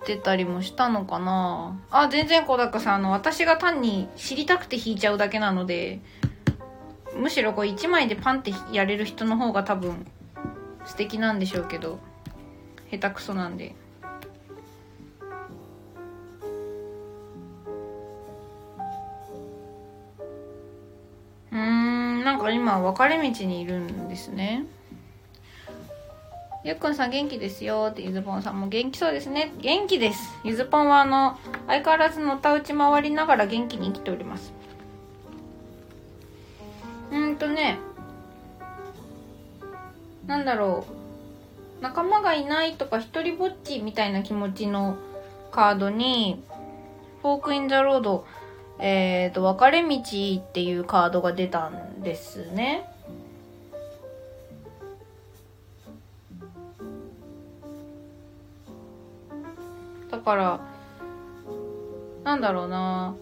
[0.05, 1.79] てたりもしたのかな。
[1.93, 6.01] あ全然小高さんあの私が単に知りたくて弾いちゃうだけなので
[7.17, 10.07] むしろこう1枚でパンってやれる人の方が多分
[10.85, 11.99] 素敵なんでしょうけど
[12.91, 13.75] 下手くそなんで。
[21.53, 24.67] うんなんか今分かれ道にいるんですね。
[26.65, 29.53] ゆっくんさん元気ですよってゆずぽんさんも元気そうですね。
[29.61, 30.19] 元気です。
[30.45, 34.53] ゆずぽんはあの相変わらずのたうち回りながら元気に生きております。
[37.11, 37.79] うんとね
[40.27, 40.87] なんだろ
[41.81, 44.97] う仲間がいないとか一人ぼっちみたいな気持ちの
[45.51, 46.43] カードに
[47.23, 48.27] Fork in the Road
[48.79, 52.91] えっ、ー、と分かれ道っていうカードが出たんですね。
[60.11, 60.61] だから
[62.25, 63.15] なんだろうな。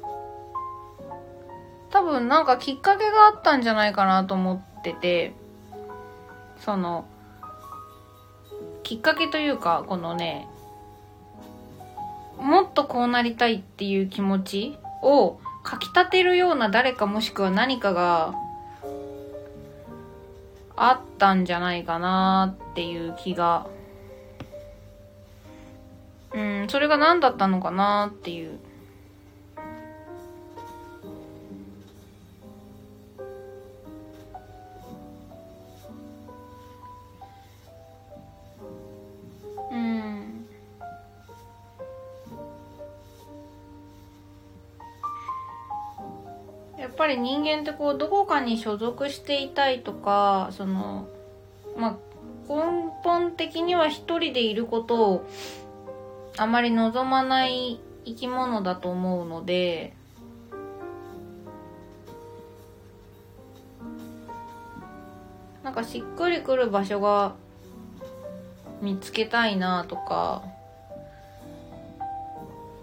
[1.92, 5.34] 多分なんかきっかけがあったんじゃないかなと思ってて、
[6.58, 7.04] その、
[8.82, 10.48] きっかけというか、このね、
[12.38, 18.34] もっとこうなりたいっていう気持ちをかきたてるような誰かもしくは何かが
[20.74, 23.66] あったんじゃないかなっていう気が、
[26.32, 28.58] うん、それが何だったのかなっていう。
[46.92, 51.08] っぱり人間ってこうどこかに所属していたいとかその
[51.76, 51.96] まあ
[52.48, 55.26] 根本的には一人でいることを
[56.36, 59.94] あまり望まない生き物だと思うので
[65.64, 67.34] なんかしっくりくる場所が
[68.82, 70.42] 見つけたいなとか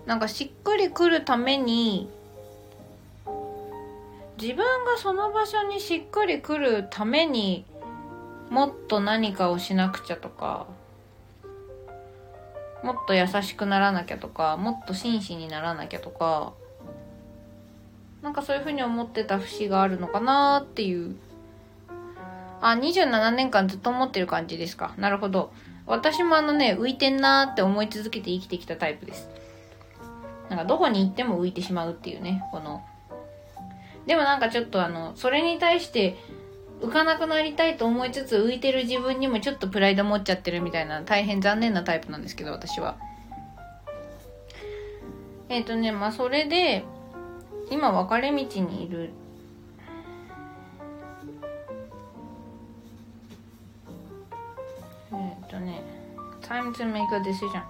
[0.08, 2.10] なんかしっくりくるために
[4.42, 7.66] 自分がその場所にしっくりくるために
[8.50, 10.66] もっと何かをしなくちゃとか
[12.84, 16.54] もっと優しくならなきゃとかもっと真摯にならなきゃとか
[18.22, 21.16] なんかそういうふうに思ってた節があるのかなっていう。
[22.62, 24.94] あ27年間ずっと思ってる感じですか。
[24.98, 25.54] なるほど。
[25.86, 29.30] 私もあのね浮いてんなーって思い続けて生きてきたタイプです。
[30.50, 32.84] なんかどこに行っても浮いてしまうっていうねこの
[34.10, 36.18] でもなんかちょっとあのそれに対して
[36.82, 42.98] 浮かなくなりたいと思いつつ浮いてる自分にもちょっとプライド持っちゃってるみたいな大変残念なタイプなんですけど私は。
[45.48, 46.84] えっ、ー、とねまあそれで
[47.70, 49.12] 今分かれ道にいる。
[55.12, 55.84] えっ、とね
[56.42, 57.62] time to make a decision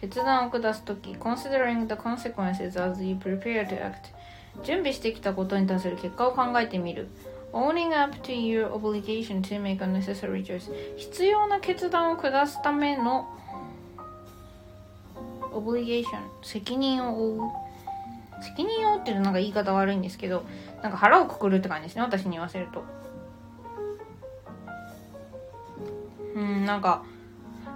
[0.00, 4.16] 決断を下すとき considering the consequences as you prepare to act
[4.62, 7.08] 準備してきたことに対する結果を考えてみる。
[7.52, 10.70] Owning up to your obligation to make a necessary choice.
[10.96, 13.26] 必要な決断を下すための
[15.52, 16.04] obligation
[16.42, 17.40] 責任を負う。
[18.42, 20.44] 責任を負うっていうとなんか言い方悪いんですけど
[20.82, 22.84] なんか腹をくくるって感じですね私に言わせると。
[26.34, 27.02] うんなんか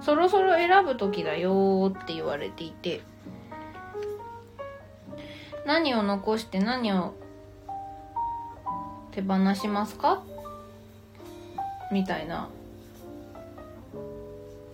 [0.01, 3.01] そろそろ選ぶ時だよって言われていて。
[5.64, 7.14] 何を残して何を
[9.12, 10.22] 手放しますか？
[11.93, 12.48] みたいな。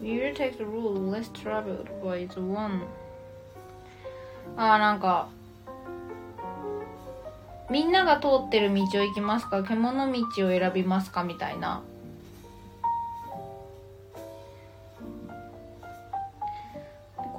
[0.01, 2.85] You take the rule less traveled by the one.
[4.56, 5.28] ああ、なんか、
[7.69, 9.62] みんなが通ってる道を行きますか？
[9.62, 11.24] 獣道を選びますか？
[11.24, 11.82] みたいな。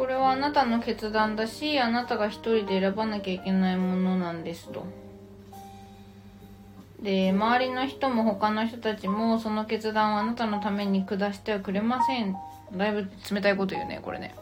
[0.10, 4.86] れはあなたの決断だし、あなたが一人で選ばなきゃいけないものなんですと。
[7.02, 12.36] で周りの人も他の人たちもその決断をあなたのために下してはくれません。
[12.76, 14.36] だいぶ冷たいこと言うねこれね。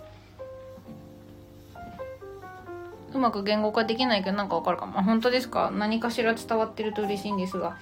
[3.13, 5.03] うまく言語化できないけどなんかわかるかも。
[5.03, 5.71] 本当ですか？
[5.71, 7.77] 何かしら伝わってると嬉しいんですが。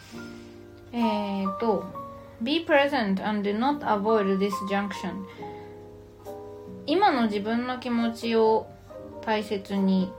[0.92, 1.86] えーと
[2.42, 5.26] Be present and do not avoid this junction.
[6.88, 8.68] 今の自分の気持ちを
[9.22, 10.12] 大切に、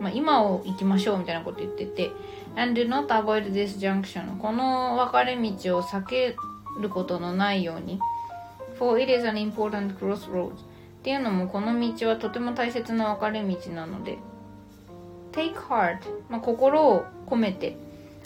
[0.00, 2.10] まあ、今を生きましょうみたいなこと言ってて
[2.56, 6.36] and do not avoid this junction この分かれ道を避け
[6.80, 8.00] ることのないように
[8.78, 10.56] for it is an important crossroads っ
[11.02, 14.18] ていうのもこの道はとても大切な分かれ道なので
[15.32, 15.98] take heart、
[16.28, 17.76] まあ、心を込めて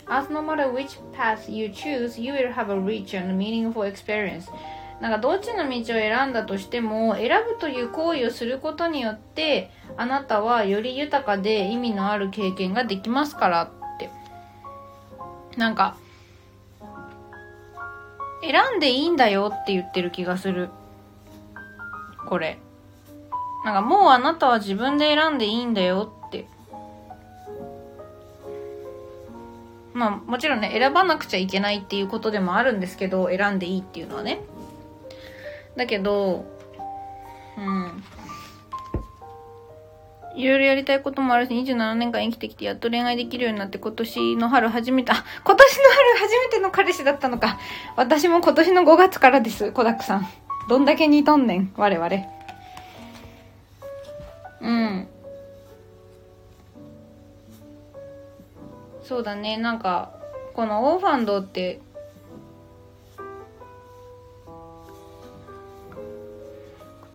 [0.07, 4.49] as no matter which path you choose you will have a rich and meaningful experience
[5.01, 13.69] なんかどっちの道を選んだとしても選ぶという行為をすることによってあなたはより豊かで意味のある経験ができますからっ
[13.99, 14.09] て
[15.57, 15.97] なんか、
[18.43, 20.69] 選んでいいんだよって言ってる気がする。
[22.29, 22.59] これ。
[23.65, 26.47] なんかもうあなたは自分で選んでいいんだよって。
[29.93, 34.41] まあもちろんね、選ばなくちゃいけないっていうことでもあるんですけど、選んでいいっていうのはね。
[35.77, 36.45] だけど、
[37.57, 38.03] うん。
[40.35, 47.59] いろいろやりたいこともあるし、27年間生きてきてやっと恋愛できるようになって今年の春初めて、あ、今年の春初めての彼氏だったのか。
[47.95, 50.27] 私も今年の5月からです、コダックさん。
[50.69, 52.09] どんだけ似とんねん、我々。
[54.61, 55.07] うん。
[59.03, 60.11] そうだね、なんか、
[60.53, 61.79] このオーファンドって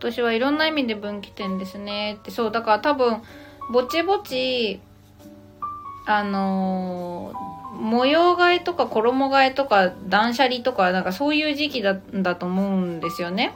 [0.03, 3.21] 年はいろんな意味で分岐点ですねってそうだから多分
[3.71, 4.81] ぼちぼち
[6.05, 13.55] あのー、模様替えとか衣替えとか断捨離とかなんかそういう時期だだと思うんですよね。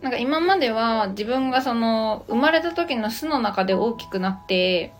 [0.00, 4.92] なんか今までは自分がその生まれた時の巣の中で大きくなって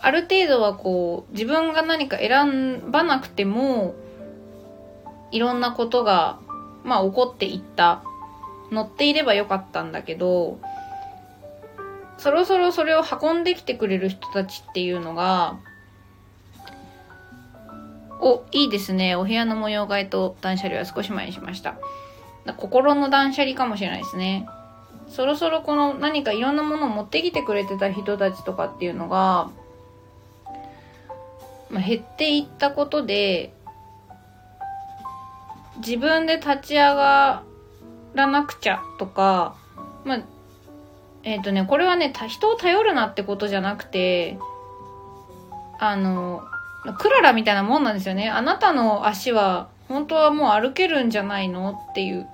[0.00, 3.94] ある程度はこう自分が何か選ばなくても
[5.30, 6.38] いろんなことが
[6.84, 8.02] まあ起こっていった
[8.72, 10.58] 乗っていればよかったんだけど、
[12.16, 15.60] そろそろそれを運んできてくれる人たちっていうのが、
[18.20, 19.14] お、いいですね。
[19.14, 21.76] お部屋の模様替えと断捨離は少し前にしました。
[22.56, 24.46] 心の断捨離かもしれないですね。
[25.08, 29.50] そろそろこの何かいろんなものを持ってきてくれてた人たちとかっていうのが、
[31.68, 33.52] まあ、減っていったことで
[35.78, 37.42] 自分で立ち上が
[38.14, 39.56] らなくちゃとか、
[40.04, 40.22] まあ、
[41.24, 44.38] えっ、ー、とね、これはね、人を頼るなってことじゃなくて、
[45.78, 46.42] あの、
[46.98, 48.28] クララみたいなもんなんですよね。
[48.28, 52.26] あなたの足は本当はもう歩けるんじゃないのっていう。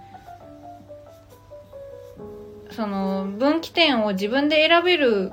[2.71, 5.33] その分岐点を自分で選べる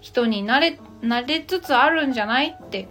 [0.00, 2.88] 人になれ、なれつつあるんじゃないって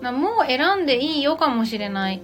[0.00, 2.22] もう選んでいいよかもしれない。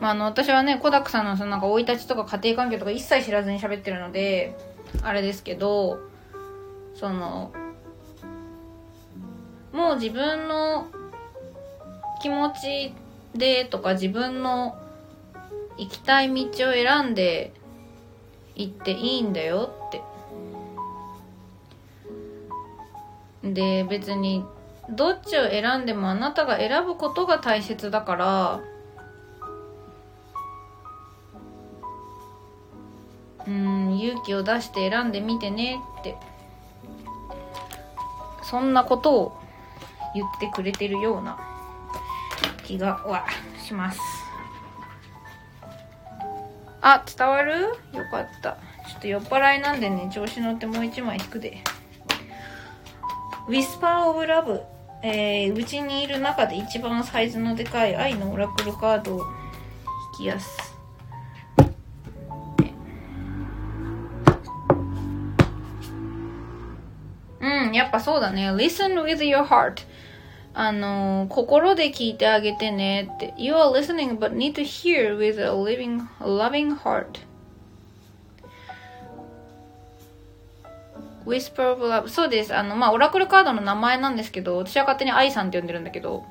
[0.00, 4.56] まあ、あの、私はね、コダックさんのそのなんか生い立ちとか家庭環境とか一切知らずに喋ってるので、
[5.02, 5.98] あれですけど、
[6.94, 7.52] その、
[9.72, 10.86] もう自分の
[12.22, 12.94] 気持ち
[13.34, 14.78] でとか自分の
[15.76, 17.52] 行きたい道を選んで
[18.54, 20.02] 行っていいんだよって。
[23.42, 24.44] で、別に
[24.90, 28.60] どっちを選んでもあなたが選ぶことが大切だから。
[33.46, 36.16] うん勇気を出して選んでみてねって。
[38.42, 39.36] そんなことを
[40.14, 41.38] 言ってくれてるような
[42.62, 43.26] 気がは
[43.58, 44.00] します。
[46.80, 47.60] あ伝わる？
[47.62, 48.58] よかった。
[48.86, 51.58] ちょっと酔っ払いなんでね調子乗ってもう一枚引くで。
[53.48, 54.62] Whisper of Love
[55.06, 60.74] えー、うちにいる中で一番サイズのでかい愛のオラクルカードを引きやす。
[67.38, 68.50] うん、やっぱそうだね。
[68.50, 69.82] listen with your heart.
[70.54, 73.34] あの、心で聞いてあげてねって。
[73.36, 77.20] You are listening but need to hear with a living, loving heart.
[81.26, 82.54] Whisper of Love そうです。
[82.54, 86.24] あのまあオラクルカードの名前なんですけど私は勝手に愛さんって呼んでるんだけど。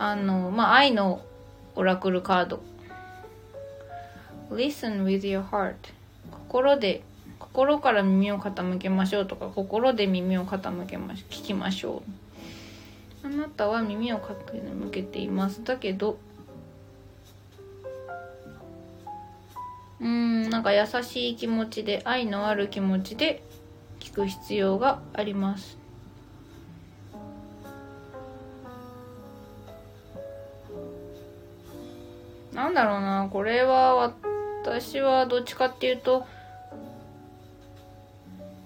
[0.00, 1.22] あのまあ愛の
[1.74, 2.60] オラクルカード。
[4.50, 5.74] Listen with your heart
[6.30, 7.02] 心で
[7.38, 12.02] 心から耳を傾けましょうとか心で耳を傾けまし聞きましょ
[13.24, 13.26] う。
[13.26, 15.64] あなたは耳を傾けています。
[15.64, 16.18] だけど
[20.00, 23.42] うんなんか優しい気持ちで愛のある気持ちで
[23.98, 25.78] 聞く必要があります。
[32.52, 33.94] なんだろうなこれは
[34.64, 36.26] 私はどっちかっていうと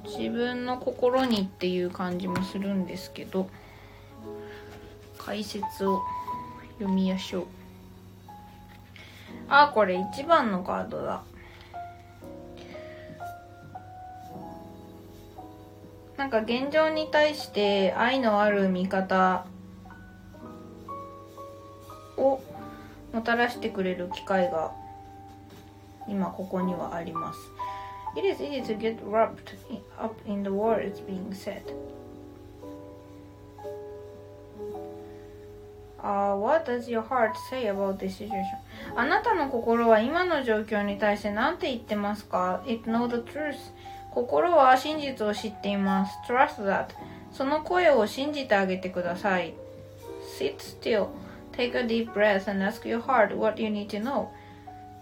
[0.05, 3.49] 自分の心にっていう感じもするんですけど
[5.19, 6.01] 解説を
[6.79, 7.62] 読みましょう。
[9.49, 11.23] あ、これ1番のカードだ。
[16.17, 19.45] なんか現状に対して愛のある見方
[22.17, 22.41] を
[23.13, 24.73] もたらしてくれる機会が
[26.09, 27.39] 今ここにはあります。
[28.17, 29.57] It is easy to get wrapped
[29.99, 31.63] up in the words being said.
[36.03, 38.59] Uh, what does your heart say about this situation?
[38.97, 43.55] あなたの心は今の状況に対して何て言ってますか ?It know the truth.
[44.11, 46.19] 心は真実を知っています。
[46.29, 46.87] Trust that.
[47.31, 49.55] その声を信じてあげてください。
[50.39, 51.09] Sit still.
[51.53, 54.29] Take a deep breath and ask your heart what you need to know.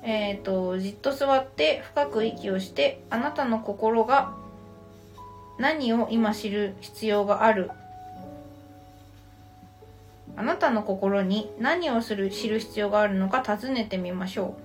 [0.02, 4.34] えっ、と、じっと座って深く息をして、あなたの心が
[5.58, 7.70] 何を今知る必要がある
[10.36, 14.56] あなたの心に何をする知る必要があるのか尋ねてみましょ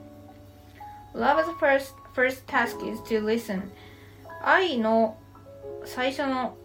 [1.14, 1.20] う。
[1.20, 3.64] Love's first, first task is to listen.
[4.44, 5.18] 愛の
[5.86, 6.56] 最初の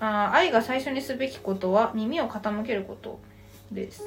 [0.00, 3.20] あ愛が最初にすべきことは耳を傾けること
[3.72, 4.02] です。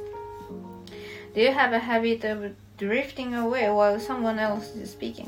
[1.33, 5.27] Do you have a habit of drifting away while someone else is speaking?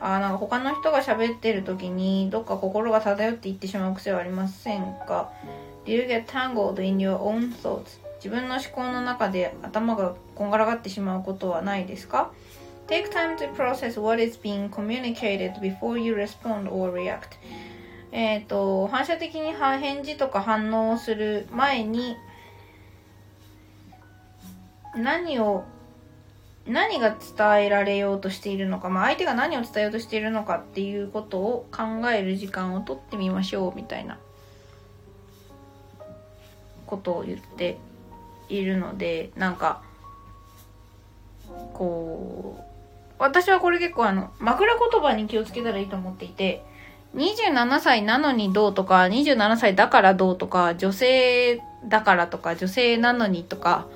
[0.00, 5.32] あなんか他の人が喋ってる時にどっか心が漂っていってしまう癖はありませんか？
[5.84, 8.00] Do you get tangled in your own thoughts?
[8.16, 12.30] 自分の思考の中で頭がこんがらがってしまうことはないですか
[12.86, 17.38] ？Take time to process what is being communicated before you respond or react.
[18.12, 22.16] えっ、と、反射的に返事とか反応をする前に
[24.94, 25.64] 何を
[26.66, 34.18] 何が伝えられようとしているのか、まあ、相手が何を伝えようとしているのかっていうことを考える時間をとってみましょうみたいな
[36.92, 37.78] ことを言って
[38.50, 39.80] いるのでなんか
[41.72, 42.62] こう
[43.18, 46.62] 私はこれ結構あの枕言葉に気をつけたらいいと思っていて
[47.16, 53.86] 27歳なのにどうとか27歳だからどうとか女性だからとか女性なのにとか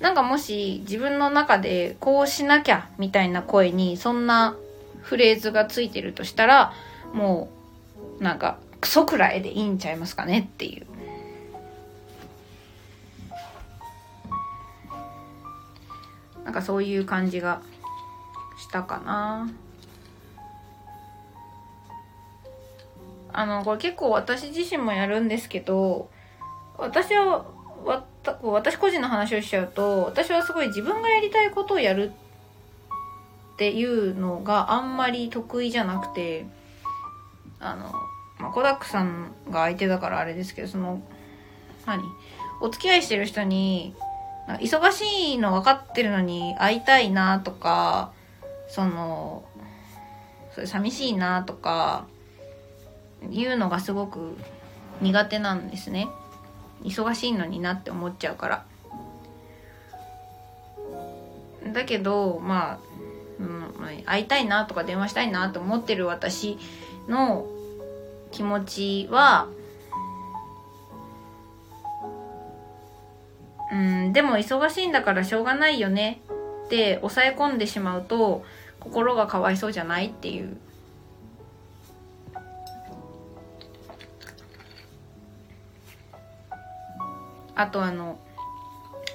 [0.00, 4.56] なんかもし自分の中でこうしなきゃみたいな声にそんな
[5.02, 6.72] フレーズがついてるとしたら
[7.12, 7.48] も
[8.18, 10.93] うなんかクソくらいでいいんちゃいますかねっていう。
[16.44, 17.62] なんかそういう感じが
[18.56, 19.50] したかな。
[23.32, 26.08] あの、これ結構私自身もやるんですけど、
[26.78, 27.46] 私は、
[27.84, 32.12] わた私個人の話をしちゃうと、私はすごい自分がやりたいことをやる
[33.54, 36.46] っていうのがあんまり得意じゃなくて、
[37.60, 37.92] あの、
[38.38, 41.02] まあ、コダックさんが相手だからあれですけど、その、
[41.86, 42.02] 何？
[42.60, 43.94] お付き合いしてる人に、
[44.46, 48.12] 忙しいの分かってるのに会いたいなとか、
[48.68, 49.44] その、
[50.54, 52.06] それ寂しいなとか、
[53.30, 54.36] いうのがすごく
[55.00, 56.08] 苦手なんですね。
[56.82, 58.64] 忙しいのになって思っちゃうから。
[61.72, 62.78] だけど、まあ、
[63.40, 66.58] うん、会いたいなとか電話したいなと思ってる私
[67.08, 67.46] の
[68.30, 69.48] 気持ちは、
[73.74, 76.20] うん、でも忙しいんだからしょうがないよね
[76.66, 78.44] って抑え込んでしまうと
[78.78, 80.56] 心がかわいそうじゃないっていう
[87.56, 88.16] あとあの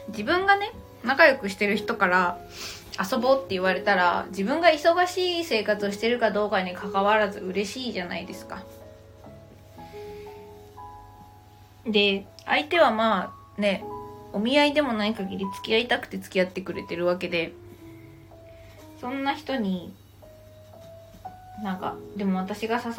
[0.10, 0.74] 自分がね
[1.06, 2.38] 仲良くしてる人から
[3.00, 8.62] 遊ぼうって言われたら自分が忙しい生活をしてるかどうかにかかわらず嬉しいじゃないですか。
[11.86, 13.86] で相手はまあね
[14.34, 17.54] お見合いでもない限り付き合いたくて付き合ってくれてるわけで
[19.02, 19.94] そんな人に
[21.64, 22.96] なんかでも私が誘っ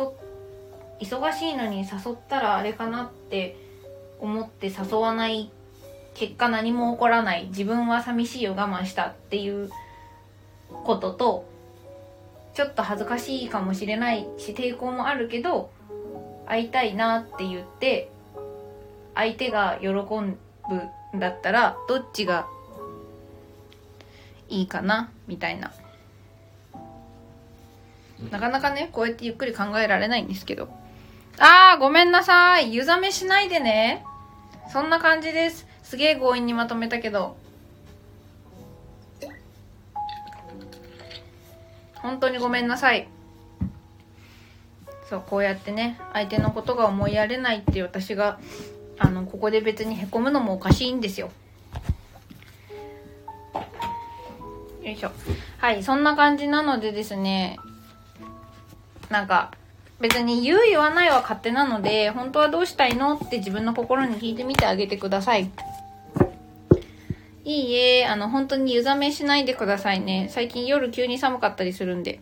[1.01, 3.57] 忙しいのに誘ったらあれかなって
[4.21, 5.51] 思って誘わない
[6.15, 9.71] 結果何も起こらない自分は寂しいを我慢したっていう
[10.85, 11.49] ことと
[12.55, 15.71] ちょっと恥ずかしいかもしれないし抵抗もあるけど
[16.47, 18.11] 会いたいなって言って
[19.15, 20.37] 相手が喜ぶ
[21.15, 22.47] だったらどっちが
[24.49, 25.73] いいかなみたいな。
[28.31, 30.69] なかなかねこうやってゆっくり考えられないんですけど。
[31.39, 32.75] あーごめんなさい。
[32.75, 34.05] 湯冷めしないでね。
[34.73, 35.67] そんな感じです。
[35.83, 37.37] すげえ強引にまとめたけど。
[41.95, 43.09] 本当にごめんなさい。
[45.09, 48.39] そうこうやってね相手のことが思いやれないって私が
[49.01, 51.33] あのここで別にへこむのもおかしいんですよ
[54.85, 55.11] よいしょ
[55.59, 57.59] はいそんな感じなのでですね
[59.09, 59.51] なんか
[59.99, 65.51] 別に言う言わないは勝手なので本当はどうしたいのって自分の心に聞いてみてあげてください
[67.51, 70.29] いいえ、あの、本当に湯冷めしないでくださいね。
[70.31, 72.21] 最近夜急に寒かったりするんで。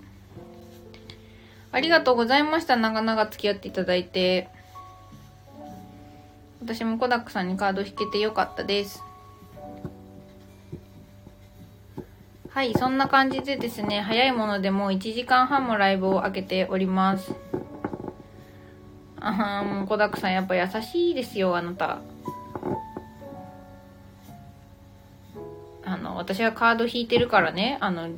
[1.70, 2.76] ありがとうございました。
[2.76, 4.48] 長々付き合っていただいて。
[6.60, 9.02] 私もコダックさんにカード引けてよかったです。
[12.50, 17.32] はい、そんな感じでですね、早いものでもう1時間半もライブを開けております。
[19.20, 21.98] あはもうコダックさんやっぱ優しいですよ、あなた。
[25.84, 28.08] あの、私はカード引いてるからね、あの、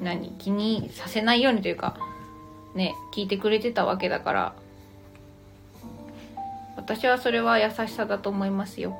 [0.00, 1.96] 何、気にさせないようにというか、
[2.74, 4.54] ね、聞いてくれてたわけだから、
[6.76, 8.98] 私はそれは優しさだと思いますよ。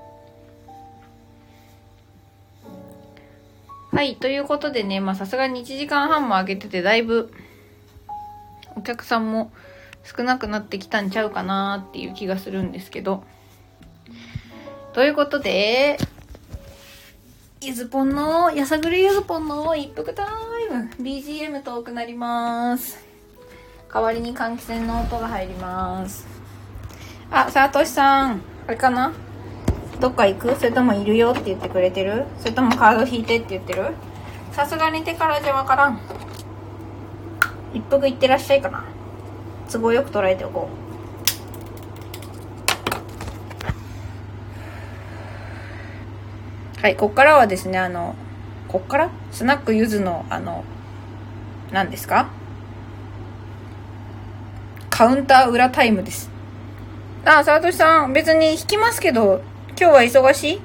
[3.92, 7.32] はい、ということでね、まあさすがに1時間半も空けてて、だいぶ、
[8.76, 9.52] お客さんも
[10.02, 13.22] 少なくなってきたんちゃうかなっていう気がするんですけど。
[14.92, 15.98] ということで、
[17.60, 20.26] ゆずぽんの、やさぐれゆずぽんの一服タイ
[20.74, 22.98] ム BGM 遠くなります。
[23.92, 26.33] 代わりに換気扇の音が入ります。
[27.36, 29.12] あ、さとしさん、あれかな？
[29.98, 30.54] どっか行く？
[30.54, 32.26] それともいるよって言ってくれてる？
[32.38, 33.92] それともカード引いてって言ってる？
[34.52, 35.98] さすがに手からじゃわからん。
[37.72, 38.84] 一服行ってらっしゃいかな。
[39.68, 40.68] 都合よく捉えておこ
[46.78, 46.80] う。
[46.82, 48.14] はい、こっからはですね、あの、
[48.68, 49.10] こっから？
[49.32, 50.62] スナックゆずの、あの、
[51.72, 52.28] 何ですか？
[54.88, 56.32] カウンター裏タイムです。
[57.26, 59.40] あ、さとしさん、別に引きますけど、
[59.80, 60.60] 今日は忙しい？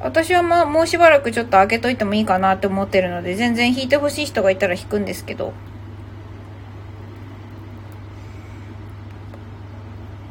[0.00, 5.54] 私はまあもうしばらくちょっと開けといてもいいかなって思ってるので全然引いてほしい人がいたら引くんですけど。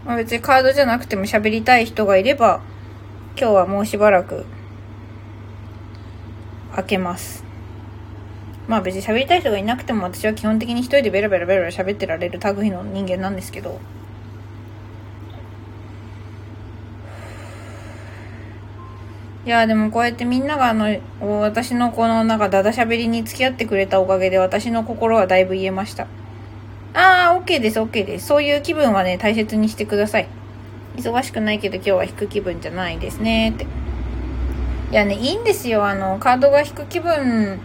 [0.05, 2.61] まあ、別にカードじゃなくても喋りたい人がいれば
[3.37, 4.45] 今日はもうしばらく
[6.75, 7.48] 開けます。
[8.69, 13.79] まあ別に喋りたい人がいなくても私は基本的に一人でベラベラベラベラ喋ってられる類の人間なんですけど
[19.45, 20.85] いやでもこうやってみんながあの
[21.19, 26.07] 私のこのなんかダダしゃべりに付き合ってくれたおかげで私の心はだいぶ言えました
[26.93, 28.27] ああ、OK です、OK です。
[28.27, 30.27] そういう気分はね、大切にしてください。
[30.97, 33.67] 忙しくないけど今日は引く気分じゃないですね、って。
[34.91, 35.85] いやね、いいんですよ。
[35.85, 37.59] あの、カードが引く気分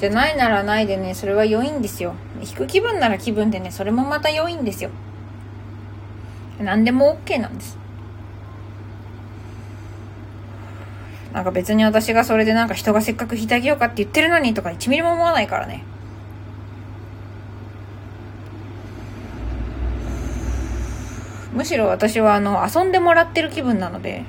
[0.00, 2.14] じゃないならないでね、それは良いんですよ。
[2.40, 4.88] 引く気分なら気分でね、それもまた良いんですよ。
[6.58, 7.76] 何でも OK なんです。
[11.34, 15.84] なんか別に私がそれでなんか人がせっかく引いてあげようかって言ってるのにとか1ミリも思わないからね。
[21.52, 24.24] むしろ私はあの遊んでもらってる気分なので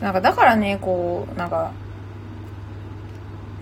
[0.00, 1.72] なんかだからねこうなんか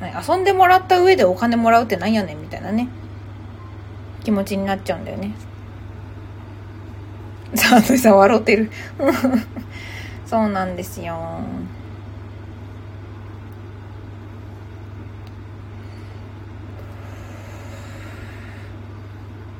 [0.00, 2.88] 遊んでもらった上でお金もらうってなんやねんみたいなね。
[4.22, 5.32] 気持ちになっちゃうんだよね。
[7.54, 8.70] さあさ笑ってる。
[10.26, 11.40] そうなんですよ。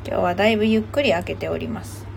[0.06, 2.07] 今日はだいぶゆっくり開けております。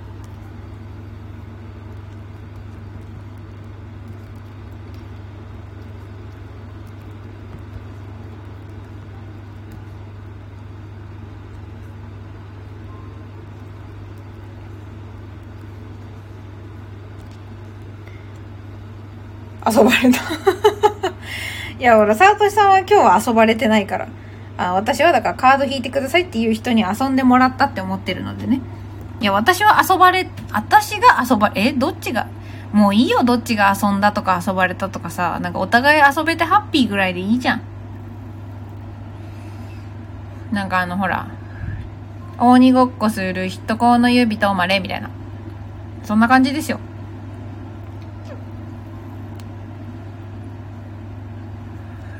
[19.72, 20.19] 遊ばれた
[21.80, 24.07] いや、ほら、サートシさんは今日は遊ばれてないから。
[24.57, 28.61] あ私はだからカード引いてくださいっていう人に遊んでもらったって思ってるのでね。
[29.19, 32.27] いや、私は遊ばれ、私が遊ばれ、えどっちが？
[32.72, 37.61] もういいよ、どっちが遊んだとか遊ばれたとかさ、なんかお互い遊べてハッピーぐらいでいいじゃん。
[40.52, 41.27] なんかあの、ほら、
[42.38, 45.10] 鬼ごっこする人この指とまれみたいな。
[46.03, 46.80] そんな感じですよ。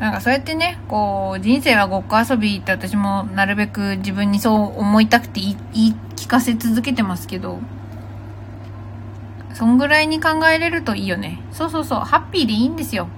[0.02, 5.58] なんかそうやってね、こう、人生はごっこ遊びって私もなるべく自分にそう思いたくて言い
[6.16, 7.60] 聞かせ続けてますけど、
[9.54, 11.40] そんぐらいに考えれるといいよね。
[11.52, 13.10] そうそうそう、ハッピーでいいんですよ。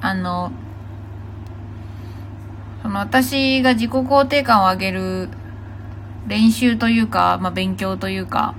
[0.00, 0.52] あの、
[2.82, 5.30] その私が自己肯定感を上げる
[6.28, 8.54] 練習というか、まあ、勉強というか、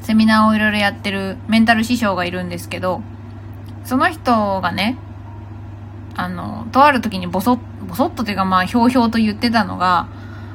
[0.00, 3.02] セミナーをいろいろやってるメンタル師匠がいるんですけど、
[3.84, 4.98] その人がね、
[6.16, 7.58] あの、とある時にボソッ、
[7.88, 10.08] ボソッとというかまあ、ひょうひょうと言ってたのが、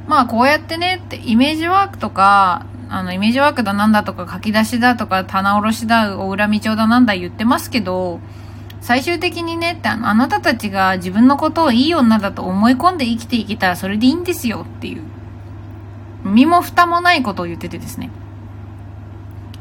[0.07, 8.19] まあ、こうやってねって、イメージワークとか、あの、イメージワークだなんだとか、書き出しだとか、棚卸しだ、お恨み帳だなんだ言ってますけど、
[8.81, 15.03] 最終的にねってあの、あなたたちが自分のことをいい女だと思い込んで生きていけたらそれでいいんですよっていう、
[16.23, 18.10] 身も蓋もないことを言っててですね。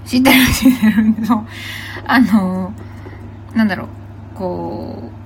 [0.06, 0.46] 知ってる？
[0.52, 1.46] 知ってる、そう。
[2.06, 2.72] あの、
[3.54, 3.88] なんだろう、
[4.36, 5.17] こう、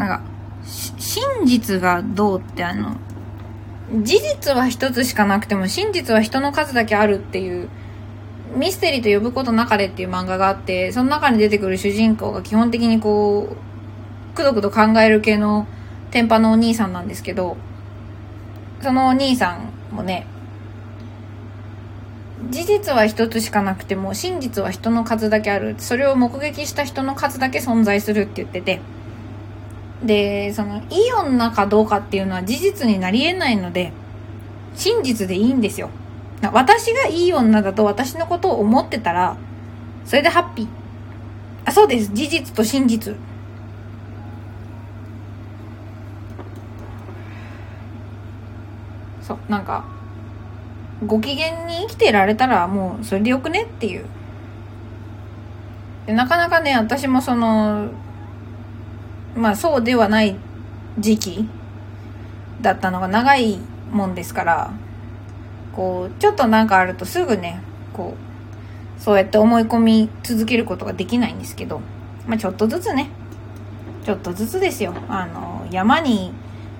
[0.00, 0.22] なんか、
[0.64, 2.96] 真実がどうってあの、
[4.02, 7.68] 事実は一つしかなくても真実は人の数だけあるっていう、
[8.56, 15.66] ミステリーと呼ぶことなかれっていう漫画があって、その中に出てくる主人公が基本的にこう、くどくど考える系の
[16.10, 17.56] 天パのお兄さんなんですけど、
[18.80, 19.58] そのお兄さ
[19.92, 20.26] んもね、
[22.48, 25.74] 事実は一つしかなくても真実は人の数だけある。
[25.78, 28.80] それを目撃した人の数だけ存在するって言ってて、
[30.04, 33.92] で、その、いい女かどうかっていうのは事実になり得ないので、
[34.74, 35.90] 真実でいいんですよ。
[36.52, 39.36] 私がいい女だと私のことを思ってたら、
[40.06, 40.68] それでハッピー。
[41.66, 42.12] あ、そうです。
[42.14, 43.14] 事実と真実。
[49.20, 49.84] そう、なんか、
[51.06, 54.04] ご機嫌に生きてられたらもうそれでよくねっていう。
[56.06, 57.90] でなかなかね、私もその、
[59.36, 60.36] まあそうではない
[60.98, 61.48] 時期
[62.60, 63.58] だったのが長い
[63.92, 64.72] もんですから、
[65.72, 67.62] こう、ちょっとなんかあるとすぐね、
[67.92, 68.14] こ
[68.98, 71.80] う、そうやって思い込み続けることができないんですけど、
[72.26, 73.08] まあちょっとずつね、
[74.04, 74.94] ちょっとずつですよ。
[75.08, 76.32] あの、山に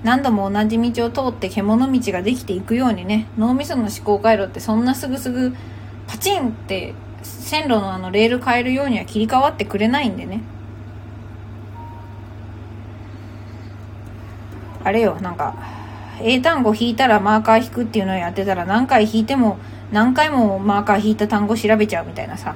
[0.02, 5.54] 何度も同じ道を通って獣道ができていくようにね、脳みその思考回路ってそんなすぐすぐ
[6.06, 10.42] パチンって線路のあのレール変えるようには切り替わってくれないんでね。
[14.82, 15.54] あれよ、なんか、
[16.22, 19.58] 英単語引いたらマーカー引くっていうのをやってたら何回引いても
[19.92, 22.54] 何回もマーカー引いた単語調べちゃうみたいなさ。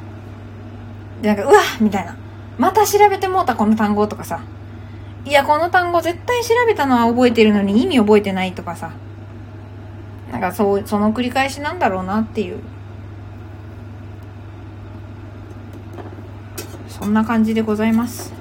[1.21, 2.17] で、なんか、うわみたいな。
[2.59, 4.41] また調べてもうたこの単語とかさ。
[5.25, 8.93] いや、この単語絶対調べたのは覚えてるのに意味覚えてないとかさ。
[10.31, 12.61] なんかそう、その繰り返しなんだろうなっていう。
[16.89, 18.33] そんな感じでございます。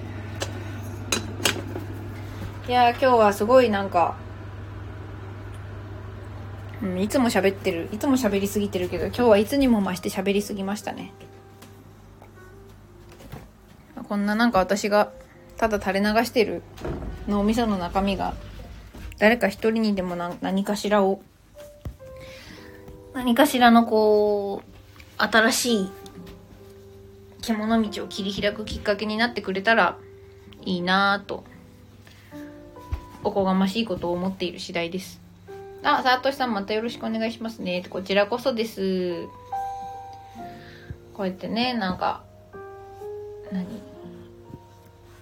[2.65, 4.15] いや今日はすごいなんか、
[6.81, 7.89] うん、いつも喋ってる。
[7.91, 11.13] いつも喋りすぎてるけど、今日はいつにも増して喋りすぎましたね。
[14.07, 15.11] こんななんか私が
[15.57, 16.61] ただ垂れ流してる
[17.27, 18.33] 脳みその中身が
[19.17, 21.21] 誰か一人にでも何かしらを
[23.13, 25.91] 何かしらのこう新しい
[27.41, 29.97] 獣道を切り開くきっかけになってくれたら
[30.63, 31.43] いいなぁと
[33.23, 35.21] おこがましいことを思っている次第です。
[35.83, 37.83] あ、さとしさんまたよろしくお願いしますね。
[37.89, 39.27] こちらこそです。
[41.13, 42.23] こうやってね、なんか、
[43.51, 43.65] 何？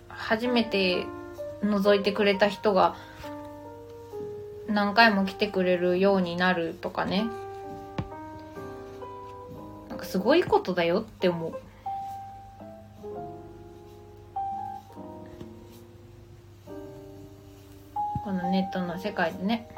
[0.07, 1.05] 初めて
[1.63, 2.95] 覗いてくれた人が
[4.67, 7.25] 何回も来てくれるようになるとかね。
[9.89, 11.53] なんかすごいことだよって思う。
[18.23, 19.69] このネットの世界でね。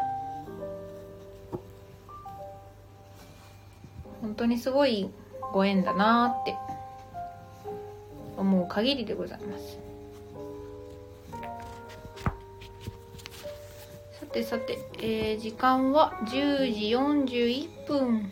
[4.22, 5.10] 本当にすごい
[5.52, 6.56] ご縁だなって。
[8.38, 9.80] 思う限りでございます。
[14.20, 18.32] さてさて、えー、時間は10時41分。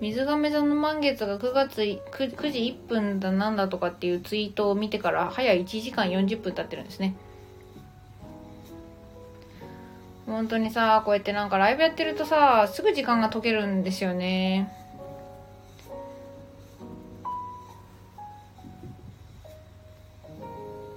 [0.00, 7.14] 水亀座の満月が9月 9, 9時1分だなんだとかっていうツイートを見てから早1時間40分経ってるんですね。
[10.26, 14.72] 本当にさ、こうやってなんかライブやってるとさ、すぐ時間が解けるんですよね。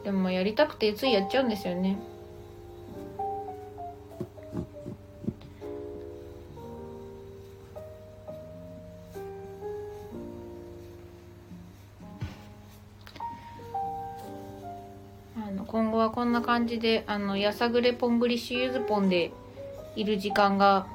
[0.03, 1.97] でもやりたくてついやっちゃうんですよね。
[15.65, 19.31] 今後はこんな感じであのやさぐれポングリッシュユズポンで
[19.95, 20.87] いる時間が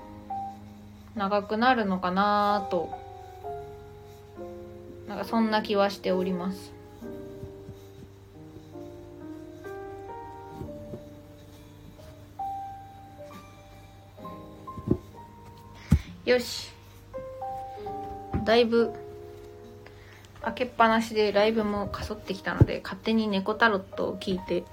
[1.15, 2.91] 長くなるのかなと
[5.09, 6.73] なんかそんな気はしております。
[16.25, 16.71] よし。
[18.45, 18.93] だいぶ
[20.43, 24.65] 開けっぱなしでライブもかそってきたので勝手に猫タロットを聞いて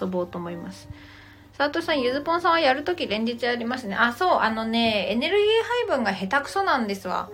[0.00, 0.88] 遊ぼうと思います。
[1.56, 3.94] 佐藤さんゆずぽんさんはやるとき連日やりますね。
[3.94, 7.28] あそうあのねエネルギー配分が下手くそなんですわ。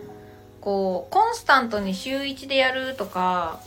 [0.60, 3.60] こうコンスタントに週1でやるとか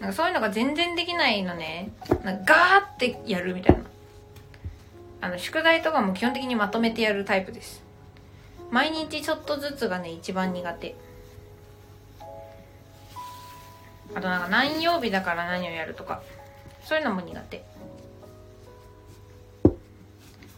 [0.00, 1.90] なんかそういうのが全然できないのね。
[2.22, 3.82] なんかガーってやるみたいな。
[5.20, 7.82] あの宿題とかも基本的にまとめてやるタイプです。
[8.70, 10.94] 毎日ちょっとずつがね一番苦手。
[14.14, 16.22] あとなんか何曜日だから何をやるとか
[16.84, 17.64] そういうのも苦手。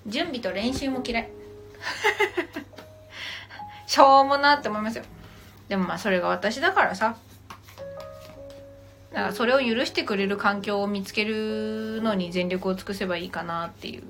[0.06, 1.30] 準備と練習も嫌い。
[3.86, 5.04] しょうもなって思いますよ。
[5.68, 7.16] でもまあそれが私だからさ。
[9.12, 14.04] だからそれを許してくれる環境を見つけるのに全力を尽くせばいいかなっていう。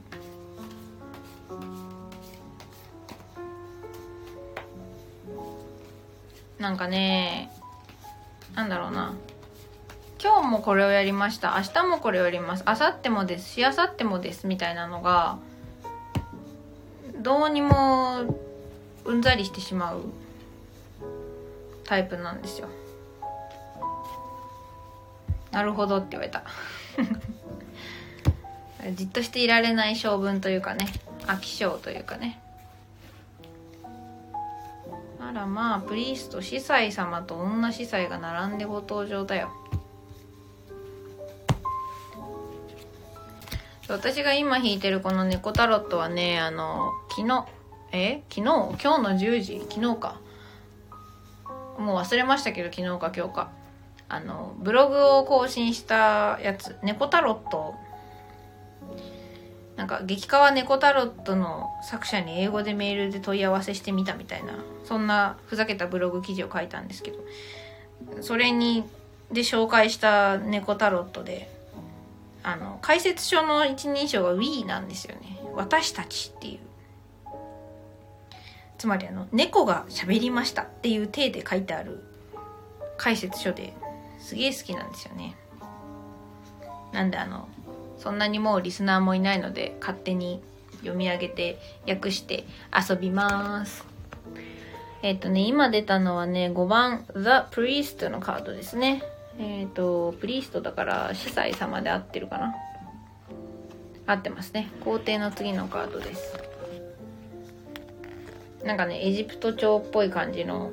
[6.59, 7.51] なんかね
[8.55, 9.15] なんだろうな。
[10.23, 11.55] 今日もこれをやりました。
[11.57, 12.65] 明日もこれをやります。
[12.67, 15.39] 明後日もですし明後日もですみたいなのが
[17.23, 18.37] どうにも
[19.07, 20.03] うんざりしてしまう
[21.85, 22.69] タイプなんですよ。
[25.53, 26.45] なるほどって言われた。
[28.93, 30.87] じっとしていられない性分というかね
[31.23, 32.43] 飽き性というかね。
[35.19, 39.51] あらまあプリースト司祭様と女司祭が並んでご登場だよ。
[43.91, 47.47] 私が今引いてるこの猫タロットはね、あの、昨日、
[47.93, 48.23] え？
[48.31, 48.43] 昨日？
[48.43, 49.67] 今日の10時？
[49.69, 50.21] 昨日か。
[51.77, 53.51] もう忘れましたけど、昨日か今日か。
[54.09, 57.75] あの、ブログを更新したやつ、猫タロット。
[59.77, 64.53] なんか、激川猫タロットの作者に英語でメールで問い合わせしてみたみたいな、
[64.85, 67.19] そんなふざけたブログ記事を書いたんですけど、
[68.21, 68.85] それに、
[69.33, 71.51] で紹介した猫タロットで、
[72.43, 75.41] あの解説書の一人称が We なんですよね。
[75.55, 76.59] 私たちっていう。
[78.79, 82.03] つまりあの猫が喋りましたっていう体で書いてある
[82.97, 83.75] 解説書で
[84.19, 85.37] すげえ好きなんですよね。
[86.93, 87.49] なんであの
[87.99, 90.43] そんなにもうリスナーもいないので勝手に
[90.79, 92.47] 読み上げて訳して
[92.89, 93.85] 遊びます。
[95.03, 99.03] えっ、とね今出たのはね5番 The Priest のカードですね。
[99.43, 102.55] えっ、とプリストだから司祭様で合ってるかな？
[104.07, 104.71] 合ってますね。
[104.85, 106.37] 皇帝の次のカードです。
[108.65, 110.71] なんかねエジプト朝っぽい感じの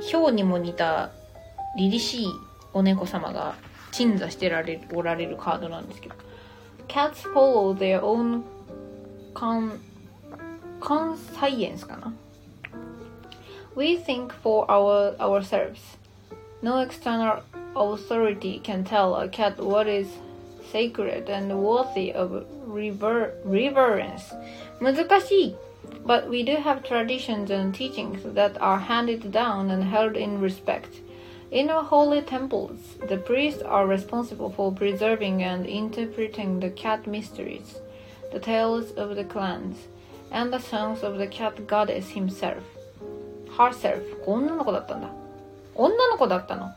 [0.00, 1.10] ヒョウにも似た
[1.78, 2.26] 凛々しい
[2.74, 3.54] お猫様が
[3.92, 6.14] 鎮座してられおられるカードなんですけど。
[6.88, 8.42] Cats follow their own
[9.32, 9.78] con
[10.80, 12.12] conscience かな
[13.74, 16.01] ？We think for our ourselves.
[16.61, 17.43] No external
[17.75, 20.07] authority can tell a cat what is
[20.71, 24.33] sacred and worthy of rever reverence
[24.81, 25.55] 難しい
[26.05, 31.01] But we do have traditions and teachings that are handed down and held in respect.
[31.51, 37.79] In our holy temples, the priests are responsible for preserving and interpreting the cat mysteries,
[38.33, 39.87] the tales of the clans,
[40.31, 42.63] and the songs of the cat goddess himself.
[43.57, 44.03] Herself.
[44.25, 45.20] 女の子だったんだ。
[45.75, 46.73] 女の子だったの。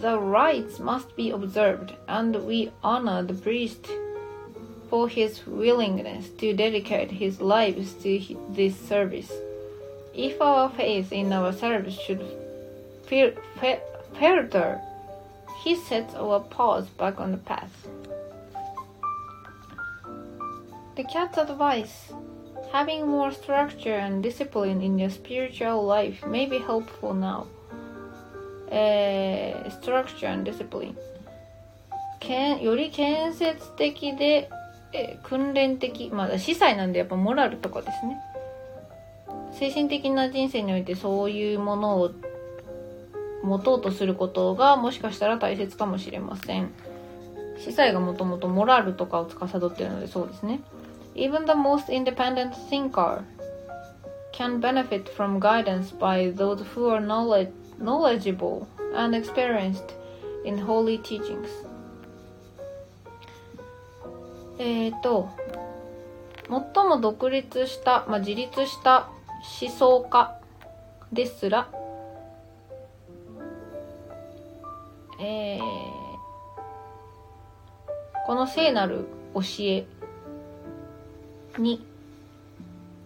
[0.00, 3.88] The rites must be observed, and we honor the priest
[4.88, 8.20] for his willingness to dedicate his lives to
[8.54, 9.32] this service.
[10.14, 12.24] If our faith in our service should
[14.14, 14.80] falter,
[15.62, 17.88] he sets our paws back on the path.
[20.96, 22.12] The cat's advice
[22.71, 27.47] having more structure and discipline in your spiritual life may be helpful now.
[28.71, 30.95] Uh, structure and discipline
[32.21, 34.49] けんより建設的で
[34.93, 38.19] えー、訓練的、まあ、司祭なんでやっぱモラルとかですね。
[39.53, 42.11] 精神的な人生においてそういうものを
[43.43, 46.71] 持とうとすることがもしかしたら大切かもしれません。
[47.57, 50.61] 司祭がもともとモラルとかを司っているのでそうですね。
[51.15, 53.25] Even the most independent thinker
[54.31, 59.93] can benefit from guidance by those who are knowledge, knowledgeable and experienced
[60.45, 61.49] in holy teachings.
[64.57, 65.27] えっ、ー、と、
[66.47, 69.09] 最も独立した、まあ、自立した
[69.61, 70.39] 思想家
[71.11, 71.67] ですら、
[75.19, 75.61] えー、
[78.27, 79.85] この聖なる教え
[81.57, 81.85] に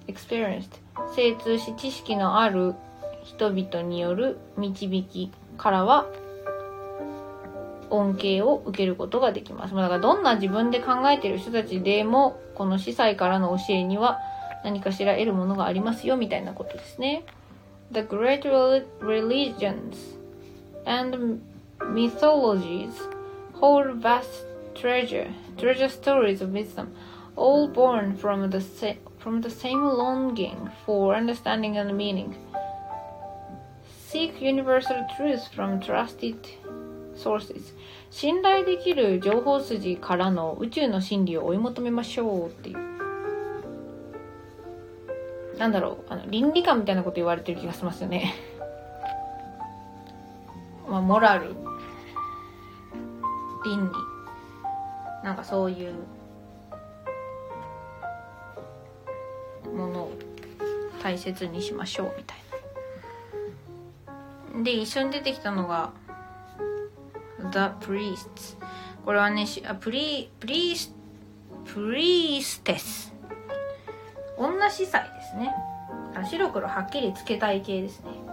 [0.07, 0.69] experienced
[1.15, 2.75] 精通し知識のある
[3.23, 6.05] 人々による導きからは
[7.89, 9.75] 恩恵を受けることができます。
[9.75, 14.19] だからどんな自分で考えている人たちでも、この司祭からの教えには
[14.63, 17.23] 何かしら得るものがありますよ、みたいなことですね。
[17.91, 18.41] The great
[18.99, 20.17] religions
[20.85, 21.39] and
[21.79, 22.91] mythologies
[23.53, 24.25] hold vast
[24.73, 25.27] treasure,
[25.57, 26.87] treasure stories of wisdom,
[27.35, 28.61] all born from the,
[29.17, 32.35] from the same longing for understanding and meaning.
[34.07, 36.37] Seek universal truth from trusted
[37.15, 37.73] sources
[38.11, 42.77] 信頼できる情報筋からの宇宙の真理を追い求めましょうっていう
[45.57, 48.35] なんだろうあの倫理観みたいなこと言われてる気がしますよね
[50.89, 51.55] まあモラル
[53.65, 53.91] 倫理
[55.23, 55.93] なんかそういう
[59.75, 60.11] ものを
[61.03, 62.37] 大切にしましょうみたい
[64.57, 64.63] な。
[64.63, 65.91] で一緒に出てきたのが
[67.51, 68.57] the priests
[69.03, 70.93] これはねあプリプリース
[71.65, 73.13] プリーステス。
[74.37, 75.53] 女司祭ですね。
[76.29, 78.24] 白黒はっきりつけたい系ですね。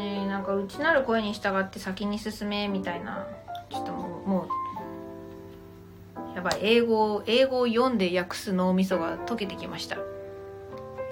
[0.00, 3.26] ねなんか内なる声に従って先に進めみたいな。
[3.70, 4.48] ちょっともうも
[6.32, 6.58] うやばい。
[6.62, 9.96] 英語英語を読んで訳す脳みそが溶けてきました。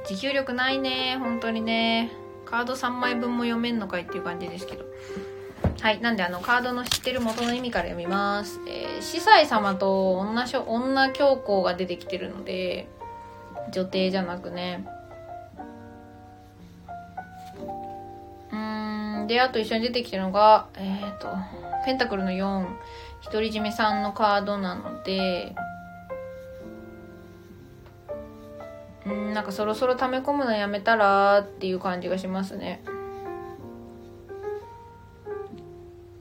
[0.07, 2.13] 持久力ないね本当にね。
[2.47, 4.85] カード3枚分も読めんのかいっていう感じですけど。
[5.81, 8.61] はいなんであのカードの知ってる元の意味から読みます。
[8.67, 12.89] えー、司祭様と女女教皇が出てきてるので
[13.71, 14.89] 女帝じゃなくね。
[19.29, 21.29] であと一緒に出てきてるのがえっ、ー、と
[21.85, 22.67] ペンタクルの4
[23.25, 25.55] 独り占めさんのカードなので
[29.09, 32.83] んなんかそろそろ溜め込むのやめたらっていう感じがしますね。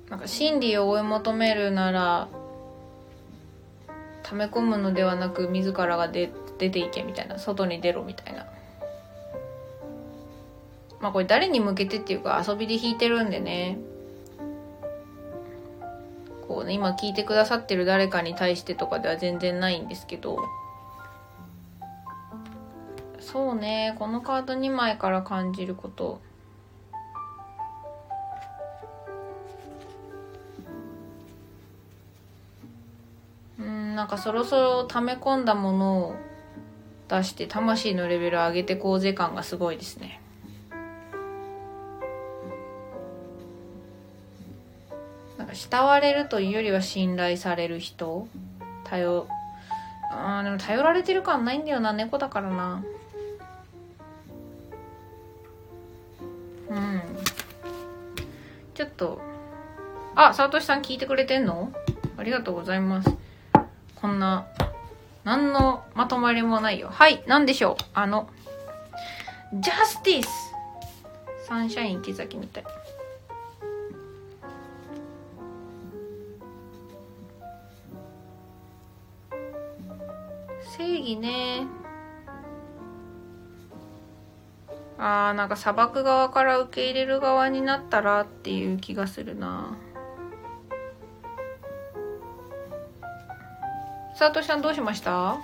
[0.10, 2.30] なんか真理を追い求めるなら
[4.24, 8.46] 溜め込むのではなく自らが出出ていけみたいな外に出ろみたいな。
[10.99, 13.78] まあこれ誰に向けてっていうか遊びで弾いてるんでね。
[16.48, 20.38] こうね今聞いてくださってる誰かに対してとかでは全然ないんですけど。
[23.19, 26.22] そうねこのカード2枚から感じること。
[33.60, 36.15] うんなんかそろそろ溜め込んだものを
[37.10, 40.22] 出して魂のレベル上げてこうぜ感がすごいですね。
[45.48, 48.28] か慕われるというよりは信頼される人。
[48.84, 49.28] 頼
[50.11, 51.94] あでも頼られてる感ないんだよな。
[51.94, 52.84] 猫だからな。
[56.69, 57.02] うん。
[58.74, 59.22] ちょっと。
[60.15, 61.72] あサトシさん聞いてくれてんの？
[62.18, 63.10] ありがとうございます。
[63.95, 64.48] こんな
[65.24, 66.90] 何のまとまりもないよ。
[66.90, 67.84] はい何でしょう。
[67.94, 68.30] あの
[69.53, 70.30] ジャスティス
[71.45, 72.64] サンシャイン池崎みたい。
[80.78, 81.66] 正義ね。
[84.99, 89.76] あーなんか砂漠側から受け入れる側になったらっていう気がするな。
[94.18, 95.38] 佐藤さんどうしました？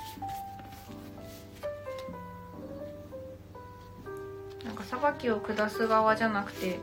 [4.66, 6.80] なんか裁きを下す側じゃなくて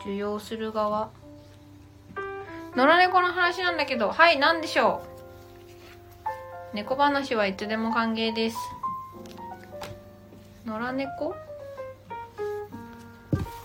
[0.00, 1.10] 受容する側？
[2.74, 5.17] 野良猫の話なんだけどはい何でしょう？
[6.74, 8.56] 猫話はいつでも歓迎です。
[10.66, 11.34] 野良猫？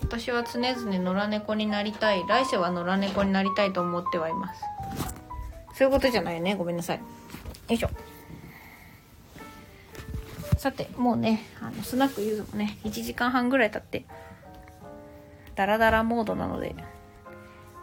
[0.02, 2.24] 私は常々野良猫になりたい。
[2.26, 4.62] 来世は野良猫になりたいと思ってはいます。
[5.74, 6.54] そういうことじゃないよね？
[6.54, 6.96] ごめんなさい。
[6.98, 7.04] よ
[7.68, 7.90] いしょ。
[10.56, 14.06] さてもうねあのスナックユーズもね1時間半ぐらい経って
[15.54, 16.74] ダラダラモードなので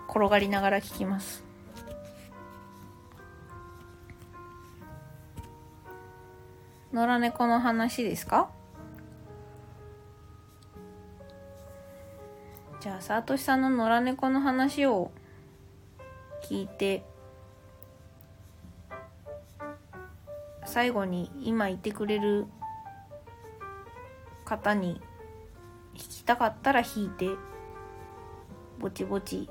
[0.09, 1.43] 転がりながら聞きます。
[6.93, 8.49] 野良猫の話ですか？
[12.81, 15.11] じゃあサトシさんの野良猫の話を
[16.43, 17.03] 聞いて
[20.65, 22.47] 最後に今いてくれる
[24.45, 24.99] 方に
[25.95, 27.29] 弾きたかったら弾いて
[28.79, 29.49] ぼちぼち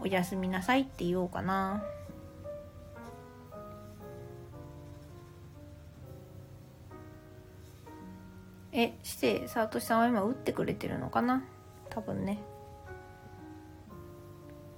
[0.00, 1.82] おやすみなさいって言おうかな。
[8.72, 11.42] えしてサトシさんは今打ってくれてるのかな？
[11.90, 12.38] 多分ね。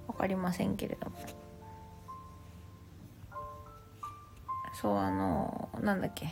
[0.07, 1.15] わかりませんけれども。
[4.73, 6.27] そうあのなんだっけ。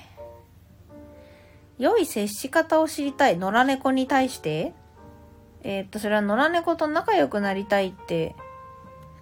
[1.77, 3.37] 良い接し方を知りたい。
[3.37, 4.73] 野良猫に対して。
[5.61, 8.33] えー、っとそれは野良猫と仲良くなりたいって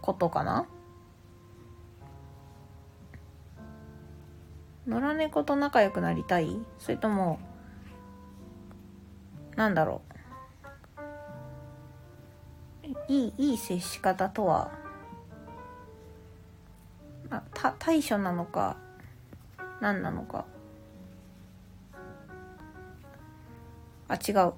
[0.02, 0.68] ことかな？
[4.88, 6.56] 野良猫と仲良くなりたい？
[6.78, 7.40] それとも
[9.58, 10.02] なんだろ
[12.86, 12.88] う。
[13.10, 14.72] いいいい接し方とは
[17.30, 18.78] あた対処なのか
[19.82, 20.46] 何なのか。
[24.08, 24.54] あ違う。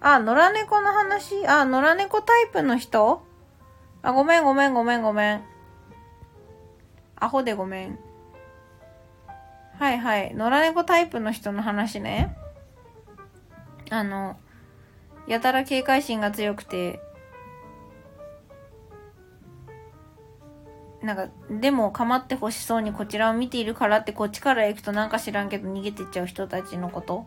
[0.00, 1.46] あ野良猫の話？
[1.46, 3.22] あ野良猫タイプの人？
[4.02, 5.44] あごめんごめんごめんごめん。
[7.16, 7.98] アホでごめん。
[9.78, 10.34] はいはい。
[10.34, 12.36] 野良猫タイプの人の話ね。
[13.90, 14.36] あの
[15.28, 17.00] やたら警戒心が強くて。
[21.02, 27.26] なんか、でも構ってほしそうにこちらを見ているからってこっちから行くとなんか知らんけど逃げてっちゃう人たちのこと。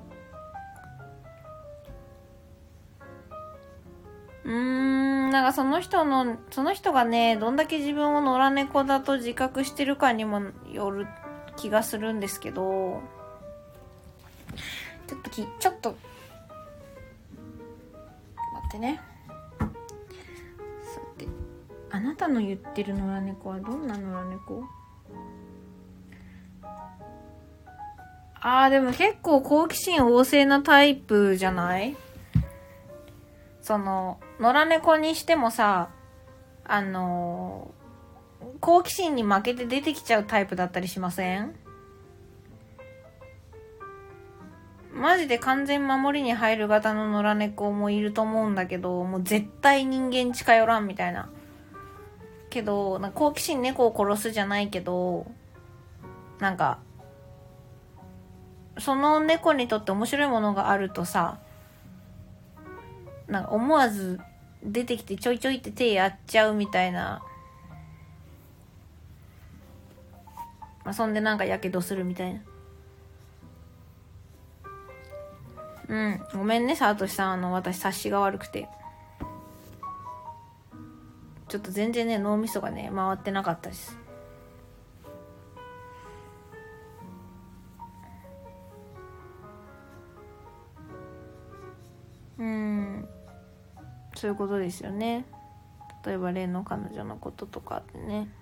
[4.44, 10.42] うーん、なんかその人の、その人がね、どんだけ自分を野良猫だと自覚してるかにも
[10.74, 11.08] よる
[11.60, 13.02] 気がするんですけど、
[15.08, 15.90] ちょっとき、ちょっと、
[18.54, 19.02] 待ってね。
[21.92, 24.64] あなたの言ってる野良猫はどんな野良猫？
[28.42, 31.98] あーでも結構好奇心旺盛なタイプじゃない？
[33.62, 35.90] その、野良猫にしてもさ、
[36.64, 37.72] あの
[38.62, 41.56] 好奇心に負けて出てきちゃうタイプだったりしません？
[44.94, 51.30] マジで完全守りに入る型の野良猫もいると思うんだけど、もう絶対人間近寄らんみたいな。
[52.50, 55.32] けど、な好奇心猫を殺すじゃないけど、
[56.40, 56.80] なんか、
[58.78, 61.40] その猫にとって面白いものがあるとさ、
[63.28, 64.20] なんか思わず
[64.64, 67.22] 出てきてちょいちょいって手やっちゃうみたいな。
[70.90, 72.42] まあ、そんでなんかやけどするみたいな。
[75.88, 76.22] うん。
[76.34, 77.34] ごめんね、サートシさん。
[77.34, 78.68] あの、私、察しが悪くて。
[81.48, 84.00] ちょっと全然ね、脳みそがね、回ってなかったです。
[92.40, 93.08] うん。
[94.16, 95.24] そういうことですよね。
[96.04, 98.39] 例えば、例の彼女のこととかってね。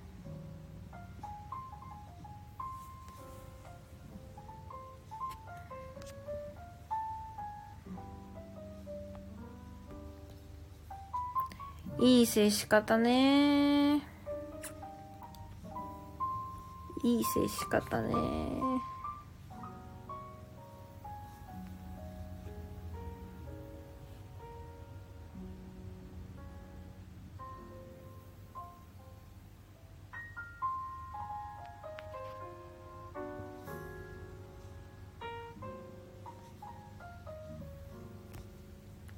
[11.99, 13.95] いい接し方ね。
[17.03, 18.14] いい接し方ね。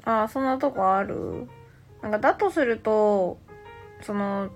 [0.05, 1.47] ああ、そんなとこある？
[2.01, 3.37] なんかだとすると、
[4.01, 4.49] その、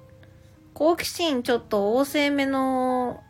[0.74, 3.22] 好奇心ちょっと旺盛めの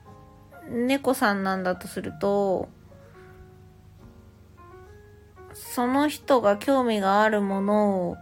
[0.70, 2.70] 猫さんなんだとすると、
[5.54, 8.18] その人が興味があるものを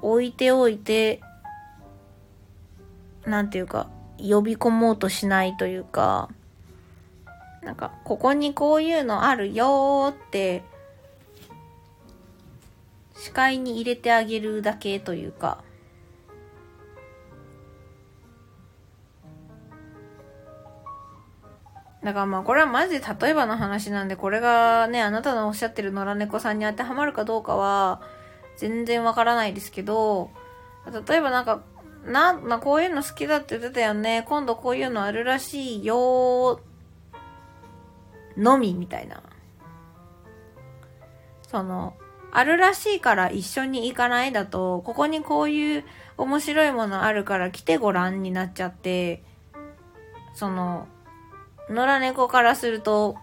[0.00, 1.20] 置いておいて、
[3.26, 3.88] なんていうか、
[4.18, 6.28] 呼び込もうとしないというか、
[7.62, 10.64] なんか、ここにこういうのあるよーって
[13.14, 15.62] 視界に入れてあげるだけというか、
[22.02, 28.02] だからまあこれはマジで例えばの話なんで、これがね、あなたのおっしゃってる野良猫さんに当てはまるかどうかは
[28.56, 30.30] 全然わからないですけど、
[31.06, 31.62] 例えばなんか、
[32.04, 34.24] な、まあこういうの好きだって言ってたよね。
[34.28, 36.60] 今度こういうのあるらしいよ
[38.36, 39.22] のみみたいな。
[41.46, 41.94] その、
[42.34, 45.84] あるらしいから一緒に行かないだと、ここにこういう
[46.16, 49.22] 面白いものあるから来てごらんになっちゃって、
[50.34, 50.88] その、
[51.68, 53.16] 野良猫からすると、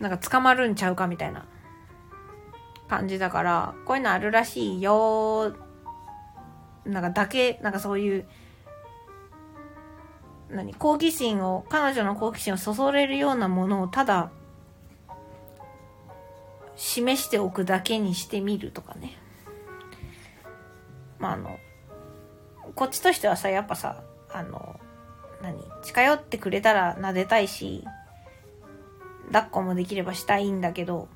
[0.00, 1.44] なんか捕まるんちゃうかみたいな
[2.88, 5.54] 感じだから、こういうのあるらしいよ
[6.86, 8.26] なんかだけ、なんかそういう、
[10.48, 14.30] 何好奇心を、彼女の好奇心をそそれるようなものをただ
[16.78, 19.18] 示しておくだけにしてみるとかね。
[21.18, 21.58] まあ、あの、
[22.74, 24.02] こっちとしてはさ、やっぱさ、
[24.32, 24.78] あの、
[25.42, 27.84] 何近寄ってくれたら撫でたいし、
[29.32, 31.08] 抱っこもできればしたいんだけど、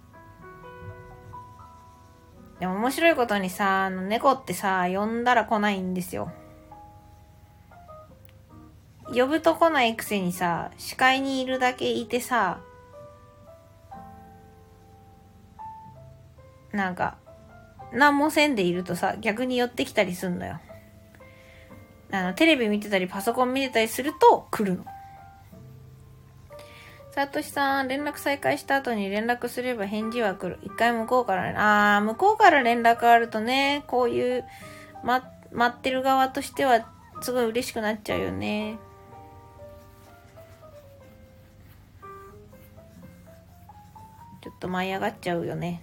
[2.58, 6.32] でも面白いことにさ、あの猫ってさ、呼んだら来ないんですよ。
[9.14, 12.60] 呼ぶと来ないくせにさ、視界にいるだけいてさ、
[16.72, 17.16] なんか、
[17.92, 20.60] 何もせんでいるとさ、逆に寄ってきたりすんのよ。
[22.10, 24.84] あの、テレビ見てたり、パソコン見てたりすると来るの。
[27.12, 30.58] さとしさん、連絡再開した後に連絡すれば返事は来る。
[30.62, 31.54] 一回向こうからね。
[31.58, 34.44] あー、向こうから連絡あるとね、こういう、
[35.04, 35.22] ま、
[35.52, 36.86] 待ってる側としては、
[37.20, 38.78] すごい嬉しくなっちゃうよね。
[44.42, 45.82] ちょっと舞い上がっちゃうよね。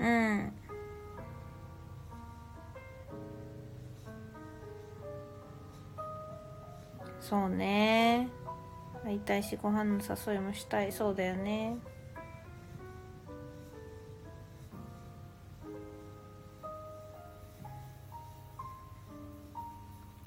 [0.00, 0.52] うん。
[7.20, 8.28] そうね。
[9.04, 10.90] 会いたいし、ご飯の誘いもしたい。
[10.90, 11.76] そうだよね。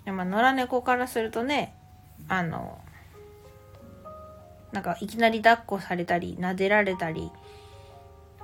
[0.05, 1.75] まあ、野良猫からするとね、
[2.27, 2.79] あの、
[4.71, 7.31] なんかいきなり抱っこされたり、撫でられたり、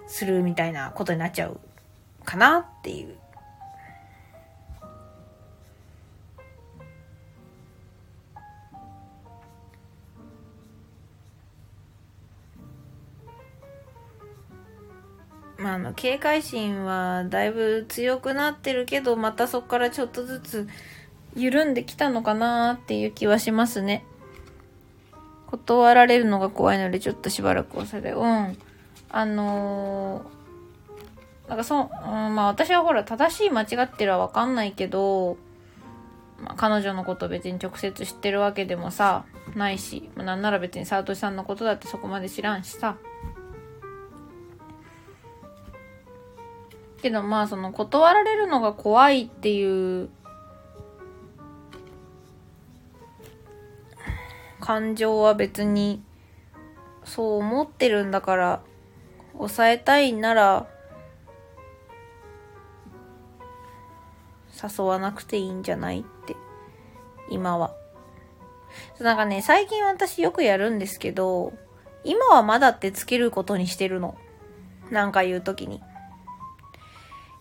[0.10, 1.60] するみたいなことになっちゃう
[2.26, 3.16] かなっていう。
[15.60, 20.68] まあ、あの、警戒心はだいぶ強くなってるけど、またそこからちょっとずつ
[21.36, 24.06] 緩んできたのかなっていう気はしますね。
[25.48, 28.58] 断られるのが怖いので、ちょっとしばらく押され、うん。
[29.10, 35.38] あのー、なんかそう、ん、まあ私はほら、正しい間違ってるはわかんないけど、
[36.44, 39.26] まあ、彼女のこと別に直接知ってるわけでもさ、
[39.56, 42.98] ないし、まあ、なんなら別にサトシさんのことだってそこまで知らんしさ。
[47.02, 50.10] けどまあその断られるのが怖いっていう
[54.60, 56.04] 感情は別に
[57.04, 58.62] そう思ってるんだから
[59.40, 60.68] 抑えたいなら
[64.62, 66.36] 誘わなくていいんじゃないって
[67.30, 67.74] 今は。
[69.00, 71.54] なんかね最近私よくやるんですけど
[72.04, 74.16] 今はまだってつけることにしてるの。
[74.92, 75.82] なんか言うときに。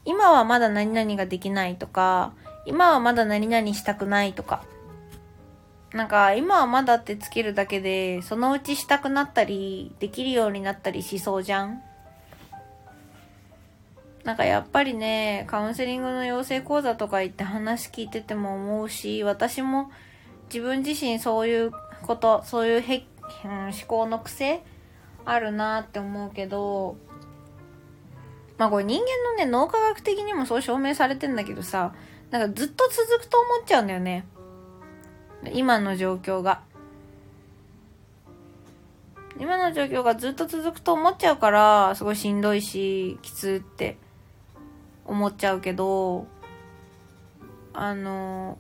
[0.05, 2.33] 今はまだ何々ができないとか、
[2.67, 4.65] 今はまだ何々したくないとか。
[5.93, 11.83] なんか、今はまだってつけるだけで、そのうちしたくなったり、できるようになったりしそうじゃん。
[14.25, 19.91] なんかやっぱりね、カウンセリングの養成講座とか行って話聞いてても思うし、私も
[20.53, 21.73] 自分自身そういう
[22.03, 23.07] こと、そういうへ、
[23.45, 24.63] うん、思考の癖
[25.25, 26.97] あるなって思うけど、
[28.59, 31.95] まあこれ人間のね、脳科学的にもそう証明されてんだけどさ、
[32.31, 34.27] なんかずっと続くと思っちゃうんだよね。
[35.53, 36.63] 今の状況が。
[39.39, 43.97] 今の状況がずっと続くと思っちゃうから、すごいしんどいし、きつって
[45.09, 46.27] 思っちゃうけど、
[47.73, 48.59] あの、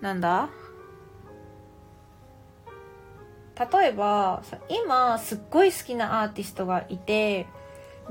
[0.00, 0.50] なんだ？
[3.58, 7.46] 例えば、今すっごい好きなアーティストがいて、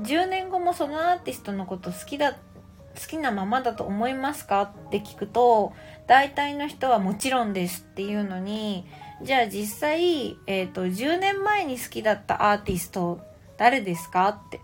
[0.00, 2.38] 10年後もそのアーティストのこと好きだ好
[3.08, 5.72] きなままだと思いますかって聞くと
[6.06, 8.86] 大体の人はもちろんですっていうのに
[9.22, 13.20] じゃあ実際、えーと、と10年前に好きだったアーティスト
[13.56, 14.60] 誰ですかって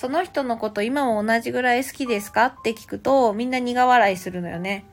[0.00, 2.46] その人のこと今も同じぐらい好きですか？
[2.46, 4.86] って聞くとみんな苦笑いするのよね。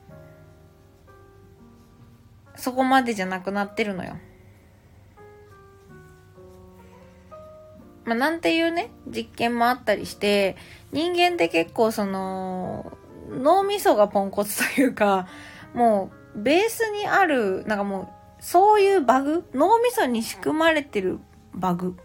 [2.57, 4.17] そこまでじゃなくなってるのよ。
[8.03, 10.57] まあ、なんていうね、実験もあったりして、
[10.91, 12.91] 人間って結構その、
[13.29, 15.29] 脳みそがポンコツというか、
[15.73, 19.45] もう、ベースにある、なんかもう、そういうバグ？
[19.53, 21.19] 脳みそに仕組まれてる
[21.53, 21.95] バグ。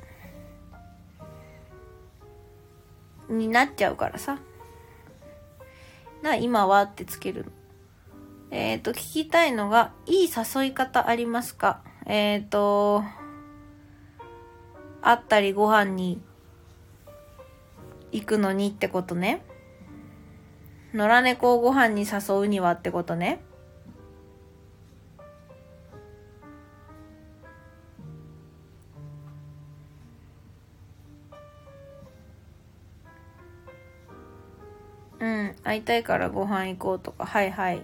[3.33, 4.39] になっちゃうからさ。
[6.23, 7.51] な、今はってつけるの。
[8.51, 11.83] えっ、ー、と、聞きたいのが、いい誘い方ありますか？
[12.07, 13.03] えっ、ー、と、
[15.01, 16.21] 会ったりご飯に
[18.13, 19.43] 行くのにってことね。
[20.95, 23.43] 野良猫をご飯に誘うにはってことね。
[35.23, 37.83] うん、会いたいからご飯行こうとか、はいはい。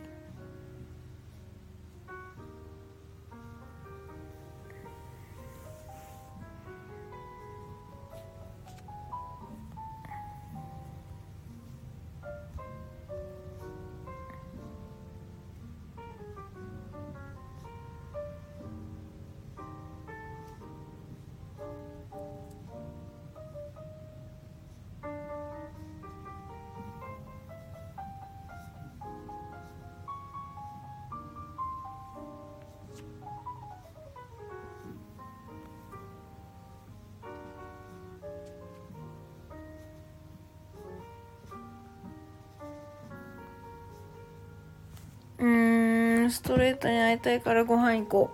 [46.38, 48.30] ストレートに会いたいからご飯行こ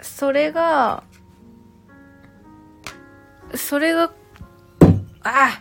[0.00, 0.04] う。
[0.04, 1.02] それが、
[3.56, 4.12] それが、
[5.24, 5.60] あ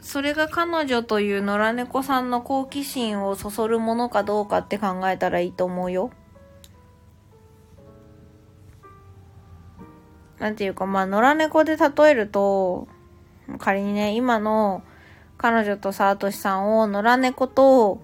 [0.00, 6.10] それが彼女という野良猫さんの好奇心をそそるものかどうかって考えたらいいと思うよ。
[10.40, 12.88] なんていうか、まあ、野良猫で例えると、
[13.60, 14.82] 仮にね、今の
[15.38, 18.00] 彼女とサートシさんを野良猫と、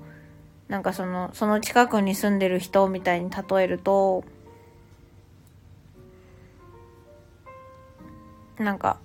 [0.71, 4.23] なんかその、その近くに住んでる人みたいに例えると、
[8.57, 8.99] なんか、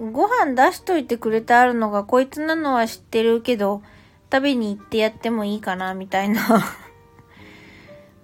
[0.00, 3.80] ご飯出しといてくれてあるのがこいつなのは知ってるけど、
[4.32, 6.42] 食べに行ってやってもいいかな、みたいな。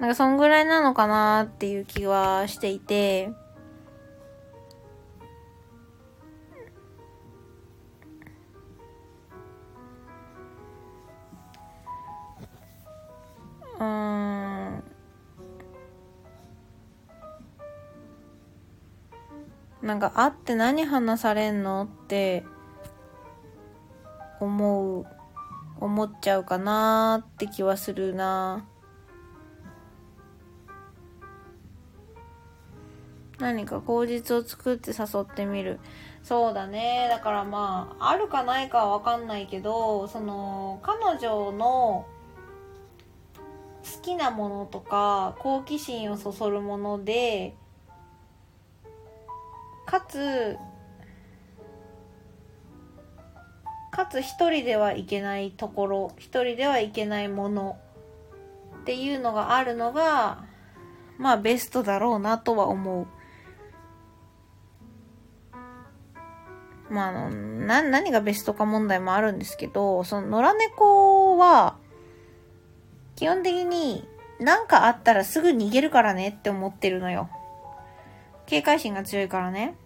[0.01, 3.31] なんかそんぐらいなのかなっていう気はしていて、
[13.83, 14.83] うん。
[19.83, 22.45] なんか会って何話されんのって
[24.39, 25.07] 思う
[25.81, 28.65] 思っちゃうかなって気はするな。
[33.41, 35.81] 何か口実を作って誘ってみる。
[36.23, 37.09] そうだね。
[37.11, 42.07] だからまああるかないかは分かんないけどその彼女の
[43.83, 47.55] 好きなものとか好奇心をそそるもので
[49.87, 50.57] かつ
[53.91, 57.79] かつ一人ではいけないところ一人ではいけないもの
[58.81, 60.45] っていうのがあるのが
[61.19, 63.07] まあベストだろうなとは思う。
[66.91, 71.77] まあ、あの、な、何がベストか問題もあるんですけど、その野良猫は、
[73.23, 74.05] 基本的に
[74.41, 77.31] 何かあったらすぐ逃げるからねって思ってるのよ。
[78.47, 79.77] 警戒心が強いからね。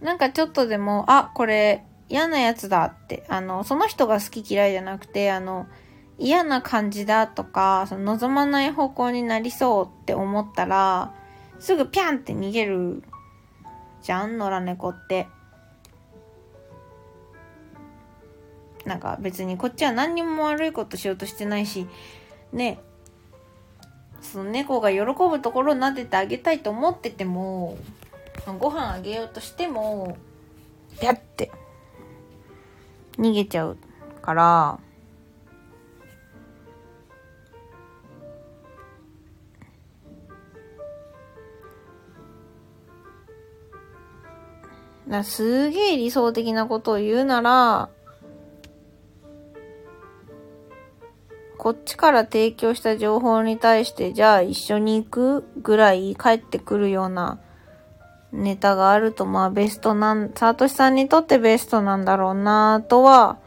[0.00, 5.68] なんかちょっとでも、あ、これ嫌なやつだって、あの、その人が好き嫌いじゃなくて、あの、
[6.18, 11.14] 嫌な感じだとか、その望まない方向になりそうって思ったら、
[11.60, 13.04] すぐピャンって逃げる
[14.02, 15.28] じゃん野良猫って。
[18.84, 21.86] なんか別にこっちは何にも悪いことしようとしてないし、
[22.52, 22.78] ね、
[24.20, 27.78] その猫が喜ぶところを撫でてあげたいと思ってても、
[28.58, 30.16] ご飯あげようとしても、
[31.00, 31.50] ピャって
[33.18, 33.76] 逃げちゃう
[34.20, 34.78] から、
[45.08, 47.90] だすげえ理想的なことを言うなら、
[51.64, 55.44] こっちから提供した情報に対して、じゃあ一緒に行く？
[55.62, 57.38] ぐらい帰ってくるような
[58.32, 63.38] ネタがあると、まあベストなん、サトシさんにとってベストなんだろうなとは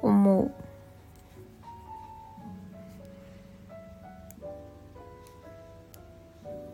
[0.00, 0.52] 思う。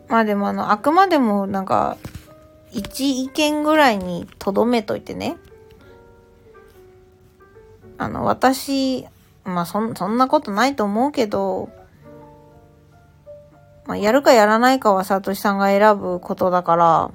[0.07, 1.97] まあでもあの、あくまでもなんか、
[2.71, 5.37] 一意見ぐらいにとどめといてね。
[7.97, 9.07] あの、私、
[9.47, 11.69] まあそん、そんなことないと思うけど、
[13.85, 17.11] まあ、やるかやらないかはサトシさんが選ぶことだから、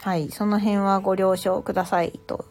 [0.00, 2.44] はい、その辺はご了承くださいと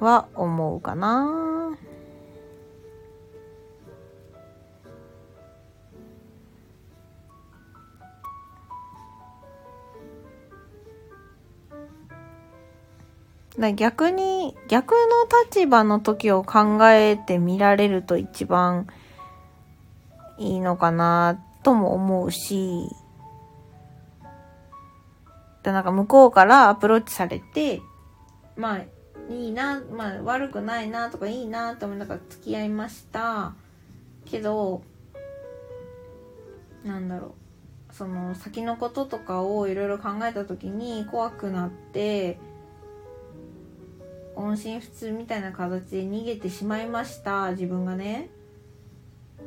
[0.00, 1.78] は思うかな。
[13.74, 14.98] 逆に、逆の
[15.44, 18.86] 立場の時を考えてみられると一番
[20.38, 22.88] いいのかなとも思うし、
[25.64, 27.82] でなんか向こうからアプローチされて、
[28.56, 28.78] まあ、
[29.28, 33.54] いいな、まあ悪くないなとかいいなと思いながら付き合いました。
[34.24, 34.82] けど、
[36.84, 37.34] なんだろ
[37.90, 37.94] う。
[37.94, 42.38] その先のこととかをいろいろ考えた時に怖くなって、
[44.38, 47.50] 音信不通みたいな形で逃げてしまいました。
[47.50, 48.30] 自分がね。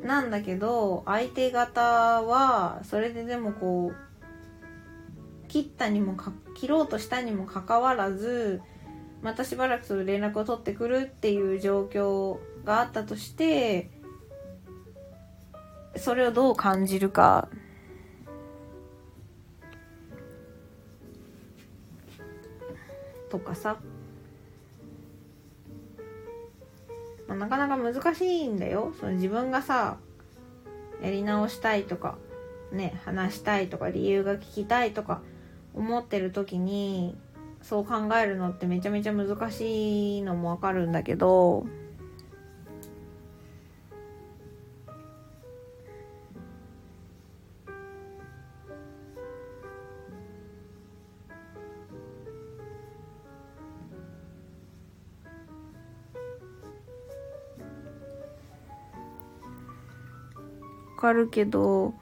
[0.04, 1.80] なんだけど、相手方
[2.22, 8.60] は、それででもこう、切ったにもか、切ろうとしたにもかかわらず、
[9.22, 13.88] またしばらくその連絡を取ってくるっていう状況があったとして
[15.96, 17.48] それをどう感じるか
[23.30, 23.78] とかさ、
[27.34, 28.92] まあ、なかなか難しいんだよ。
[29.00, 29.96] その自分がさ
[31.02, 32.16] やり直したいとか
[32.70, 35.20] ね話したいとか理由が聞きたいとか
[35.74, 37.16] 思ってる時に
[37.62, 41.66] そう考えるのってめちゃめちゃ難しいのもわかるんだけど
[61.02, 61.94] かるけど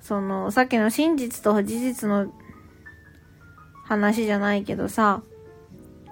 [0.00, 2.32] そのさっきの真実と事実の
[3.84, 5.22] 話じゃないけどさ、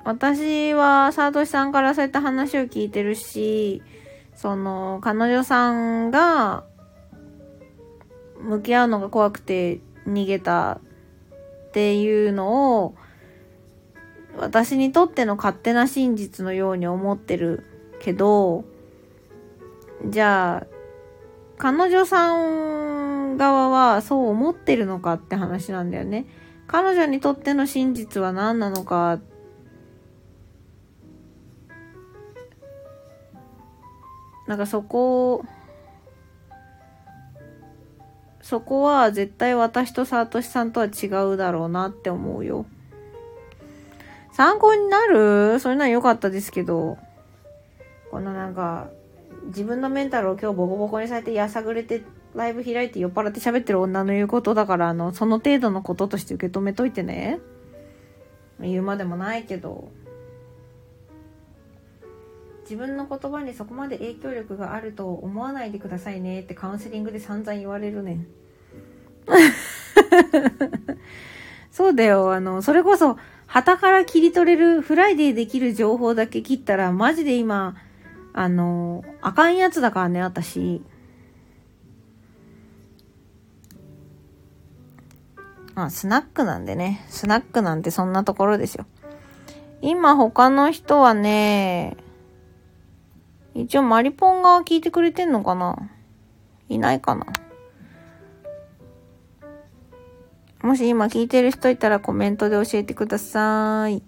[0.05, 3.83] 私は、サートシさんからそういった話を聞いてるし、
[4.35, 6.65] その、彼女さんが、
[8.41, 10.81] 向き合うのが怖くて逃げた
[11.69, 12.95] っていうのを
[14.39, 17.67] 私にとっての勝手な真実のように思ってる
[18.01, 18.65] けど
[20.07, 20.80] じゃあ
[21.63, 26.25] 彼女さん側はそう思ってるのかって話なんだよね。
[26.67, 29.19] 彼女にとっての真実は何なのか
[34.47, 35.45] なんかそこ
[38.41, 42.65] そこは絶対私とサトシさんとは違うだろうなって思うよ。
[44.33, 45.61] 参考になる？
[45.61, 46.97] それなら良かったですけど、
[48.11, 48.89] このなんか、
[49.47, 52.03] 自分のメンタルを今日ボコボコにされてやさぐれて
[52.35, 57.41] ライブ開いて酔っ払って喋ってる女の言うことだからあのその程度のこととして受け止めといてね。
[58.61, 59.91] 言うまでもないけど。
[62.63, 66.43] 自分の言葉にそこまで影響力があると思わないでくださいね。
[66.43, 68.15] ってカウンセリングで散々言われるね。
[68.15, 68.27] ん
[71.73, 72.33] そうだよ。
[72.33, 73.17] あのそれこそ
[73.49, 77.75] 端から切り取れるフライデーできる情報だけ切ったらマジで今
[78.33, 80.83] あの、あかんやつだからね、私。
[85.75, 87.05] あ、スナックなんでね。
[87.09, 88.87] スナックなんてそんなところですよ。
[89.83, 91.97] 今他の人はね、
[93.55, 95.77] 一応マリポンが聞いてくれてんのかな
[96.69, 97.27] いないかな
[100.63, 104.03] もし今聞いてる人いたらコメントで教えてください。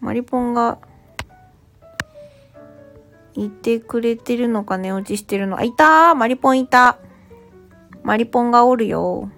[0.00, 0.78] マリポンが
[3.34, 5.58] いてくれてるのか寝落ちしてるの。
[5.58, 6.14] あ、いたー！
[6.14, 6.98] マリポンいた。
[8.02, 9.30] マリポンがおるよ。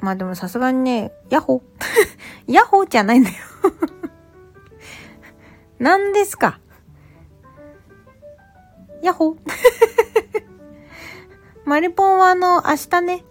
[0.00, 1.62] まあでもさすがにね、ヤッホー。
[2.52, 3.36] ヤッホーじゃない んだよ
[5.78, 6.58] 何ですか？
[9.02, 9.36] ヤッホー。
[11.64, 13.24] マリポンはあの、明日ね。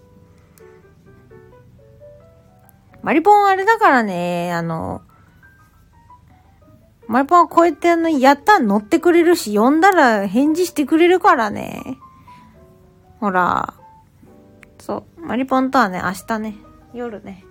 [3.02, 5.02] マリポンあれだからね、あの、
[7.08, 11.98] マイパンはこうやってあの、やった乗ってくれるし、呼んだら返事してくれるからね。
[13.20, 13.74] ほら。
[14.78, 15.20] そう。
[15.20, 16.56] マリポンとはね、明日ね、
[16.92, 17.44] 夜ね。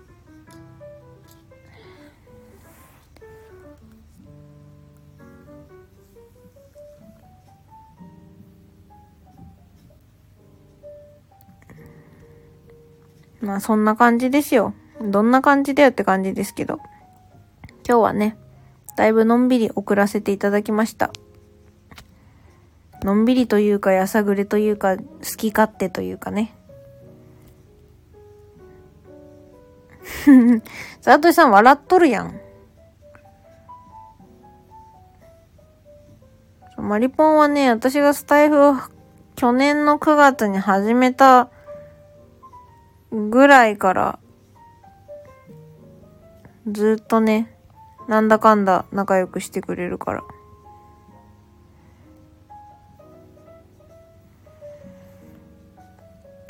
[13.40, 14.72] まあそんな感じですよ。
[15.00, 16.78] どんな感じだよって感じですけど。
[17.86, 18.36] 今日はね、
[18.96, 21.10] だいぶのんびり送らせていただきました。
[23.02, 25.02] のんびりというか、やさぐれというか、好
[25.36, 26.54] き勝手というかね。
[31.00, 32.40] さとしさん笑っとるやん。
[36.76, 38.74] マリポンはね、私がスタイフを
[39.36, 41.48] 去年の9月に始めた
[43.10, 44.18] ぐらいから、
[46.70, 47.51] ずっとね、
[48.08, 50.24] なんだかんだ仲良くしてくれるから。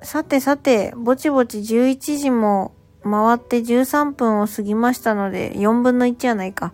[0.02, 2.72] さてさて、ぼちぼち11時も
[3.04, 6.72] 回って13分を過ぎましたので、4分の1やないか。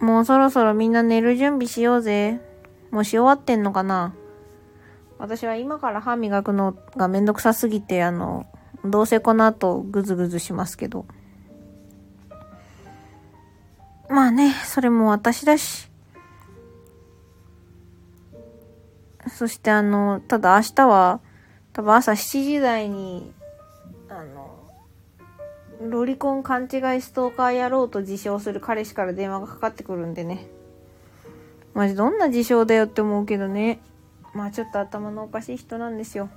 [0.00, 2.40] もうそろそろみんな寝る準備しようぜ。
[2.90, 4.14] もうし終わってんのかな
[5.18, 8.46] 私は今から歯磨くのがめんどくさすぎて、あの、
[8.84, 11.04] どうせこの後ぐずぐずしますけど。
[14.10, 15.88] まあね、それも私だし。
[19.28, 21.20] そしてあの、ただ明日は、
[21.72, 23.32] 多分朝7時台に、
[24.08, 24.50] あの、
[25.88, 30.48] ロリコン勘違いストーカーやろうと自称する彼氏から電話がかかってくるんでね。
[31.72, 33.78] マジどんな自称だよって思うけどね。
[34.34, 36.28] まあちょっと頭のおかしい人なんですよ。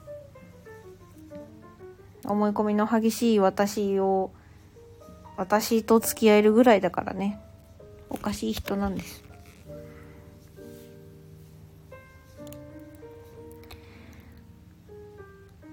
[2.23, 4.31] 思い込みの激しい私を、
[5.37, 7.39] 私と付き合えるぐらいだからね。
[8.13, 9.23] おかしい人なんです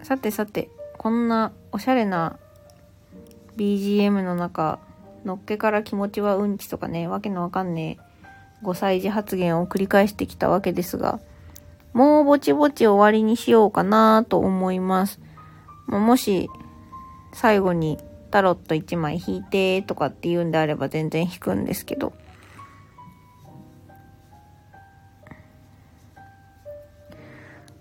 [0.02, 0.68] さてさて
[0.98, 2.38] こんなおしゃれな
[3.56, 4.80] BGM の中
[5.24, 11.20] のっけから気持ちはうんちとかねわけのわかんねえ5歳児発言を繰り返してきたわけですが
[11.92, 15.20] もうぼちぼち終わりにしようかなと思います。
[15.86, 16.48] もし
[17.32, 17.98] 最後に
[18.30, 22.12] タロット1枚引いてとかって言うんであれば全然引くんですけど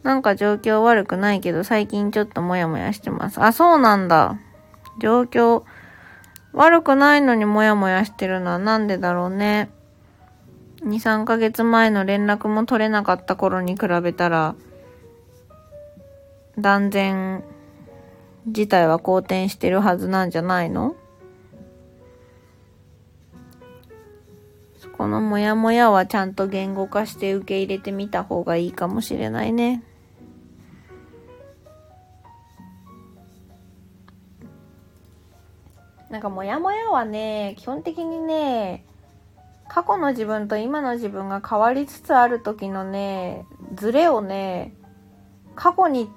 [0.03, 3.41] なんか状況悪くないけど、最近ちょっとモヤモヤしてます。
[3.41, 4.39] あ、そうなんだ。
[4.99, 5.63] 状況
[6.53, 9.69] 悪くないのにモヤモヤしてるのはなんでだろうね。
[10.81, 14.55] 2、3ヶ月前の連絡も取れなかった頃に比べたら、
[16.57, 17.43] 断然
[18.45, 20.95] 自体は好転してるはずなんじゃないの？
[24.97, 29.83] このモヤモヤはちゃんと言語化して受け入れてみた方がいいかもしれないね。
[36.09, 38.83] なんかモヤモヤはね、基本的にね、
[39.67, 43.45] 過去の自分と今の自分が変わりつつある時のね、
[43.75, 44.73] ズレをね、
[45.55, 46.09] 過去に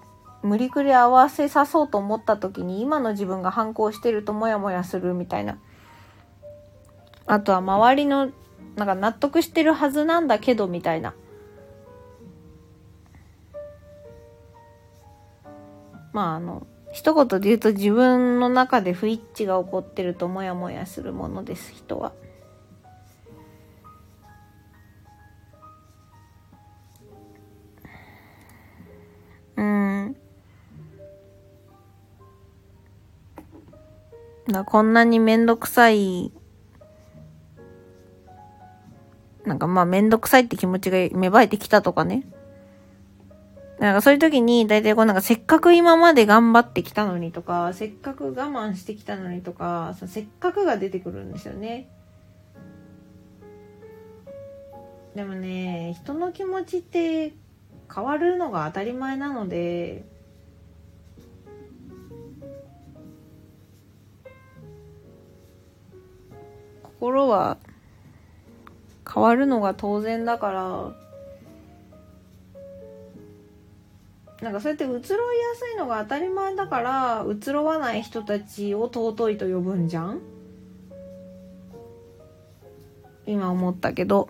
[0.43, 5.59] 無理くり合わせさそうと思った時に今の自分が反抗してるとモヤモヤするみたいな。
[7.27, 8.31] あとは周りの、
[8.77, 11.15] なんか納得してるはずなんだけどみたいな。
[16.13, 22.13] まああの、一言で言うと自分の中で不一致が起こってるとモヤモヤするものです、人は。
[29.57, 30.17] うん。
[34.67, 36.31] こんなにめんどくさい、
[39.47, 42.27] なんかまあめんどくさいって気持ちが芽生えてきたとかね。
[43.83, 51.89] なんかそういう時に、大体こうなんかせっかく今まで頑張ってきたのにとか、せっかく我慢してきたのにとか、せっかくが出てくるんですよね。
[55.17, 57.33] でもね、人の気持ちって
[57.93, 60.05] 変わるのが当たり前なので、
[66.85, 67.59] 心は
[69.13, 71.02] 変わるのが当然だから、
[74.43, 75.15] なんかそうやって移ろいやす
[75.75, 80.21] いのが当たり前だから移ろわない人たちを尊いと呼ぶんじゃん？
[83.25, 84.29] 今思ったけど。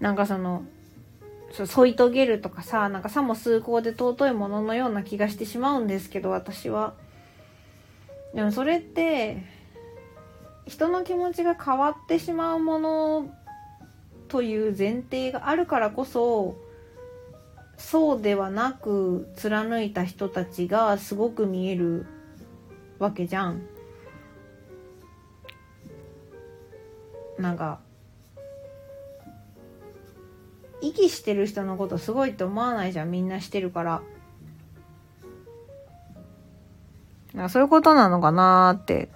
[0.00, 0.62] なんかその
[1.50, 6.94] 添い遂げるとかさなんかさも崇高で尊いもののような気がしてしまうんですけど私は。
[8.32, 9.42] でもそれって
[10.66, 13.34] 人の気持ちが変わってしまうもの
[14.28, 16.54] という前提があるからこそ
[17.78, 22.04] そうではなく貫いた人たちがすごく見える
[22.98, 23.62] わけじゃん。
[27.38, 27.78] なんか
[30.80, 33.10] 息してる人のことすごいって思わないじゃん。
[33.10, 34.02] みんなしてるから。
[37.32, 39.08] なんかそういうことなのかなーって。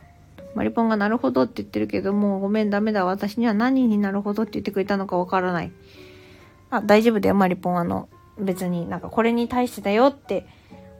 [0.55, 3.05] マリポンがなるほどって言ってるけどもうごめんダメだ。
[3.05, 5.73] 私には何になるほどって言ってくれたのかわからない。
[6.70, 7.78] あ大丈夫だよマリポン。
[7.78, 8.08] あの
[8.39, 10.47] 別になんかこれに対してだよって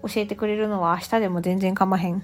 [0.02, 2.19] 教えてくれるのは明日でも全然かまへん。
[2.19, 2.23] っ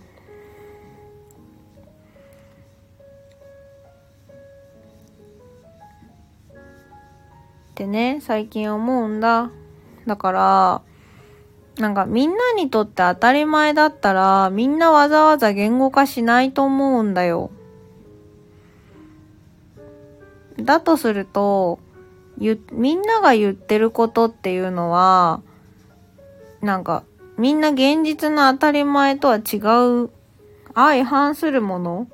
[7.75, 9.53] てね、最近思うんだ。
[10.07, 10.83] だから、
[11.79, 17.53] なんかみんなにとって当たり前だったら、みんなわざわざ言語化しないと思うんだよ。
[20.59, 21.79] だとすると、
[22.41, 25.43] ゆ、みんなが言ってることっていうのは、
[26.61, 27.05] なんか、
[27.37, 29.59] みんな現実の当たり前とは違
[30.05, 30.11] う、
[30.75, 32.09] 相反するもの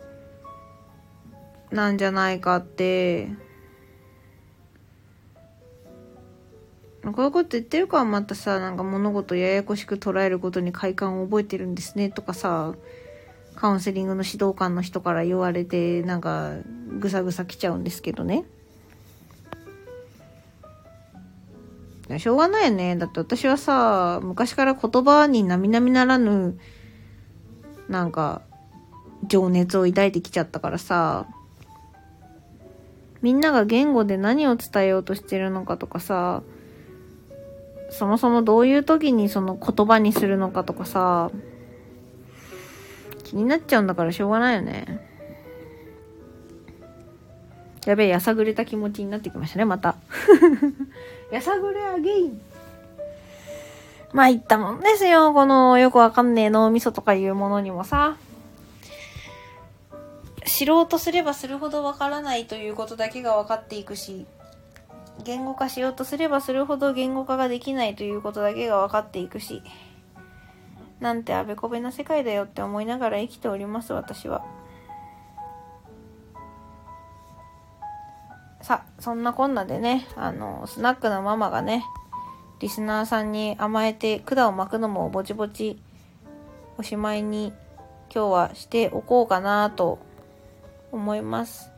[1.71, 3.29] なんじゃないかって、
[7.13, 12.75] こういうこと言ってるからまたさ、なんか物事ややこしく捉えることに快感を覚えてるんですねとかさ、
[13.57, 16.53] カウンセリングの指導官の人から言われて、なんか
[16.99, 18.45] ぐさぐさ来ちゃうんですけどね。
[22.19, 22.97] しょうがないよね。
[22.97, 26.59] だって私はさ、昔から言葉に並々ならぬ、
[27.89, 28.43] なんか、
[29.27, 31.27] 情熱を抱いてきちゃったからさ、
[33.23, 36.43] みんなが言語で何を伝えようとしてるのかとかさ、
[37.89, 41.31] そもそもどういう時にその言葉にするのかとかさ、
[43.25, 45.01] 気になっちゃうんだからしょうがないよね。
[47.87, 49.97] やべえ、やさぐれた気持ちになってきましたね、また。
[51.35, 52.41] やさぐれアゲイン。
[54.13, 55.33] まあ、いったもんですよ。
[55.33, 58.17] このよくわかんねえ脳みそとかいうものにもさ。
[60.47, 64.27] 知ろうとすればするほどわからないということだけが分かっていくし、
[65.25, 69.61] 言語化しようとすればするほど言語化ができないということだけが分かっていくし、
[71.01, 74.45] なんてあべこべな世界だよって思いながら生きております、私は。
[78.65, 81.85] さあ、そんなこんなでね、あの、スナックのママがね、
[82.61, 85.79] リスナーさんに甘えて管を巻くのもぼちぼち
[86.79, 87.53] おしまいに
[88.11, 89.99] 今日はしておこうかなと
[90.93, 91.71] 思います。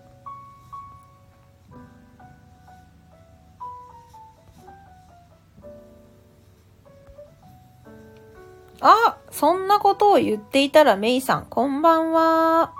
[8.80, 12.72] あそんなことを言っていたらメイさん、こんばんは。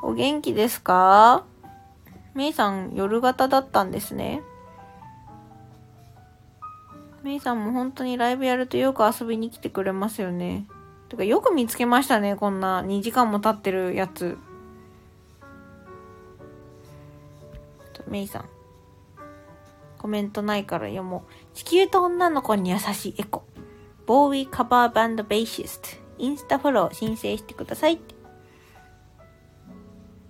[0.00, 1.44] お元気ですか？
[2.34, 4.42] メイさん、夜型だったんですね。
[7.22, 10.66] メイさんも本当にライブやるとよく遊びに来てくれますよね。
[11.08, 14.36] てか、よく見つけましたね、こんな2時間も経ってるやつ。
[18.08, 18.44] メイさん。
[19.98, 21.56] コメントないから読もう。
[21.56, 23.44] 地球と女の子に優しいエコ。
[24.06, 25.88] ボーイカバーバンドベーシスト。
[26.18, 28.13] インスタフォロー申請してください。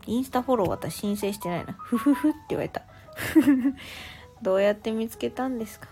[0.07, 1.73] インスタフォロー私申請してないな。
[1.75, 2.83] ふふふって言われた。
[4.43, 5.89] どうやって見つけたんですか？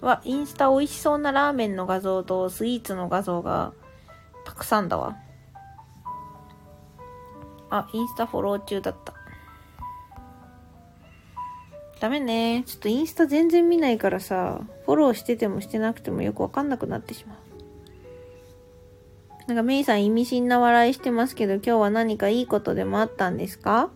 [0.00, 3.72] わ、インスタ美味しそうなラーメンの画像とスイーツの画像が
[4.44, 5.16] たくさんだわ。
[7.70, 9.14] あ、インスタフォロー中だった。
[12.00, 12.64] ダメね。
[12.66, 17.36] ちょっとインスタ全然見ないからさ、フォローしててもしてなくてもよくわかんなくなってしまう。
[19.52, 23.90] なんかメイさん意味深な笑いしてますけど、今日は何かいいことでもあったんですか？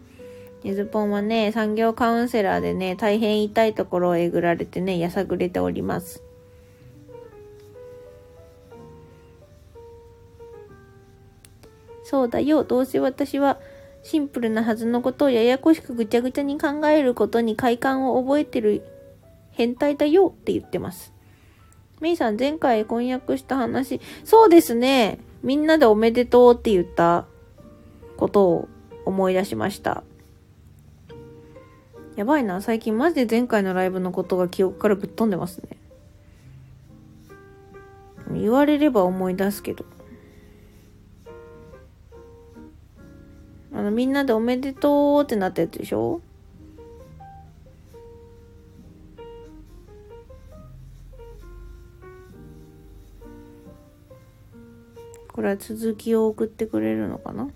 [0.63, 6.23] ゆずぽんはね、産業カウンセラーでね、大変痛いところをえぐられてね、やさぐれております。
[12.05, 13.59] そうだよ、どうせ私は
[14.03, 18.83] シンプルなはずのことをややこしくぐちゃぐちゃに考えることに快感を覚えてる
[19.53, 21.15] 変態だよって言ってます。
[22.03, 25.19] メイさん前回婚約した話、そうですね。
[25.43, 27.27] みんなでおめでとうって言った
[28.17, 28.69] ことを
[29.05, 30.03] 思い出しました。
[32.17, 32.63] やばいな。
[32.63, 35.77] 最近マジで前回のライブのことが記憶からぶっ飛んでますね。
[38.33, 39.85] 言われれば思い出すけど。
[43.73, 46.23] あの、みんなでおめでとうってなったやつでしょ？
[55.37, 57.49] これは続きを送ってくれるのかな？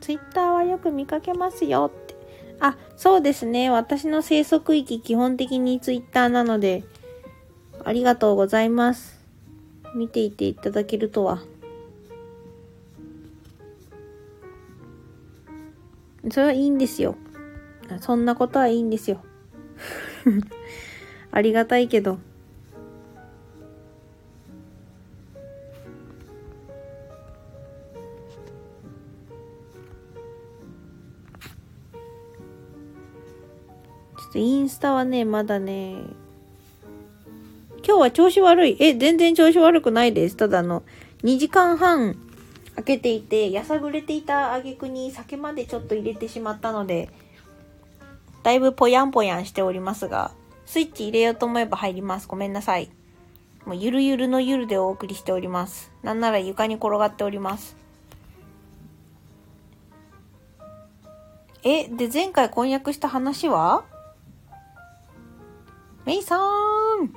[0.00, 2.16] ツイッターはよく見かけますよって。
[2.58, 3.70] あ、そうですね。
[3.70, 6.82] 私の生息域基本的にツイッターなので、
[7.84, 9.20] ありがとうございます。
[9.94, 11.44] 見ていていただけるとは。
[16.28, 17.16] それはいいんですよ。
[18.00, 19.22] そんなことはいいんですよ。
[21.32, 22.18] ありがたいけど。
[34.18, 35.94] ちょっとインスタはね、まだね、
[37.84, 38.76] 今日は調子悪い。
[38.78, 40.36] え、全然調子悪くないです。
[40.36, 40.82] ただの、
[41.24, 42.16] 2時間半
[42.80, 47.10] 開けていて、やさぐれていた挙句に酒までちょっと入れてしまったので、
[48.42, 50.32] だいぶぽやんぽやんしておりますが、
[50.64, 52.26] スイッチ入れようと思えば入ります。
[52.26, 52.90] ごめんなさい。
[53.66, 55.92] もうゆるゆるのゆるでお送りしております。
[56.02, 57.76] なんなら床に転がっております。
[61.62, 63.84] え、で、前回婚約した話は？
[66.06, 67.14] メイさーん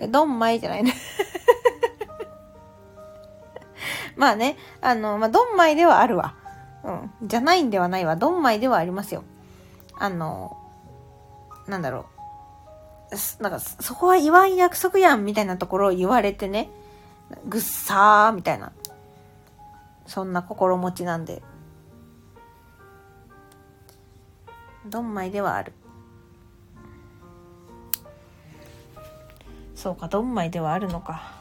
[0.00, 0.94] え、ドンマイじゃないね
[4.18, 6.34] まあね、あの、まあ、ドンマイではあるわ。
[6.82, 7.28] うん。
[7.28, 8.16] じゃないんではないわ。
[8.16, 9.22] ドンマイではありますよ。
[9.96, 10.56] あの、
[11.68, 12.06] なんだろ
[13.38, 13.42] う。
[13.42, 16.68] なんか、そこは言わん約束やんみたいなところを言われてね、
[17.48, 18.72] ぐっさーみたいな。
[20.06, 21.40] そんな心持ちなんで。
[24.84, 25.72] ドンマイではある。
[29.76, 31.34] そうか、ドンマイではあるのか。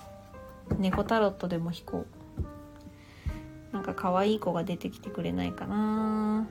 [0.77, 2.16] 猫タロットでも引こう。
[3.71, 6.47] なんか可愛い子が出てきてくれないかな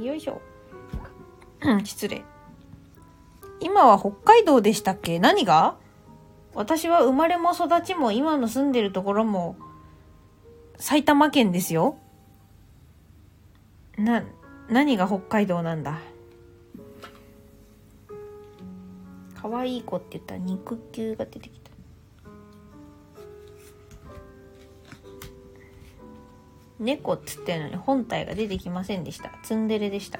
[0.00, 0.40] よいしょ。
[1.84, 2.24] 失礼。
[3.60, 5.18] 今は北海道でしたっけ？
[5.18, 5.76] 何が？
[6.54, 9.56] 私は生まれも育ちも今の住んでるところも
[10.78, 11.98] 埼玉県ですよ。
[13.98, 14.24] な、
[14.70, 15.98] 何が北海道なんだ？
[19.34, 21.59] 可愛い子って言ったら肉球が出てきた。
[26.80, 29.30] 猫っつってのに本体が出てきませんでした。
[29.42, 30.18] ツンデレでした。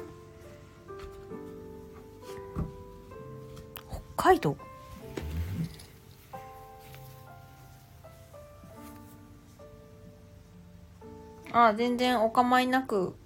[3.89, 4.57] 北海道？
[11.53, 13.17] ああ、全然お構いなく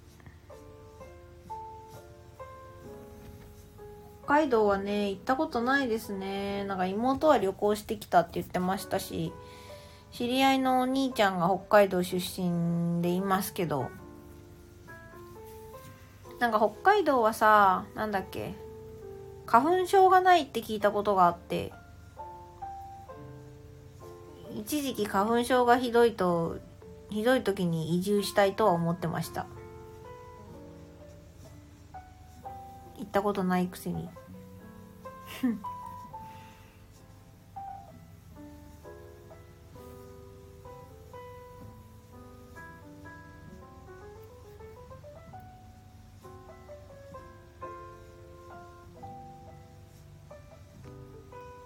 [4.25, 4.33] 北。
[4.33, 6.63] 海道はね、行ったことないですね。
[6.63, 9.33] なんか妹は旅行してきたって言ってましたし、
[10.15, 13.89] 知り合いのお兄ちゃんが北海道出身でいますけど、
[16.39, 18.53] なんか北海道はさ、なんだっけ、
[19.45, 21.73] 花粉症がないって聞いたことがあって、
[24.57, 26.59] 一時期花粉症がひどいと、
[27.09, 29.47] ひどい時に移住したいとは思ってました。
[32.97, 34.07] 行ったことないくせに。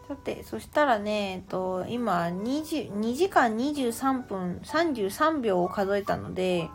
[0.09, 6.67] さて、そしたらね、えっと、今2 2時間23分33秒を数えたので、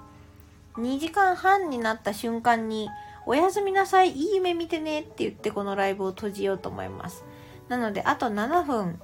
[0.76, 2.88] 2時間半になった瞬間に、
[3.26, 7.24] おやすみなさい、いい夢見てねって言ってこのライブを閉じようと思います。
[7.68, 9.00] なので、あと7分、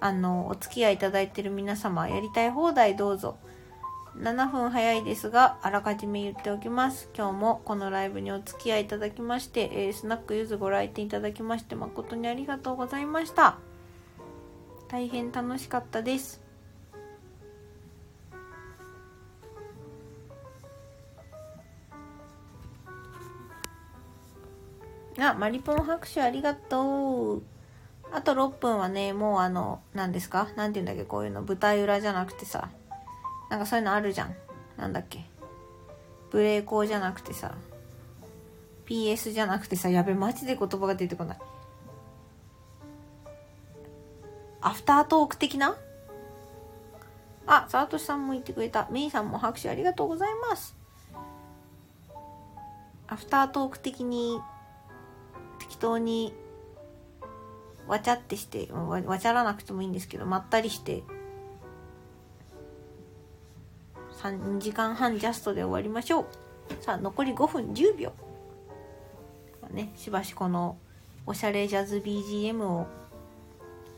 [0.00, 3.38] あの、お付き合いいただいている皆様、やりたい放題どうぞ。
[4.16, 7.08] 7分早いですが、あらかじめ言っておきます。
[7.16, 13.56] 今日もこのライブにお付き合いいただきまして、えー、スナックゆずご来店いただきまして、誠にありがとうございました。
[14.88, 16.40] 大変楽しかったです。
[25.18, 27.42] あ、マリポン拍手ありがとう。
[28.12, 30.48] あと6分はね、もうあの、何ですか？
[30.54, 31.04] 何て言うんだっけ？
[31.04, 31.42] こういうの。
[31.42, 32.68] 舞台裏じゃなくてさ。
[33.52, 34.34] なんかそういうのあるじゃん。
[34.78, 35.26] なんだっけ
[36.30, 37.54] ブレーコーじゃなくてさ。
[38.86, 39.90] PS じゃなくてさ。
[39.90, 41.38] やべ、マジで言葉が出てこない。
[44.62, 45.76] アフタートーク的な？
[47.46, 48.88] あ、サートシさんも言ってくれた。
[48.90, 50.74] メイさんも拍手ありがとうございます。
[53.06, 54.40] アフタートーク的に
[55.58, 56.32] 適当に
[57.86, 61.02] わちゃってしてわわちゃらなくてもいいんですけどまったりして
[64.22, 66.26] 3時間半ジャストで終わりましょう。
[66.80, 68.12] さあ残り5分10秒、
[69.60, 70.76] まあ、ねしばしこの
[71.26, 72.86] おしゃれジャズ BGM を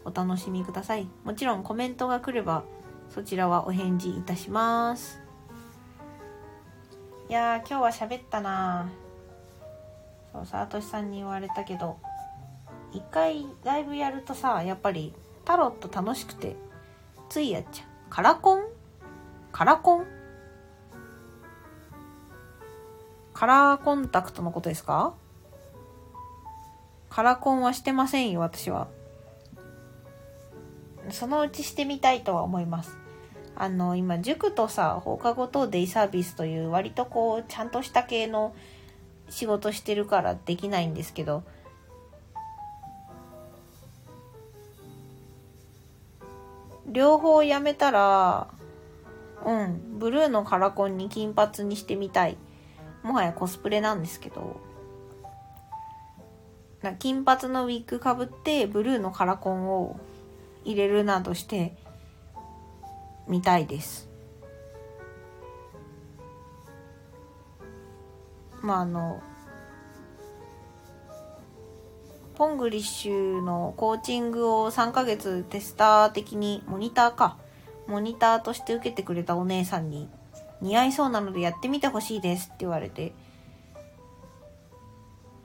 [0.05, 1.07] お楽しみください。
[1.25, 2.65] もちろんコメントが来れば
[3.11, 5.21] そちらはお返事いたします。
[7.29, 8.91] いや今日は喋ったな。
[10.33, 11.99] そうさとしさんに言われたけど
[12.93, 16.57] 一回ライブやるとさやっぱりタロット楽しくて
[17.29, 17.87] ついやっちゃう。
[18.09, 18.63] カラコン？
[19.53, 20.07] カラコン？
[23.35, 25.13] カラーコンタクトのことですか？
[27.11, 28.89] カラコンはしてませんよ私は。
[31.11, 32.97] そのうちしてみたいとは思います。
[33.57, 38.55] あの今塾とさ放課後等デイサービスという割とこうちゃんとした系の
[39.29, 41.43] 仕事してるからできないんですけど。
[46.87, 48.49] 両方やめたら
[49.45, 52.37] うんブルーのカラコンに金髪にしてみたい。
[53.05, 54.61] もはやコスプレなんですけど
[56.99, 60.01] 金髪のウィッグかぶってブルーのカラコンを
[60.65, 61.77] 入れるなどして
[63.29, 64.09] みたいです。
[68.61, 69.23] まああの
[72.35, 77.37] ポングリッシュのコーチングを3ヶ月テスター的にモニターか
[77.87, 80.09] モニターとして受けてくれたお姉さんに
[80.65, 83.13] 似合いそうなのでやってみてほしいですって言われて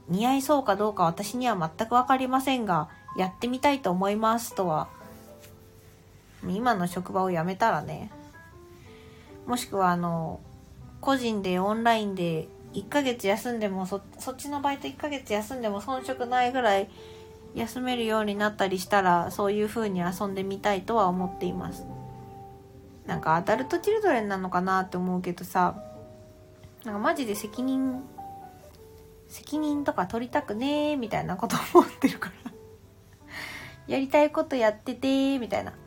[0.07, 4.87] 似合いそうかどうか私には全く分かりませんがやってみたいと思いますとは
[6.47, 8.11] 今の職場を辞めたらね
[9.45, 10.39] もしくはあの
[11.01, 16.89] 個人でオンラインで1ヶ月休んでもそそっちのバイト1ヶ月休んでも遜色ないぐらい
[17.55, 21.98] 休めるようになったりしたらそういう風に遊んでみたいとは思っています。
[23.09, 25.81] なんかアダルトチルドレンなのかなって思うけどさ
[26.85, 28.03] なんかマジで責任
[29.27, 32.51] 責任とか取りたくねーみたいなこと思ってるから。
[33.87, 35.71] やりたいことやっててみたいな。
[35.71, 35.79] 本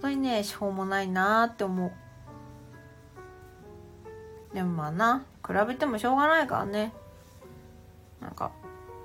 [0.00, 1.92] 当にねしょうもないなーって思う。
[4.54, 6.94] でもまあな比べてもしょうがないからね。
[8.20, 8.52] なんか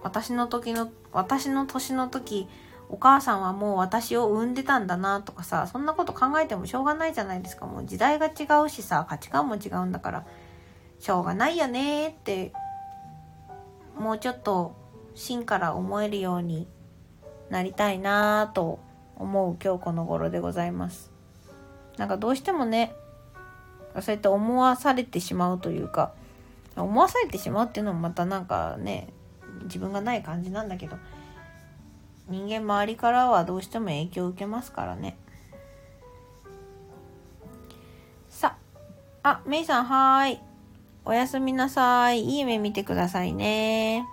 [0.02, 2.48] 私の時の私の年の時
[2.90, 7.66] お母さんはもう私を産んでたんだなとかさそんなこと考えてもしょうがないじゃないですか。
[7.66, 10.26] もう時代が違うしさ価値観も違うんだから。
[11.00, 12.52] しょうがないよねって
[14.00, 14.76] もうちょっと
[15.16, 16.68] 芯から思えるように
[17.50, 18.80] なりたいなと
[19.16, 21.12] 思う今日この頃でございます。
[21.98, 22.94] なんかどうしてもね
[24.02, 26.14] そうやって思わされてしまうというか
[26.76, 29.10] 思わされてしまうっていうのもまたなんかね
[29.64, 30.98] 自分がない感じなんだけど
[32.30, 35.18] 人間周りからはどうしても影響を受けますからね。
[38.30, 38.58] さ
[39.24, 40.40] あメイさんはーい。
[41.06, 42.26] おやすみなさい。
[42.26, 44.06] いい夢見てくださいね。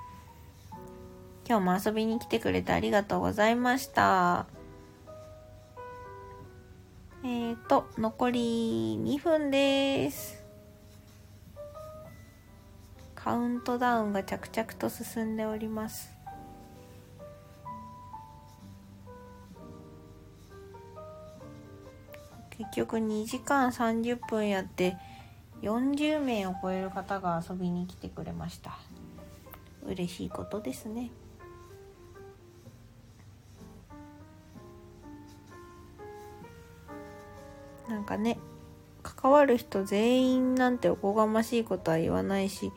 [1.47, 4.47] 今日も遊びに来てくれてありがとうございました。
[7.25, 10.45] えっ、ー、と残り2分です。
[13.17, 16.14] カウントダウンが着々と進んでおります。
[22.59, 24.97] 結局2時間30分やって
[25.63, 28.79] 40名を超える方が遊びに来てくれました。
[29.87, 31.11] 嬉しいことですね。
[37.89, 38.39] なんかね
[39.03, 42.73] 関わる人全員なんておこがましいことは言わないし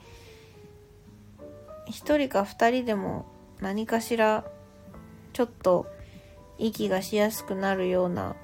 [1.87, 3.25] 1人か2人でも
[3.61, 4.43] 何かしら
[5.31, 5.87] ちょっと
[6.57, 8.35] 息がしやすくなるような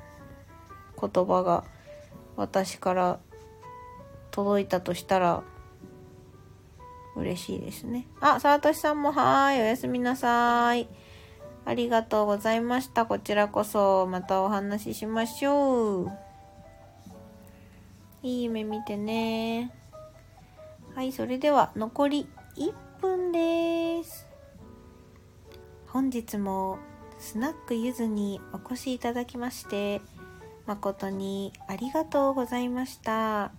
[1.12, 1.64] 言葉が
[2.36, 3.20] 私から
[4.32, 5.44] 届いたとしたら
[7.16, 8.08] 嬉しいですね。
[8.20, 10.88] あ、さとしさんもはーい、おやすみなさい。
[11.66, 13.06] ありがとうございました。
[13.06, 16.12] こちらこそまたお話ししましょう。
[18.24, 19.72] いい夢見てね。
[20.96, 24.28] はい、それでは残り1分です。
[25.88, 26.80] 本日も
[27.20, 30.02] スナックゆずにお越しいただきまして
[30.66, 33.52] 誠にありがとうございました。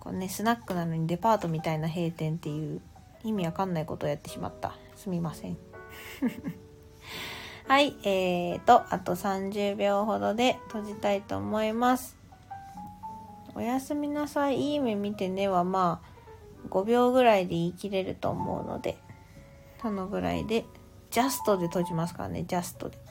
[0.00, 2.80] こうね、スナックなのにデパートみたいな閉店っていう
[3.22, 4.74] 意味わかんないことをやってしまった。
[4.96, 5.58] すみません。
[7.68, 12.16] はい、えーと、あと30秒ほどで閉じたいと思います。
[13.54, 18.96] おやすみなさい、いい夢見てねはまあ、5秒ぐらいで言い切れると思うので、
[19.80, 20.64] そのぐらいで、
[21.10, 23.01] ジャストで閉じますからね、ジャストで。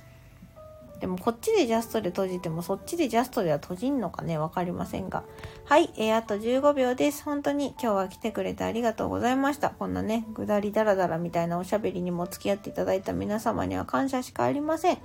[1.02, 4.38] でもこっちでジャストで閉じてもそっちでジャストでは閉じんのかね？
[4.38, 5.24] わかりませんが。
[5.66, 7.24] はい、えー、あと15秒です。
[7.24, 9.72] 本当に今日は来てくれてありがとうございました。
[9.72, 15.00] こんなね、ぐだりだらだらみたいなおしゃべりにも付き合っていただいた皆様には感謝しかありません。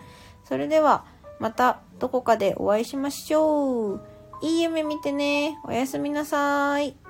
[0.44, 1.06] それでは、
[1.40, 4.00] またどこかでお会いしましょう。
[4.42, 5.58] いい夢見てね。
[5.64, 7.05] おやすみなさい。